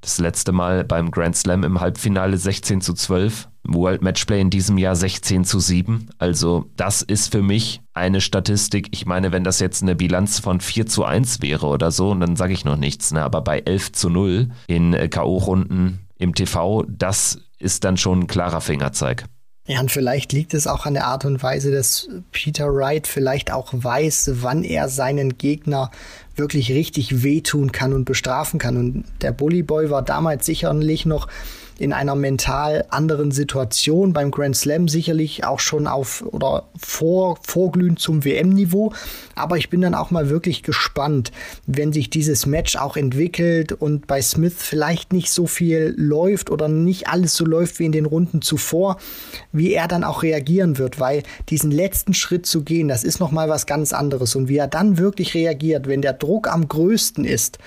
Das 0.00 0.18
letzte 0.18 0.52
Mal 0.52 0.84
beim 0.84 1.10
Grand 1.10 1.36
Slam 1.36 1.64
im 1.64 1.80
Halbfinale 1.80 2.36
16 2.38 2.80
zu 2.80 2.94
12. 2.94 3.48
World 3.68 4.02
Matchplay 4.02 4.40
in 4.40 4.50
diesem 4.50 4.78
Jahr 4.78 4.94
16 4.94 5.44
zu 5.44 5.58
7. 5.58 6.10
Also 6.18 6.70
das 6.76 7.02
ist 7.02 7.32
für 7.32 7.42
mich 7.42 7.80
eine 7.94 8.20
Statistik. 8.20 8.88
Ich 8.92 9.06
meine, 9.06 9.32
wenn 9.32 9.44
das 9.44 9.58
jetzt 9.58 9.82
eine 9.82 9.96
Bilanz 9.96 10.38
von 10.38 10.60
4 10.60 10.86
zu 10.86 11.04
1 11.04 11.42
wäre 11.42 11.66
oder 11.66 11.90
so, 11.90 12.14
dann 12.14 12.36
sage 12.36 12.52
ich 12.52 12.64
noch 12.64 12.76
nichts. 12.76 13.12
Ne? 13.12 13.22
Aber 13.22 13.42
bei 13.42 13.60
11 13.60 13.92
zu 13.92 14.08
0 14.08 14.48
in 14.68 14.94
äh, 14.94 15.08
K.O.-Runden 15.08 15.98
im 16.18 16.34
TV, 16.34 16.84
das 16.88 17.40
ist 17.58 17.84
dann 17.84 17.96
schon 17.96 18.20
ein 18.20 18.26
klarer 18.26 18.60
Fingerzeig. 18.60 19.24
Ja, 19.68 19.80
und 19.80 19.90
vielleicht 19.90 20.32
liegt 20.32 20.54
es 20.54 20.68
auch 20.68 20.86
an 20.86 20.94
der 20.94 21.06
Art 21.06 21.24
und 21.24 21.42
Weise, 21.42 21.72
dass 21.72 22.08
Peter 22.30 22.72
Wright 22.72 23.08
vielleicht 23.08 23.50
auch 23.50 23.72
weiß, 23.72 24.30
wann 24.34 24.62
er 24.62 24.88
seinen 24.88 25.38
Gegner 25.38 25.90
wirklich 26.36 26.70
richtig 26.70 27.22
wehtun 27.22 27.72
kann 27.72 27.92
und 27.92 28.04
bestrafen 28.04 28.58
kann. 28.58 28.76
Und 28.76 29.04
der 29.22 29.32
Bully 29.32 29.62
Boy 29.62 29.90
war 29.90 30.02
damals 30.02 30.46
sicherlich 30.46 31.06
noch 31.06 31.28
in 31.78 31.92
einer 31.92 32.14
mental 32.14 32.86
anderen 32.88 33.30
Situation 33.30 34.12
beim 34.12 34.30
Grand 34.30 34.56
Slam 34.56 34.88
sicherlich 34.88 35.44
auch 35.44 35.60
schon 35.60 35.86
auf 35.86 36.24
oder 36.26 36.64
vor, 36.78 37.38
vorglühend 37.42 37.98
zum 37.98 38.24
WM-Niveau. 38.24 38.92
Aber 39.34 39.58
ich 39.58 39.68
bin 39.68 39.82
dann 39.82 39.94
auch 39.94 40.10
mal 40.10 40.30
wirklich 40.30 40.62
gespannt, 40.62 41.32
wenn 41.66 41.92
sich 41.92 42.08
dieses 42.08 42.46
Match 42.46 42.76
auch 42.76 42.96
entwickelt 42.96 43.72
und 43.72 44.06
bei 44.06 44.22
Smith 44.22 44.54
vielleicht 44.56 45.12
nicht 45.12 45.30
so 45.30 45.46
viel 45.46 45.94
läuft 45.98 46.50
oder 46.50 46.68
nicht 46.68 47.08
alles 47.08 47.34
so 47.34 47.44
läuft 47.44 47.78
wie 47.78 47.84
in 47.84 47.92
den 47.92 48.06
Runden 48.06 48.40
zuvor, 48.40 48.96
wie 49.52 49.74
er 49.74 49.88
dann 49.88 50.04
auch 50.04 50.22
reagieren 50.22 50.78
wird, 50.78 50.98
weil 50.98 51.24
diesen 51.50 51.70
letzten 51.70 52.14
Schritt 52.14 52.46
zu 52.46 52.62
gehen, 52.62 52.88
das 52.88 53.04
ist 53.04 53.20
nochmal 53.20 53.48
was 53.48 53.66
ganz 53.66 53.92
anderes 53.92 54.34
und 54.34 54.48
wie 54.48 54.56
er 54.56 54.68
dann 54.68 54.96
wirklich 54.96 55.34
reagiert, 55.34 55.86
wenn 55.86 56.00
der 56.00 56.14
Druck 56.14 56.25
am 56.48 56.68
größten 56.68 57.24
ist, 57.24 57.58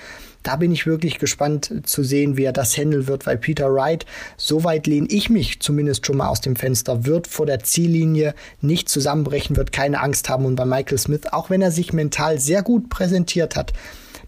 da 0.42 0.56
bin 0.56 0.72
ich 0.72 0.86
wirklich 0.86 1.18
gespannt 1.18 1.72
zu 1.84 2.02
sehen, 2.02 2.36
wie 2.36 2.44
er 2.44 2.52
das 2.52 2.76
handeln 2.76 3.06
wird, 3.06 3.26
weil 3.26 3.36
Peter 3.36 3.72
Wright, 3.72 4.06
soweit 4.36 4.86
lehne 4.86 5.08
ich 5.10 5.28
mich 5.28 5.60
zumindest 5.60 6.06
schon 6.06 6.16
mal 6.16 6.28
aus 6.28 6.40
dem 6.40 6.56
Fenster, 6.56 7.04
wird 7.04 7.26
vor 7.26 7.46
der 7.46 7.60
Ziellinie 7.60 8.34
nicht 8.60 8.88
zusammenbrechen, 8.88 9.56
wird 9.56 9.72
keine 9.72 10.00
Angst 10.00 10.28
haben 10.28 10.46
und 10.46 10.56
bei 10.56 10.64
Michael 10.64 10.98
Smith, 10.98 11.26
auch 11.30 11.50
wenn 11.50 11.60
er 11.60 11.70
sich 11.70 11.92
mental 11.92 12.38
sehr 12.38 12.62
gut 12.62 12.88
präsentiert 12.88 13.54
hat, 13.54 13.72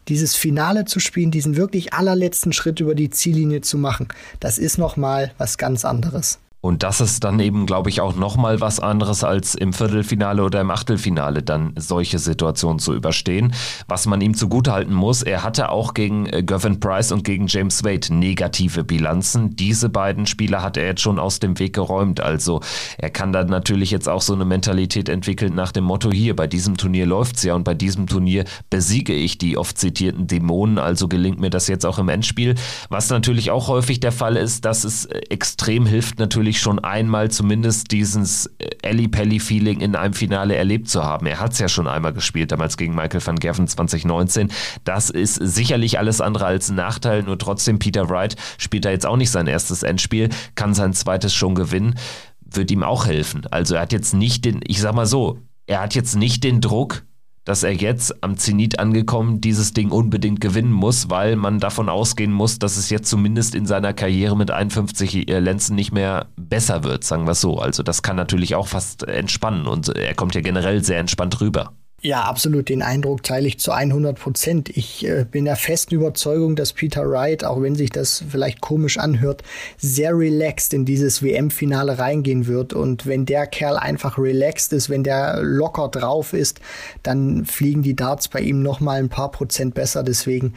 dieses 0.08 0.34
Finale 0.34 0.84
zu 0.84 1.00
spielen, 1.00 1.30
diesen 1.30 1.56
wirklich 1.56 1.94
allerletzten 1.94 2.52
Schritt 2.52 2.80
über 2.80 2.94
die 2.94 3.10
Ziellinie 3.10 3.62
zu 3.62 3.78
machen, 3.78 4.08
das 4.40 4.58
ist 4.58 4.76
nochmal 4.76 5.32
was 5.38 5.56
ganz 5.56 5.84
anderes. 5.84 6.41
Und 6.62 6.84
das 6.84 7.00
ist 7.00 7.24
dann 7.24 7.40
eben, 7.40 7.66
glaube 7.66 7.90
ich, 7.90 8.00
auch 8.00 8.14
nochmal 8.14 8.60
was 8.60 8.78
anderes 8.78 9.24
als 9.24 9.56
im 9.56 9.72
Viertelfinale 9.72 10.44
oder 10.44 10.60
im 10.60 10.70
Achtelfinale 10.70 11.42
dann 11.42 11.72
solche 11.76 12.20
Situationen 12.20 12.78
zu 12.78 12.94
überstehen. 12.94 13.52
Was 13.88 14.06
man 14.06 14.20
ihm 14.20 14.34
zugutehalten 14.34 14.94
muss, 14.94 15.22
er 15.22 15.42
hatte 15.42 15.70
auch 15.70 15.92
gegen 15.92 16.26
äh, 16.26 16.44
Gavin 16.44 16.78
Price 16.78 17.10
und 17.10 17.24
gegen 17.24 17.48
James 17.48 17.82
Wade 17.82 18.14
negative 18.14 18.84
Bilanzen. 18.84 19.56
Diese 19.56 19.88
beiden 19.88 20.26
Spieler 20.26 20.62
hat 20.62 20.76
er 20.76 20.86
jetzt 20.86 21.00
schon 21.00 21.18
aus 21.18 21.40
dem 21.40 21.58
Weg 21.58 21.74
geräumt. 21.74 22.20
Also 22.20 22.60
er 22.96 23.10
kann 23.10 23.32
da 23.32 23.42
natürlich 23.42 23.90
jetzt 23.90 24.08
auch 24.08 24.22
so 24.22 24.32
eine 24.32 24.44
Mentalität 24.44 25.08
entwickeln 25.08 25.56
nach 25.56 25.72
dem 25.72 25.82
Motto, 25.82 26.12
hier, 26.12 26.36
bei 26.36 26.46
diesem 26.46 26.76
Turnier 26.76 27.06
läuft's 27.06 27.42
ja 27.42 27.54
und 27.54 27.64
bei 27.64 27.74
diesem 27.74 28.06
Turnier 28.06 28.44
besiege 28.70 29.14
ich 29.14 29.36
die 29.36 29.56
oft 29.58 29.78
zitierten 29.78 30.28
Dämonen, 30.28 30.78
also 30.78 31.08
gelingt 31.08 31.40
mir 31.40 31.50
das 31.50 31.66
jetzt 31.66 31.84
auch 31.84 31.98
im 31.98 32.08
Endspiel. 32.08 32.54
Was 32.88 33.10
natürlich 33.10 33.50
auch 33.50 33.66
häufig 33.66 33.98
der 33.98 34.12
Fall 34.12 34.36
ist, 34.36 34.64
dass 34.64 34.84
es 34.84 35.06
äh, 35.06 35.18
extrem 35.28 35.86
hilft 35.86 36.20
natürlich 36.20 36.51
natürlich 36.52 36.60
schon 36.60 36.78
einmal 36.80 37.30
zumindest 37.30 37.92
dieses 37.92 38.50
Ellie-Pelli-Feeling 38.82 39.80
in 39.80 39.96
einem 39.96 40.12
Finale 40.12 40.54
erlebt 40.54 40.88
zu 40.88 41.02
haben. 41.02 41.24
Er 41.26 41.40
hat 41.40 41.52
es 41.52 41.58
ja 41.58 41.68
schon 41.68 41.86
einmal 41.86 42.12
gespielt, 42.12 42.52
damals 42.52 42.76
gegen 42.76 42.94
Michael 42.94 43.24
van 43.24 43.38
Gerven 43.38 43.66
2019. 43.66 44.52
Das 44.84 45.08
ist 45.08 45.36
sicherlich 45.36 45.98
alles 45.98 46.20
andere 46.20 46.44
als 46.44 46.68
ein 46.68 46.76
Nachteil, 46.76 47.22
nur 47.22 47.38
trotzdem 47.38 47.78
Peter 47.78 48.10
Wright 48.10 48.36
spielt 48.58 48.84
da 48.84 48.90
jetzt 48.90 49.06
auch 49.06 49.16
nicht 49.16 49.30
sein 49.30 49.46
erstes 49.46 49.82
Endspiel, 49.82 50.28
kann 50.54 50.74
sein 50.74 50.92
zweites 50.92 51.34
schon 51.34 51.54
gewinnen, 51.54 51.94
wird 52.40 52.70
ihm 52.70 52.82
auch 52.82 53.06
helfen. 53.06 53.46
Also 53.50 53.76
er 53.76 53.82
hat 53.82 53.92
jetzt 53.92 54.12
nicht 54.12 54.44
den, 54.44 54.60
ich 54.66 54.80
sag 54.80 54.94
mal 54.94 55.06
so, 55.06 55.38
er 55.66 55.80
hat 55.80 55.94
jetzt 55.94 56.16
nicht 56.16 56.44
den 56.44 56.60
Druck, 56.60 57.04
dass 57.44 57.62
er 57.62 57.72
jetzt 57.72 58.22
am 58.22 58.36
Zenit 58.36 58.78
angekommen 58.78 59.40
dieses 59.40 59.72
Ding 59.72 59.90
unbedingt 59.90 60.40
gewinnen 60.40 60.72
muss, 60.72 61.10
weil 61.10 61.36
man 61.36 61.58
davon 61.58 61.88
ausgehen 61.88 62.32
muss, 62.32 62.58
dass 62.58 62.76
es 62.76 62.90
jetzt 62.90 63.08
zumindest 63.08 63.54
in 63.54 63.66
seiner 63.66 63.92
Karriere 63.92 64.36
mit 64.36 64.50
51 64.50 65.28
Lenzen 65.28 65.74
nicht 65.74 65.92
mehr 65.92 66.26
besser 66.36 66.84
wird, 66.84 67.04
sagen 67.04 67.26
wir 67.26 67.32
es 67.32 67.40
so. 67.40 67.58
Also 67.58 67.82
das 67.82 68.02
kann 68.02 68.16
natürlich 68.16 68.54
auch 68.54 68.68
fast 68.68 69.02
entspannen 69.04 69.66
und 69.66 69.88
er 69.88 70.14
kommt 70.14 70.34
ja 70.34 70.40
generell 70.40 70.84
sehr 70.84 70.98
entspannt 70.98 71.40
rüber. 71.40 71.72
Ja, 72.04 72.22
absolut. 72.24 72.68
Den 72.68 72.82
Eindruck 72.82 73.22
teile 73.22 73.46
ich 73.46 73.60
zu 73.60 73.70
100 73.70 74.18
Prozent. 74.18 74.68
Ich 74.70 75.06
äh, 75.06 75.24
bin 75.24 75.44
der 75.44 75.54
festen 75.54 75.94
Überzeugung, 75.94 76.56
dass 76.56 76.72
Peter 76.72 77.08
Wright, 77.08 77.44
auch 77.44 77.62
wenn 77.62 77.76
sich 77.76 77.90
das 77.90 78.24
vielleicht 78.28 78.60
komisch 78.60 78.98
anhört, 78.98 79.44
sehr 79.78 80.12
relaxed 80.12 80.74
in 80.74 80.84
dieses 80.84 81.22
WM-Finale 81.22 82.00
reingehen 82.00 82.48
wird. 82.48 82.72
Und 82.72 83.06
wenn 83.06 83.24
der 83.24 83.46
Kerl 83.46 83.76
einfach 83.76 84.18
relaxed 84.18 84.72
ist, 84.72 84.90
wenn 84.90 85.04
der 85.04 85.42
locker 85.44 85.88
drauf 85.88 86.32
ist, 86.32 86.60
dann 87.04 87.44
fliegen 87.44 87.82
die 87.82 87.94
Darts 87.94 88.26
bei 88.26 88.40
ihm 88.40 88.64
noch 88.64 88.80
mal 88.80 88.98
ein 88.98 89.08
paar 89.08 89.30
Prozent 89.30 89.74
besser. 89.74 90.02
Deswegen 90.02 90.54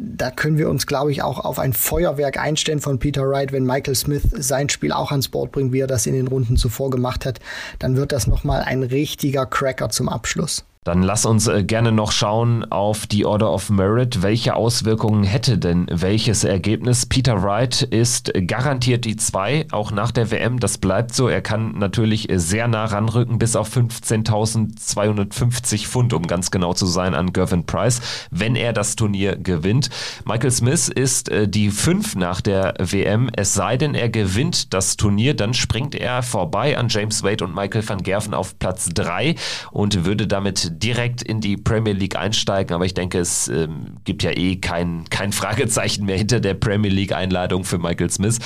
da 0.00 0.30
können 0.30 0.56
wir 0.56 0.70
uns, 0.70 0.86
glaube 0.86 1.10
ich, 1.10 1.22
auch 1.22 1.40
auf 1.44 1.58
ein 1.58 1.72
Feuerwerk 1.72 2.38
einstellen 2.38 2.80
von 2.80 2.98
Peter 2.98 3.28
Wright, 3.28 3.52
wenn 3.52 3.64
Michael 3.64 3.96
Smith 3.96 4.22
sein 4.32 4.68
Spiel 4.68 4.92
auch 4.92 5.10
ans 5.10 5.28
Board 5.28 5.52
bringt, 5.52 5.72
wie 5.72 5.80
er 5.80 5.86
das 5.88 6.06
in 6.06 6.14
den 6.14 6.28
Runden 6.28 6.56
zuvor 6.56 6.88
gemacht 6.88 7.26
hat. 7.26 7.40
Dann 7.78 7.96
wird 7.96 8.12
das 8.12 8.26
nochmal 8.26 8.62
ein 8.62 8.84
richtiger 8.84 9.44
Cracker 9.44 9.90
zum 9.90 10.08
Abschluss. 10.08 10.64
Dann 10.88 11.02
lass 11.02 11.26
uns 11.26 11.46
äh, 11.48 11.64
gerne 11.64 11.92
noch 11.92 12.12
schauen 12.12 12.64
auf 12.72 13.06
die 13.06 13.26
Order 13.26 13.52
of 13.52 13.68
Merit. 13.68 14.22
Welche 14.22 14.56
Auswirkungen 14.56 15.22
hätte 15.22 15.58
denn 15.58 15.86
welches 15.90 16.44
Ergebnis? 16.44 17.04
Peter 17.04 17.42
Wright 17.42 17.82
ist 17.82 18.32
garantiert 18.46 19.04
die 19.04 19.16
2, 19.16 19.66
auch 19.70 19.90
nach 19.90 20.12
der 20.12 20.30
WM. 20.30 20.60
Das 20.60 20.78
bleibt 20.78 21.14
so. 21.14 21.28
Er 21.28 21.42
kann 21.42 21.72
natürlich 21.72 22.28
sehr 22.36 22.68
nah 22.68 22.86
ranrücken, 22.86 23.38
bis 23.38 23.54
auf 23.54 23.76
15.250 23.76 25.86
Pfund, 25.86 26.14
um 26.14 26.26
ganz 26.26 26.50
genau 26.50 26.72
zu 26.72 26.86
sein, 26.86 27.12
an 27.12 27.34
Gervin 27.34 27.66
Price, 27.66 28.00
wenn 28.30 28.56
er 28.56 28.72
das 28.72 28.96
Turnier 28.96 29.36
gewinnt. 29.36 29.90
Michael 30.24 30.52
Smith 30.52 30.88
ist 30.88 31.28
äh, 31.28 31.46
die 31.46 31.70
5 31.70 32.16
nach 32.16 32.40
der 32.40 32.72
WM. 32.78 33.28
Es 33.36 33.52
sei 33.52 33.76
denn, 33.76 33.94
er 33.94 34.08
gewinnt 34.08 34.72
das 34.72 34.96
Turnier, 34.96 35.34
dann 35.34 35.52
springt 35.52 35.94
er 35.94 36.22
vorbei 36.22 36.78
an 36.78 36.88
James 36.88 37.22
Wade 37.22 37.44
und 37.44 37.54
Michael 37.54 37.86
van 37.86 38.02
Gerven 38.02 38.32
auf 38.32 38.58
Platz 38.58 38.88
3 38.94 39.34
und 39.70 40.06
würde 40.06 40.26
damit 40.26 40.77
direkt 40.82 41.22
in 41.22 41.40
die 41.40 41.56
Premier 41.56 41.92
League 41.92 42.16
einsteigen, 42.16 42.74
aber 42.74 42.84
ich 42.84 42.94
denke, 42.94 43.18
es 43.18 43.48
ähm, 43.48 43.96
gibt 44.04 44.22
ja 44.22 44.30
eh 44.30 44.56
kein, 44.56 45.04
kein 45.10 45.32
Fragezeichen 45.32 46.04
mehr 46.04 46.16
hinter 46.16 46.40
der 46.40 46.54
Premier 46.54 46.90
League-Einladung 46.90 47.64
für 47.64 47.78
Michael 47.78 48.10
Smith. 48.10 48.38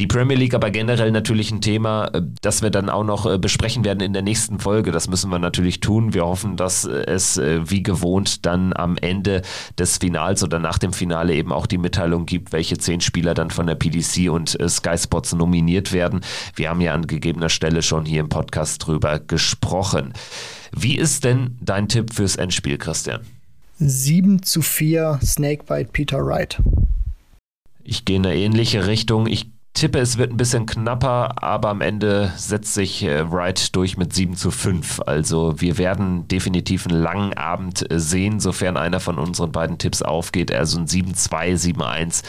Die 0.00 0.08
Premier 0.08 0.36
League 0.36 0.54
aber 0.54 0.70
generell 0.70 1.12
natürlich 1.12 1.52
ein 1.52 1.60
Thema, 1.60 2.06
äh, 2.06 2.22
das 2.40 2.62
wir 2.62 2.70
dann 2.70 2.90
auch 2.90 3.04
noch 3.04 3.26
äh, 3.26 3.38
besprechen 3.38 3.84
werden 3.84 4.00
in 4.00 4.12
der 4.12 4.22
nächsten 4.22 4.58
Folge. 4.58 4.90
Das 4.90 5.08
müssen 5.08 5.30
wir 5.30 5.38
natürlich 5.38 5.80
tun. 5.80 6.14
Wir 6.14 6.26
hoffen, 6.26 6.56
dass 6.56 6.84
äh, 6.84 7.04
es 7.06 7.36
wie 7.36 7.82
gewohnt 7.82 8.44
dann 8.46 8.72
am 8.74 8.96
Ende 8.96 9.42
des 9.78 9.98
Finals 9.98 10.42
oder 10.42 10.58
nach 10.58 10.78
dem 10.78 10.92
Finale 10.92 11.34
eben 11.34 11.52
auch 11.52 11.66
die 11.66 11.78
Mitteilung 11.78 12.26
gibt, 12.26 12.52
welche 12.52 12.78
zehn 12.78 13.00
Spieler 13.00 13.34
dann 13.34 13.50
von 13.50 13.66
der 13.66 13.74
PDC 13.74 14.30
und 14.30 14.56
Sky 14.68 14.96
Sports 14.98 15.34
nominiert 15.34 15.92
werden. 15.92 16.20
Wir 16.54 16.70
haben 16.70 16.80
ja 16.80 16.94
an 16.94 17.06
gegebener 17.06 17.48
Stelle 17.48 17.82
schon 17.82 18.04
hier 18.04 18.20
im 18.20 18.28
Podcast 18.28 18.86
drüber 18.86 19.20
gesprochen. 19.20 20.12
Wie 20.72 20.96
ist 20.96 21.24
denn 21.24 21.56
dein 21.60 21.88
Tipp 21.88 22.12
fürs 22.12 22.36
Endspiel, 22.36 22.78
Christian? 22.78 23.20
7 23.78 24.42
zu 24.42 24.62
4 24.62 25.20
Snakebite 25.22 25.90
Peter 25.92 26.24
Wright. 26.24 26.60
Ich 27.82 28.04
gehe 28.04 28.16
in 28.16 28.26
eine 28.26 28.36
ähnliche 28.36 28.86
Richtung. 28.86 29.26
Ich 29.26 29.53
tippe, 29.74 29.98
es 29.98 30.18
wird 30.18 30.32
ein 30.32 30.36
bisschen 30.36 30.66
knapper, 30.66 31.42
aber 31.42 31.68
am 31.68 31.80
Ende 31.80 32.32
setzt 32.36 32.74
sich 32.74 33.02
äh, 33.02 33.30
Wright 33.30 33.74
durch 33.74 33.96
mit 33.96 34.14
7 34.14 34.36
zu 34.36 34.52
5. 34.52 35.02
Also 35.04 35.60
wir 35.60 35.78
werden 35.78 36.28
definitiv 36.28 36.86
einen 36.86 37.00
langen 37.00 37.34
Abend 37.34 37.90
äh, 37.90 37.98
sehen, 37.98 38.38
sofern 38.38 38.76
einer 38.76 39.00
von 39.00 39.18
unseren 39.18 39.50
beiden 39.50 39.76
Tipps 39.78 40.00
aufgeht. 40.00 40.52
Also 40.52 40.78
ein 40.78 40.86
7-2, 40.86 41.74
7-1. 41.74 42.22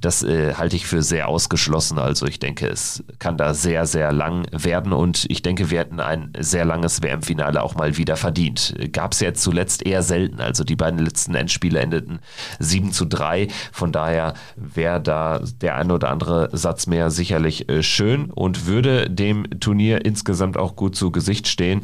Das 0.00 0.22
äh, 0.22 0.54
halte 0.54 0.76
ich 0.76 0.86
für 0.86 1.02
sehr 1.02 1.28
ausgeschlossen. 1.28 1.98
Also 1.98 2.26
ich 2.26 2.38
denke, 2.38 2.66
es 2.66 3.04
kann 3.18 3.36
da 3.36 3.52
sehr, 3.52 3.86
sehr 3.86 4.12
lang 4.12 4.46
werden 4.50 4.92
und 4.92 5.26
ich 5.28 5.42
denke, 5.42 5.70
wir 5.70 5.80
hätten 5.80 6.00
ein 6.00 6.32
sehr 6.38 6.64
langes 6.64 7.02
WM-Finale 7.02 7.62
auch 7.62 7.74
mal 7.74 7.96
wieder 7.96 8.16
verdient. 8.16 8.74
Gab 8.92 9.12
es 9.12 9.20
jetzt 9.20 9.42
zuletzt 9.42 9.84
eher 9.84 10.02
selten. 10.02 10.40
Also 10.40 10.64
die 10.64 10.76
beiden 10.76 11.00
letzten 11.00 11.34
Endspiele 11.34 11.80
endeten 11.80 12.20
7 12.58 12.92
zu 12.92 13.04
3. 13.04 13.48
Von 13.72 13.92
daher 13.92 14.34
wäre 14.56 15.00
da 15.00 15.40
der 15.60 15.76
ein 15.76 15.90
oder 15.90 16.10
andere 16.10 16.48
Satz 16.52 16.86
mehr 16.86 17.10
sicherlich 17.10 17.68
äh, 17.68 17.82
schön 17.82 18.30
und 18.30 18.66
würde 18.66 19.10
dem 19.10 19.60
Turnier 19.60 20.04
insgesamt 20.04 20.56
auch 20.56 20.76
gut 20.76 20.96
zu 20.96 21.10
Gesicht 21.10 21.46
stehen. 21.46 21.82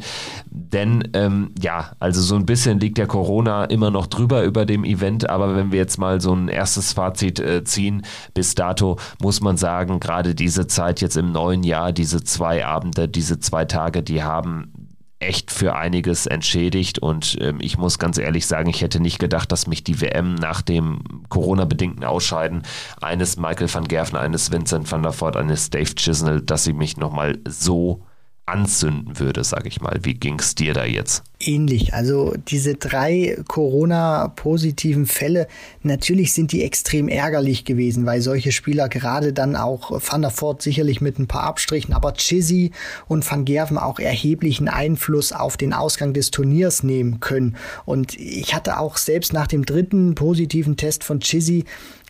Denn 0.49 1.09
ähm, 1.13 1.51
ja, 1.61 1.91
also 1.99 2.21
so 2.21 2.35
ein 2.35 2.45
bisschen 2.45 2.79
liegt 2.79 2.97
der 2.97 3.07
Corona 3.07 3.65
immer 3.65 3.91
noch 3.91 4.07
drüber 4.07 4.43
über 4.43 4.65
dem 4.65 4.83
Event, 4.83 5.29
aber 5.29 5.55
wenn 5.55 5.71
wir 5.71 5.79
jetzt 5.79 5.97
mal 5.97 6.19
so 6.19 6.33
ein 6.33 6.47
erstes 6.47 6.93
Fazit 6.93 7.39
äh, 7.39 7.63
ziehen, 7.63 8.03
bis 8.33 8.55
dato 8.55 8.97
muss 9.21 9.41
man 9.41 9.57
sagen, 9.57 9.99
gerade 9.99 10.35
diese 10.35 10.67
Zeit 10.67 11.01
jetzt 11.01 11.17
im 11.17 11.31
neuen 11.31 11.63
Jahr, 11.63 11.91
diese 11.91 12.23
zwei 12.23 12.65
Abende, 12.65 13.07
diese 13.07 13.39
zwei 13.39 13.65
Tage, 13.65 14.03
die 14.03 14.23
haben 14.23 14.87
echt 15.19 15.51
für 15.51 15.75
einiges 15.75 16.27
entschädigt. 16.27 16.99
Und 16.99 17.37
ähm, 17.41 17.57
ich 17.59 17.77
muss 17.77 17.99
ganz 17.99 18.17
ehrlich 18.17 18.45
sagen, 18.45 18.69
ich 18.69 18.81
hätte 18.81 18.99
nicht 18.99 19.19
gedacht, 19.19 19.51
dass 19.51 19.67
mich 19.67 19.83
die 19.83 19.99
WM 20.01 20.35
nach 20.35 20.61
dem 20.61 21.01
Corona-bedingten 21.29 22.03
Ausscheiden 22.03 22.63
eines 23.01 23.37
Michael 23.37 23.73
van 23.73 23.87
Gerven, 23.87 24.17
eines 24.17 24.51
Vincent 24.51 24.91
van 24.91 25.03
der 25.03 25.19
Voort, 25.19 25.35
eines 25.35 25.69
Dave 25.69 25.95
Chisnell, 25.95 26.41
dass 26.41 26.63
sie 26.63 26.73
mich 26.73 26.97
nochmal 26.97 27.39
so 27.47 28.03
anzünden 28.47 29.19
würde, 29.19 29.43
sag 29.43 29.65
ich 29.67 29.81
mal. 29.81 29.99
Wie 30.03 30.13
ging 30.13 30.39
es 30.39 30.55
dir 30.55 30.73
da 30.73 30.85
jetzt? 30.85 31.23
Ähnlich. 31.39 31.93
Also 31.93 32.33
diese 32.47 32.75
drei 32.75 33.37
Corona-positiven 33.47 35.05
Fälle, 35.05 35.47
natürlich 35.83 36.33
sind 36.33 36.53
die 36.53 36.63
extrem 36.63 37.09
ärgerlich 37.09 37.65
gewesen, 37.65 38.05
weil 38.05 38.21
solche 38.21 38.53
Spieler 38.53 38.87
gerade 38.89 39.33
dann 39.33 39.55
auch 39.55 39.91
Van 39.91 40.21
der 40.21 40.31
Voort 40.31 40.61
sicherlich 40.61 41.01
mit 41.01 41.19
ein 41.19 41.27
paar 41.27 41.43
Abstrichen, 41.43 41.93
aber 41.93 42.13
Chizzy 42.13 42.71
und 43.07 43.29
Van 43.29 43.43
Gerven 43.43 43.77
auch 43.77 43.99
erheblichen 43.99 44.69
Einfluss 44.69 45.33
auf 45.33 45.57
den 45.57 45.73
Ausgang 45.73 46.13
des 46.13 46.31
Turniers 46.31 46.83
nehmen 46.83 47.19
können. 47.19 47.57
Und 47.85 48.17
ich 48.17 48.55
hatte 48.55 48.79
auch 48.79 48.95
selbst 48.97 49.33
nach 49.33 49.47
dem 49.47 49.65
dritten 49.65 50.15
positiven 50.15 50.77
Test 50.77 51.03
von 51.03 51.19
Chizzy 51.19 51.65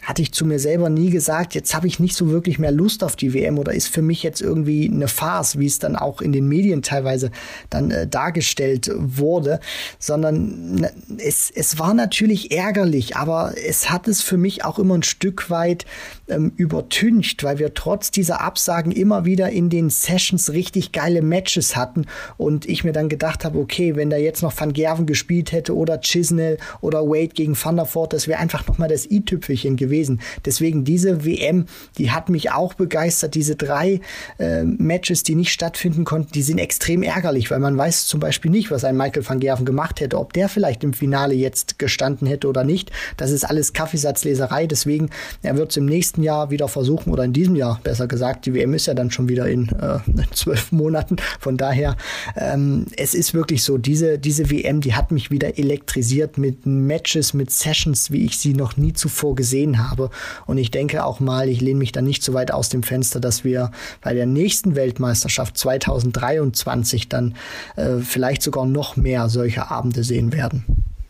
hatte 0.07 0.21
ich 0.21 0.31
zu 0.31 0.45
mir 0.45 0.57
selber 0.57 0.89
nie 0.89 1.09
gesagt, 1.09 1.53
jetzt 1.53 1.75
habe 1.75 1.85
ich 1.85 1.99
nicht 1.99 2.15
so 2.15 2.29
wirklich 2.29 2.59
mehr 2.59 2.71
Lust 2.71 3.03
auf 3.03 3.17
die 3.17 3.33
WM 3.33 3.59
oder 3.59 3.73
ist 3.73 3.89
für 3.89 4.01
mich 4.01 4.23
jetzt 4.23 4.39
irgendwie 4.39 4.89
eine 4.89 5.09
Farce, 5.09 5.59
wie 5.59 5.65
es 5.65 5.79
dann 5.79 5.97
auch 5.97 6.21
in 6.21 6.31
den 6.31 6.47
Medien 6.47 6.81
teilweise 6.81 7.29
dann 7.69 7.91
äh, 7.91 8.07
dargestellt 8.07 8.89
wurde, 8.95 9.59
sondern 9.99 10.87
es, 11.17 11.51
es 11.53 11.77
war 11.77 11.93
natürlich 11.93 12.51
ärgerlich, 12.51 13.17
aber 13.17 13.53
es 13.67 13.89
hat 13.89 14.07
es 14.07 14.21
für 14.21 14.37
mich 14.37 14.63
auch 14.63 14.79
immer 14.79 14.95
ein 14.95 15.03
Stück 15.03 15.49
weit 15.49 15.85
ähm, 16.29 16.51
übertüncht, 16.55 17.43
weil 17.43 17.59
wir 17.59 17.73
trotz 17.73 18.11
dieser 18.11 18.41
Absagen 18.41 18.91
immer 18.91 19.25
wieder 19.25 19.49
in 19.49 19.69
den 19.69 19.89
Sessions 19.89 20.51
richtig 20.51 20.91
geile 20.91 21.21
Matches 21.21 21.75
hatten 21.75 22.05
und 22.37 22.65
ich 22.65 22.83
mir 22.83 22.93
dann 22.93 23.09
gedacht 23.09 23.45
habe, 23.45 23.59
okay, 23.59 23.95
wenn 23.95 24.09
da 24.09 24.17
jetzt 24.17 24.41
noch 24.41 24.53
Van 24.59 24.73
Gerven 24.73 25.05
gespielt 25.05 25.51
hätte 25.51 25.75
oder 25.75 25.99
Chisnell 25.99 26.57
oder 26.81 27.03
Wade 27.07 27.29
gegen 27.29 27.55
Voort, 27.55 28.13
das 28.13 28.27
wäre 28.27 28.39
einfach 28.39 28.67
nochmal 28.67 28.89
das 28.89 29.09
i-Tüpfelchen 29.09 29.75
gewesen 29.75 29.97
gewesen. 29.97 30.19
Deswegen 30.45 30.83
diese 30.83 31.25
WM, 31.25 31.65
die 31.97 32.11
hat 32.11 32.29
mich 32.29 32.51
auch 32.51 32.73
begeistert. 32.73 33.35
Diese 33.35 33.55
drei 33.55 34.01
äh, 34.37 34.63
Matches, 34.63 35.23
die 35.23 35.35
nicht 35.35 35.51
stattfinden 35.51 36.03
konnten, 36.03 36.31
die 36.33 36.41
sind 36.41 36.59
extrem 36.59 37.03
ärgerlich, 37.03 37.49
weil 37.51 37.59
man 37.59 37.77
weiß 37.77 38.05
zum 38.07 38.19
Beispiel 38.19 38.51
nicht, 38.51 38.71
was 38.71 38.83
ein 38.83 38.97
Michael 38.97 39.27
van 39.27 39.39
Gerven 39.39 39.65
gemacht 39.65 39.99
hätte, 39.99 40.17
ob 40.17 40.33
der 40.33 40.49
vielleicht 40.49 40.83
im 40.83 40.93
Finale 40.93 41.33
jetzt 41.33 41.79
gestanden 41.79 42.27
hätte 42.27 42.47
oder 42.47 42.63
nicht. 42.63 42.91
Das 43.17 43.31
ist 43.31 43.43
alles 43.43 43.73
Kaffeesatzleserei. 43.73 44.67
Deswegen, 44.67 45.09
er 45.41 45.57
wird 45.57 45.71
es 45.71 45.77
im 45.77 45.85
nächsten 45.85 46.16
Jahr 46.23 46.49
wieder 46.49 46.67
versuchen 46.67 47.11
oder 47.11 47.23
in 47.23 47.33
diesem 47.33 47.55
Jahr, 47.55 47.79
besser 47.83 48.07
gesagt. 48.07 48.45
Die 48.45 48.53
WM 48.53 48.73
ist 48.73 48.87
ja 48.87 48.93
dann 48.93 49.11
schon 49.11 49.29
wieder 49.29 49.47
in 49.47 49.69
äh, 49.69 49.99
zwölf 50.33 50.71
Monaten. 50.71 51.17
Von 51.39 51.57
daher, 51.57 51.95
ähm, 52.35 52.85
es 52.95 53.13
ist 53.13 53.33
wirklich 53.33 53.63
so, 53.63 53.77
diese, 53.77 54.19
diese 54.19 54.49
WM, 54.49 54.81
die 54.81 54.95
hat 54.95 55.11
mich 55.11 55.31
wieder 55.31 55.57
elektrisiert 55.57 56.37
mit 56.37 56.65
Matches, 56.65 57.33
mit 57.33 57.51
Sessions, 57.51 58.11
wie 58.11 58.25
ich 58.25 58.37
sie 58.37 58.53
noch 58.53 58.77
nie 58.77 58.93
zuvor 58.93 59.35
gesehen 59.35 59.89
habe. 59.89 60.09
Und 60.45 60.57
ich 60.57 60.71
denke 60.71 61.05
auch 61.05 61.19
mal, 61.19 61.49
ich 61.49 61.61
lehne 61.61 61.79
mich 61.79 61.91
da 61.91 62.01
nicht 62.01 62.23
so 62.23 62.33
weit 62.33 62.51
aus 62.51 62.69
dem 62.69 62.83
Fenster, 62.83 63.19
dass 63.19 63.43
wir 63.43 63.71
bei 64.01 64.13
der 64.13 64.25
nächsten 64.25 64.75
Weltmeisterschaft 64.75 65.57
2023 65.57 67.09
dann 67.09 67.35
äh, 67.75 67.97
vielleicht 68.01 68.41
sogar 68.41 68.65
noch 68.65 68.95
mehr 68.95 69.29
solche 69.29 69.69
Abende 69.69 70.03
sehen 70.03 70.33
werden. 70.33 70.65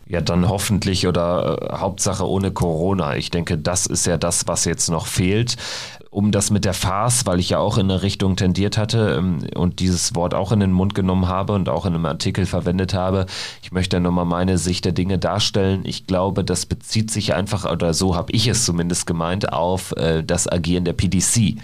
Ja, 0.08 0.22
dann 0.22 0.48
hoffentlich 0.48 1.06
oder 1.06 1.58
äh, 1.60 1.76
Hauptsache 1.76 2.26
ohne 2.26 2.50
Corona. 2.50 3.16
Ich 3.16 3.30
denke, 3.30 3.58
das 3.58 3.86
ist 3.86 4.06
ja 4.06 4.16
das, 4.16 4.46
was 4.46 4.64
jetzt 4.64 4.88
noch 4.88 5.06
fehlt 5.06 5.56
um 6.10 6.30
das 6.32 6.50
mit 6.50 6.64
der 6.64 6.74
Farce, 6.74 7.26
weil 7.26 7.38
ich 7.38 7.50
ja 7.50 7.58
auch 7.58 7.76
in 7.76 7.90
eine 7.90 8.02
Richtung 8.02 8.36
tendiert 8.36 8.78
hatte 8.78 9.16
ähm, 9.18 9.40
und 9.54 9.80
dieses 9.80 10.14
Wort 10.14 10.34
auch 10.34 10.52
in 10.52 10.60
den 10.60 10.72
Mund 10.72 10.94
genommen 10.94 11.28
habe 11.28 11.52
und 11.52 11.68
auch 11.68 11.84
in 11.86 11.94
einem 11.94 12.06
Artikel 12.06 12.46
verwendet 12.46 12.94
habe. 12.94 13.26
Ich 13.62 13.72
möchte 13.72 14.00
nochmal 14.00 14.24
meine 14.24 14.58
Sicht 14.58 14.84
der 14.84 14.92
Dinge 14.92 15.18
darstellen. 15.18 15.82
Ich 15.84 16.06
glaube, 16.06 16.44
das 16.44 16.66
bezieht 16.66 17.10
sich 17.10 17.34
einfach, 17.34 17.70
oder 17.70 17.92
so 17.92 18.16
habe 18.16 18.32
ich 18.32 18.46
es 18.46 18.64
zumindest 18.64 19.06
gemeint, 19.06 19.52
auf 19.52 19.92
äh, 19.92 20.24
das 20.24 20.50
Agieren 20.50 20.84
der 20.84 20.94
PDC 20.94 21.56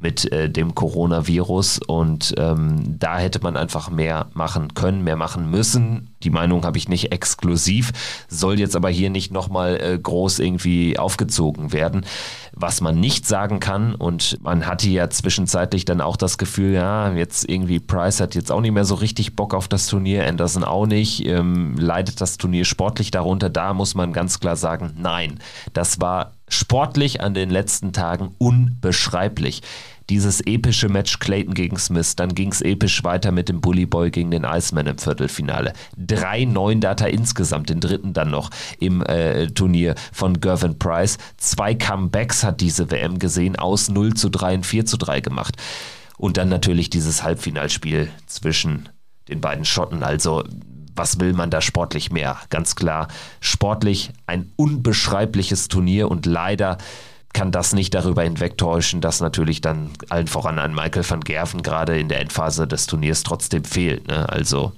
mit 0.00 0.30
äh, 0.32 0.48
dem 0.48 0.74
Coronavirus 0.74 1.80
und 1.86 2.34
ähm, 2.38 2.98
da 2.98 3.18
hätte 3.18 3.40
man 3.42 3.56
einfach 3.56 3.90
mehr 3.90 4.26
machen 4.32 4.74
können, 4.74 5.04
mehr 5.04 5.16
machen 5.16 5.50
müssen. 5.50 6.14
Die 6.22 6.30
Meinung 6.30 6.64
habe 6.64 6.78
ich 6.78 6.88
nicht 6.88 7.12
exklusiv, 7.12 7.92
soll 8.28 8.58
jetzt 8.58 8.76
aber 8.76 8.90
hier 8.90 9.10
nicht 9.10 9.32
nochmal 9.32 9.80
äh, 9.80 9.98
groß 9.98 10.38
irgendwie 10.38 10.98
aufgezogen 10.98 11.72
werden. 11.72 12.04
Was 12.52 12.80
man 12.80 12.98
nicht 12.98 13.26
sagen 13.26 13.60
kann 13.60 13.94
und 13.94 14.38
man 14.42 14.66
hatte 14.66 14.88
ja 14.88 15.08
zwischenzeitlich 15.08 15.84
dann 15.84 16.00
auch 16.00 16.16
das 16.16 16.36
Gefühl, 16.36 16.72
ja, 16.72 17.12
jetzt 17.12 17.48
irgendwie 17.48 17.80
Price 17.80 18.20
hat 18.20 18.34
jetzt 18.34 18.50
auch 18.52 18.60
nicht 18.60 18.72
mehr 18.72 18.84
so 18.84 18.96
richtig 18.96 19.36
Bock 19.36 19.54
auf 19.54 19.68
das 19.68 19.86
Turnier, 19.86 20.26
Anderson 20.26 20.64
auch 20.64 20.86
nicht, 20.86 21.24
ähm, 21.26 21.76
leidet 21.78 22.20
das 22.20 22.38
Turnier 22.38 22.64
sportlich 22.64 23.10
darunter. 23.10 23.48
Da 23.48 23.72
muss 23.72 23.94
man 23.94 24.12
ganz 24.12 24.40
klar 24.40 24.56
sagen, 24.56 24.92
nein, 24.98 25.38
das 25.72 26.00
war 26.00 26.32
sportlich 26.50 27.20
an 27.20 27.32
den 27.32 27.48
letzten 27.48 27.92
Tagen 27.92 28.34
unbeschreiblich. 28.38 29.62
Dieses 30.10 30.40
epische 30.40 30.88
Match 30.88 31.20
Clayton 31.20 31.54
gegen 31.54 31.78
Smith, 31.78 32.16
dann 32.16 32.34
ging 32.34 32.50
es 32.50 32.62
episch 32.62 33.04
weiter 33.04 33.30
mit 33.30 33.48
dem 33.48 33.60
Bully 33.60 33.86
Boy 33.86 34.10
gegen 34.10 34.32
den 34.32 34.42
Iceman 34.42 34.88
im 34.88 34.98
Viertelfinale. 34.98 35.72
Drei 35.96 36.44
neun 36.44 36.80
Data 36.80 37.06
insgesamt, 37.06 37.70
den 37.70 37.78
dritten 37.78 38.12
dann 38.12 38.28
noch 38.28 38.50
im 38.80 39.02
äh, 39.06 39.46
Turnier 39.46 39.94
von 40.12 40.40
Gervin 40.40 40.80
Price. 40.80 41.16
Zwei 41.36 41.74
Comebacks 41.74 42.42
hat 42.42 42.60
diese 42.60 42.90
WM 42.90 43.20
gesehen, 43.20 43.54
aus 43.54 43.88
0 43.88 44.14
zu 44.14 44.30
3 44.30 44.56
und 44.56 44.66
4 44.66 44.84
zu 44.84 44.96
3 44.96 45.20
gemacht. 45.20 45.54
Und 46.18 46.38
dann 46.38 46.48
natürlich 46.48 46.90
dieses 46.90 47.22
Halbfinalspiel 47.22 48.10
zwischen 48.26 48.88
den 49.28 49.40
beiden 49.40 49.64
Schotten. 49.64 50.02
Also 50.02 50.42
was 50.96 51.20
will 51.20 51.34
man 51.34 51.50
da 51.50 51.60
sportlich 51.60 52.10
mehr? 52.10 52.36
Ganz 52.50 52.74
klar, 52.74 53.06
sportlich 53.40 54.10
ein 54.26 54.50
unbeschreibliches 54.56 55.68
Turnier 55.68 56.10
und 56.10 56.26
leider 56.26 56.78
kann 57.32 57.52
das 57.52 57.72
nicht 57.72 57.94
darüber 57.94 58.22
hinwegtäuschen, 58.22 59.00
dass 59.00 59.20
natürlich 59.20 59.60
dann 59.60 59.90
allen 60.08 60.26
voran 60.26 60.58
ein 60.58 60.74
Michael 60.74 61.08
van 61.08 61.20
Gerven 61.20 61.62
gerade 61.62 61.98
in 61.98 62.08
der 62.08 62.20
Endphase 62.20 62.66
des 62.66 62.86
Turniers 62.86 63.22
trotzdem 63.22 63.64
fehlt. 63.64 64.08
Ne? 64.08 64.28
Also 64.28 64.72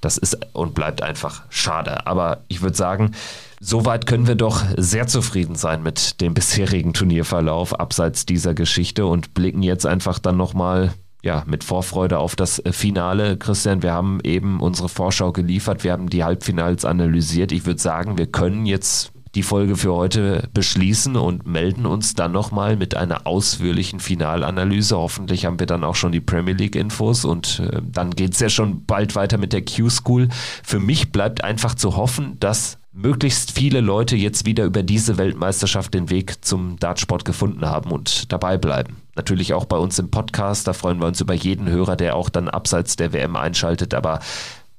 das 0.00 0.18
ist 0.18 0.38
und 0.52 0.74
bleibt 0.74 1.02
einfach 1.02 1.42
schade. 1.48 2.06
Aber 2.06 2.42
ich 2.48 2.60
würde 2.60 2.76
sagen, 2.76 3.12
soweit 3.60 4.06
können 4.06 4.26
wir 4.26 4.34
doch 4.34 4.64
sehr 4.76 5.06
zufrieden 5.06 5.54
sein 5.54 5.82
mit 5.82 6.20
dem 6.20 6.34
bisherigen 6.34 6.92
Turnierverlauf 6.92 7.78
abseits 7.78 8.26
dieser 8.26 8.54
Geschichte 8.54 9.06
und 9.06 9.34
blicken 9.34 9.62
jetzt 9.62 9.86
einfach 9.86 10.18
dann 10.18 10.36
nochmal 10.36 10.92
ja, 11.22 11.44
mit 11.46 11.62
Vorfreude 11.62 12.18
auf 12.18 12.34
das 12.34 12.60
Finale. 12.72 13.36
Christian, 13.36 13.82
wir 13.82 13.92
haben 13.92 14.18
eben 14.24 14.60
unsere 14.60 14.88
Vorschau 14.88 15.30
geliefert, 15.30 15.84
wir 15.84 15.92
haben 15.92 16.10
die 16.10 16.24
Halbfinals 16.24 16.84
analysiert. 16.84 17.52
Ich 17.52 17.64
würde 17.64 17.80
sagen, 17.80 18.18
wir 18.18 18.26
können 18.26 18.66
jetzt 18.66 19.11
die 19.34 19.42
Folge 19.42 19.76
für 19.76 19.94
heute 19.94 20.48
beschließen 20.52 21.16
und 21.16 21.46
melden 21.46 21.86
uns 21.86 22.14
dann 22.14 22.32
nochmal 22.32 22.76
mit 22.76 22.94
einer 22.94 23.26
ausführlichen 23.26 24.00
Finalanalyse. 24.00 24.96
Hoffentlich 24.96 25.46
haben 25.46 25.58
wir 25.58 25.66
dann 25.66 25.84
auch 25.84 25.94
schon 25.94 26.12
die 26.12 26.20
Premier 26.20 26.54
League 26.54 26.76
Infos 26.76 27.24
und 27.24 27.60
äh, 27.60 27.80
dann 27.82 28.10
geht 28.10 28.34
es 28.34 28.40
ja 28.40 28.48
schon 28.48 28.84
bald 28.84 29.14
weiter 29.14 29.38
mit 29.38 29.52
der 29.52 29.64
Q-School. 29.64 30.28
Für 30.62 30.80
mich 30.80 31.12
bleibt 31.12 31.44
einfach 31.44 31.74
zu 31.74 31.96
hoffen, 31.96 32.36
dass 32.40 32.78
möglichst 32.92 33.52
viele 33.52 33.80
Leute 33.80 34.16
jetzt 34.16 34.44
wieder 34.44 34.64
über 34.64 34.82
diese 34.82 35.16
Weltmeisterschaft 35.16 35.94
den 35.94 36.10
Weg 36.10 36.44
zum 36.44 36.78
Dartsport 36.78 37.24
gefunden 37.24 37.64
haben 37.64 37.90
und 37.90 38.30
dabei 38.30 38.58
bleiben. 38.58 38.98
Natürlich 39.14 39.54
auch 39.54 39.64
bei 39.64 39.78
uns 39.78 39.98
im 39.98 40.10
Podcast, 40.10 40.68
da 40.68 40.74
freuen 40.74 41.00
wir 41.00 41.06
uns 41.06 41.20
über 41.20 41.34
jeden 41.34 41.68
Hörer, 41.68 41.96
der 41.96 42.16
auch 42.16 42.28
dann 42.28 42.48
abseits 42.48 42.96
der 42.96 43.12
WM 43.12 43.36
einschaltet, 43.36 43.94
aber 43.94 44.20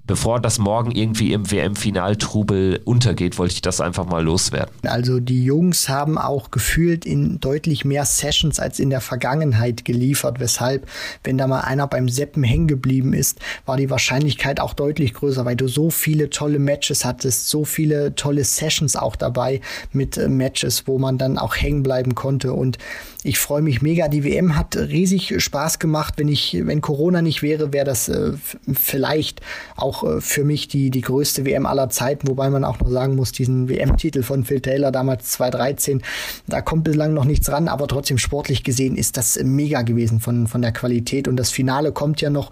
bevor 0.06 0.42
das 0.42 0.60
morgen 0.60 0.92
irgendwie 0.92 1.32
im 1.32 1.50
WM-Finaltrubel 1.50 2.82
untergeht, 2.84 3.38
wollte 3.38 3.54
ich 3.54 3.62
das 3.62 3.80
einfach 3.80 4.06
mal 4.06 4.24
loswerden. 4.24 4.74
Also 4.84 5.20
die 5.20 5.44
Jungs 5.46 5.88
haben 5.88 6.18
auch 6.18 6.52
gefühlt 6.52 7.06
in 7.06 7.40
deutlich 7.40 7.86
mehr 7.86 8.04
Sessions 8.06 8.60
als 8.60 8.80
in 8.80 8.90
der 8.90 9.02
Vergangenheit 9.02 9.86
geliefert, 9.86 10.40
weshalb, 10.40 10.88
wenn 11.24 11.38
da 11.38 11.48
mal 11.48 11.62
einer 11.62 11.88
beim 11.88 12.10
Seppen 12.10 12.44
hängen 12.44 12.68
geblieben 12.68 13.14
ist, 13.14 13.40
war 13.66 13.78
die 13.78 13.90
Wahrscheinlichkeit 13.90 14.60
auch 14.60 14.74
deutlich 14.74 15.14
größer, 15.14 15.46
weil 15.46 15.56
du 15.56 15.68
so 15.68 15.90
viele 15.90 16.30
tolle 16.30 16.60
Matches 16.60 17.06
hattest, 17.06 17.48
so 17.48 17.64
viele 17.64 18.16
tolle 18.16 18.44
Sessions 18.44 18.96
auch 18.96 19.16
dabei 19.16 19.62
mit 19.94 20.18
äh, 20.18 20.28
Matches, 20.28 20.86
wo 20.86 21.00
man 21.00 21.18
dann 21.18 21.38
auch 21.38 21.56
hängen 21.56 21.84
bleiben 21.84 22.14
konnte 22.14 22.54
und 22.54 22.78
ich 23.26 23.40
freue 23.40 23.62
mich 23.62 23.82
mega. 23.82 24.10
Die 24.10 24.26
WM 24.26 24.58
hat 24.58 24.76
riesig 24.76 25.34
Spaß 25.42 25.80
gemacht. 25.80 26.16
Wenn 26.18 26.28
ich, 26.28 26.58
wenn 26.60 26.82
Corona 26.82 27.22
nicht 27.22 27.42
wäre, 27.42 27.72
wäre 27.72 27.86
das 27.86 28.10
äh, 28.10 28.34
vielleicht 28.74 29.40
auch 29.78 29.93
äh, 30.02 30.22
für 30.22 30.44
mich 30.44 30.68
die, 30.68 30.90
die 30.90 31.02
größte 31.02 31.46
WM 31.46 31.68
aller 31.68 31.90
Zeiten, 31.90 32.28
wobei 32.28 32.50
man 32.50 32.64
auch 32.64 32.80
noch 32.80 32.90
sagen 32.90 33.16
muss, 33.16 33.32
diesen 33.32 33.70
WM-Titel 33.70 34.24
von 34.24 34.46
Phil 34.46 34.62
Taylor 34.62 34.92
damals 34.92 35.30
2013, 35.32 36.02
da 36.48 36.62
kommt 36.62 36.86
bislang 36.86 37.14
noch 37.14 37.26
nichts 37.26 37.52
ran, 37.52 37.68
aber 37.68 37.88
trotzdem 37.88 38.18
sportlich 38.18 38.64
gesehen 38.64 38.96
ist 38.96 39.18
das 39.18 39.38
mega 39.44 39.84
gewesen 39.84 40.20
von, 40.20 40.48
von 40.48 40.62
der 40.62 40.72
Qualität 40.72 41.28
und 41.28 41.36
das 41.36 41.52
Finale 41.52 41.92
kommt 41.92 42.22
ja 42.22 42.30
noch 42.30 42.50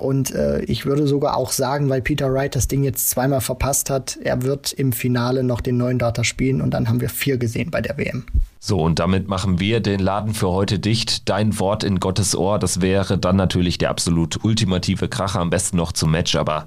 und 0.00 0.34
äh, 0.34 0.62
ich 0.62 0.86
würde 0.86 1.06
sogar 1.06 1.36
auch 1.36 1.52
sagen, 1.52 1.88
weil 1.88 2.00
Peter 2.00 2.32
Wright 2.32 2.56
das 2.56 2.68
Ding 2.68 2.82
jetzt 2.82 3.10
zweimal 3.10 3.40
verpasst 3.40 3.90
hat, 3.90 4.18
er 4.22 4.42
wird 4.42 4.72
im 4.72 4.92
Finale 4.92 5.44
noch 5.44 5.60
den 5.60 5.76
neuen 5.76 5.98
Data 5.98 6.24
spielen 6.24 6.62
und 6.62 6.72
dann 6.72 6.88
haben 6.88 7.00
wir 7.00 7.10
vier 7.10 7.36
gesehen 7.36 7.70
bei 7.70 7.80
der 7.80 7.98
WM. 7.98 8.24
So, 8.62 8.78
und 8.78 8.98
damit 8.98 9.26
machen 9.26 9.58
wir 9.58 9.80
den 9.80 10.00
Laden 10.00 10.34
für 10.34 10.50
heute 10.50 10.78
dicht. 10.78 11.30
Dein 11.30 11.58
Wort 11.58 11.82
in 11.82 11.98
Gottes 11.98 12.36
Ohr, 12.36 12.58
das 12.58 12.82
wäre 12.82 13.16
dann 13.16 13.36
natürlich 13.36 13.78
der 13.78 13.88
absolut 13.88 14.44
ultimative 14.44 15.08
Kracher, 15.08 15.40
am 15.40 15.48
besten 15.48 15.78
noch 15.78 15.92
zum 15.92 16.10
Match, 16.10 16.36
aber 16.36 16.66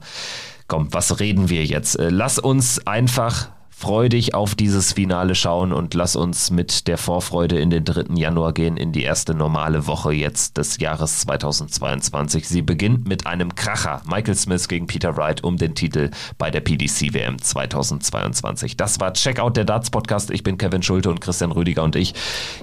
komm, 0.68 0.92
was 0.92 1.20
reden 1.20 1.50
wir 1.50 1.64
jetzt? 1.66 2.00
Äh, 2.00 2.10
lass 2.10 2.40
uns 2.40 2.88
einfach 2.88 3.50
freudig 3.84 4.34
auf 4.34 4.56
dieses 4.56 4.94
Finale 4.94 5.36
schauen 5.36 5.74
und 5.74 5.94
lass 5.94 6.16
uns 6.16 6.52
mit 6.52 6.88
der 6.88 6.98
Vorfreude 6.98 7.60
in 7.60 7.70
den 7.70 7.84
3. 7.84 8.16
Januar 8.16 8.54
gehen, 8.54 8.78
in 8.78 8.94
die 8.94 9.04
erste 9.04 9.36
normale 9.36 9.88
Woche 9.88 10.14
jetzt 10.14 10.56
des 10.56 10.78
Jahres 10.78 11.20
2022. 11.20 12.48
Sie 12.48 12.62
beginnt 12.62 13.10
mit 13.10 13.28
einem 13.28 13.56
Kracher. 13.56 14.02
Michael 14.06 14.36
Smith 14.36 14.70
gegen 14.70 14.88
Peter 14.88 15.18
Wright 15.18 15.44
um 15.44 15.58
den 15.58 15.76
Titel 15.76 16.12
bei 16.38 16.50
der 16.50 16.62
PDC 16.62 17.14
WM 17.14 17.42
2022. 17.42 18.78
Das 18.78 19.02
war 19.02 19.12
Checkout 19.12 19.58
der 19.58 19.66
Darts 19.66 19.90
Podcast. 19.90 20.32
Ich 20.32 20.44
bin 20.44 20.58
Kevin 20.58 20.82
Schulte 20.82 21.10
und 21.10 21.20
Christian 21.20 21.52
Rüdiger 21.52 21.84
und 21.84 21.98
ich. 21.98 22.14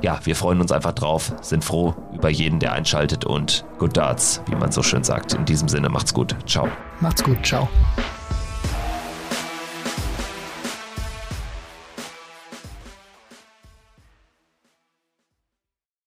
Ja, 0.01 0.21
wir 0.25 0.35
freuen 0.35 0.63
uns 0.63 0.73
einfach 0.73 0.93
drauf, 0.93 1.35
sind 1.43 1.67
froh 1.67 1.95
über 2.15 2.31
jeden, 2.31 2.61
der 2.61 2.73
einschaltet 2.73 3.27
und 3.27 3.67
Good 3.77 3.95
Darts, 3.95 4.41
wie 4.49 4.55
man 4.55 4.73
so 4.73 4.83
schön 4.83 5.05
sagt. 5.05 5.35
In 5.35 5.45
diesem 5.45 5.69
Sinne, 5.69 5.91
macht's 5.91 6.15
gut. 6.15 6.35
Ciao. 6.47 6.67
Macht's 7.01 7.23
gut. 7.23 7.45
Ciao. 7.45 7.69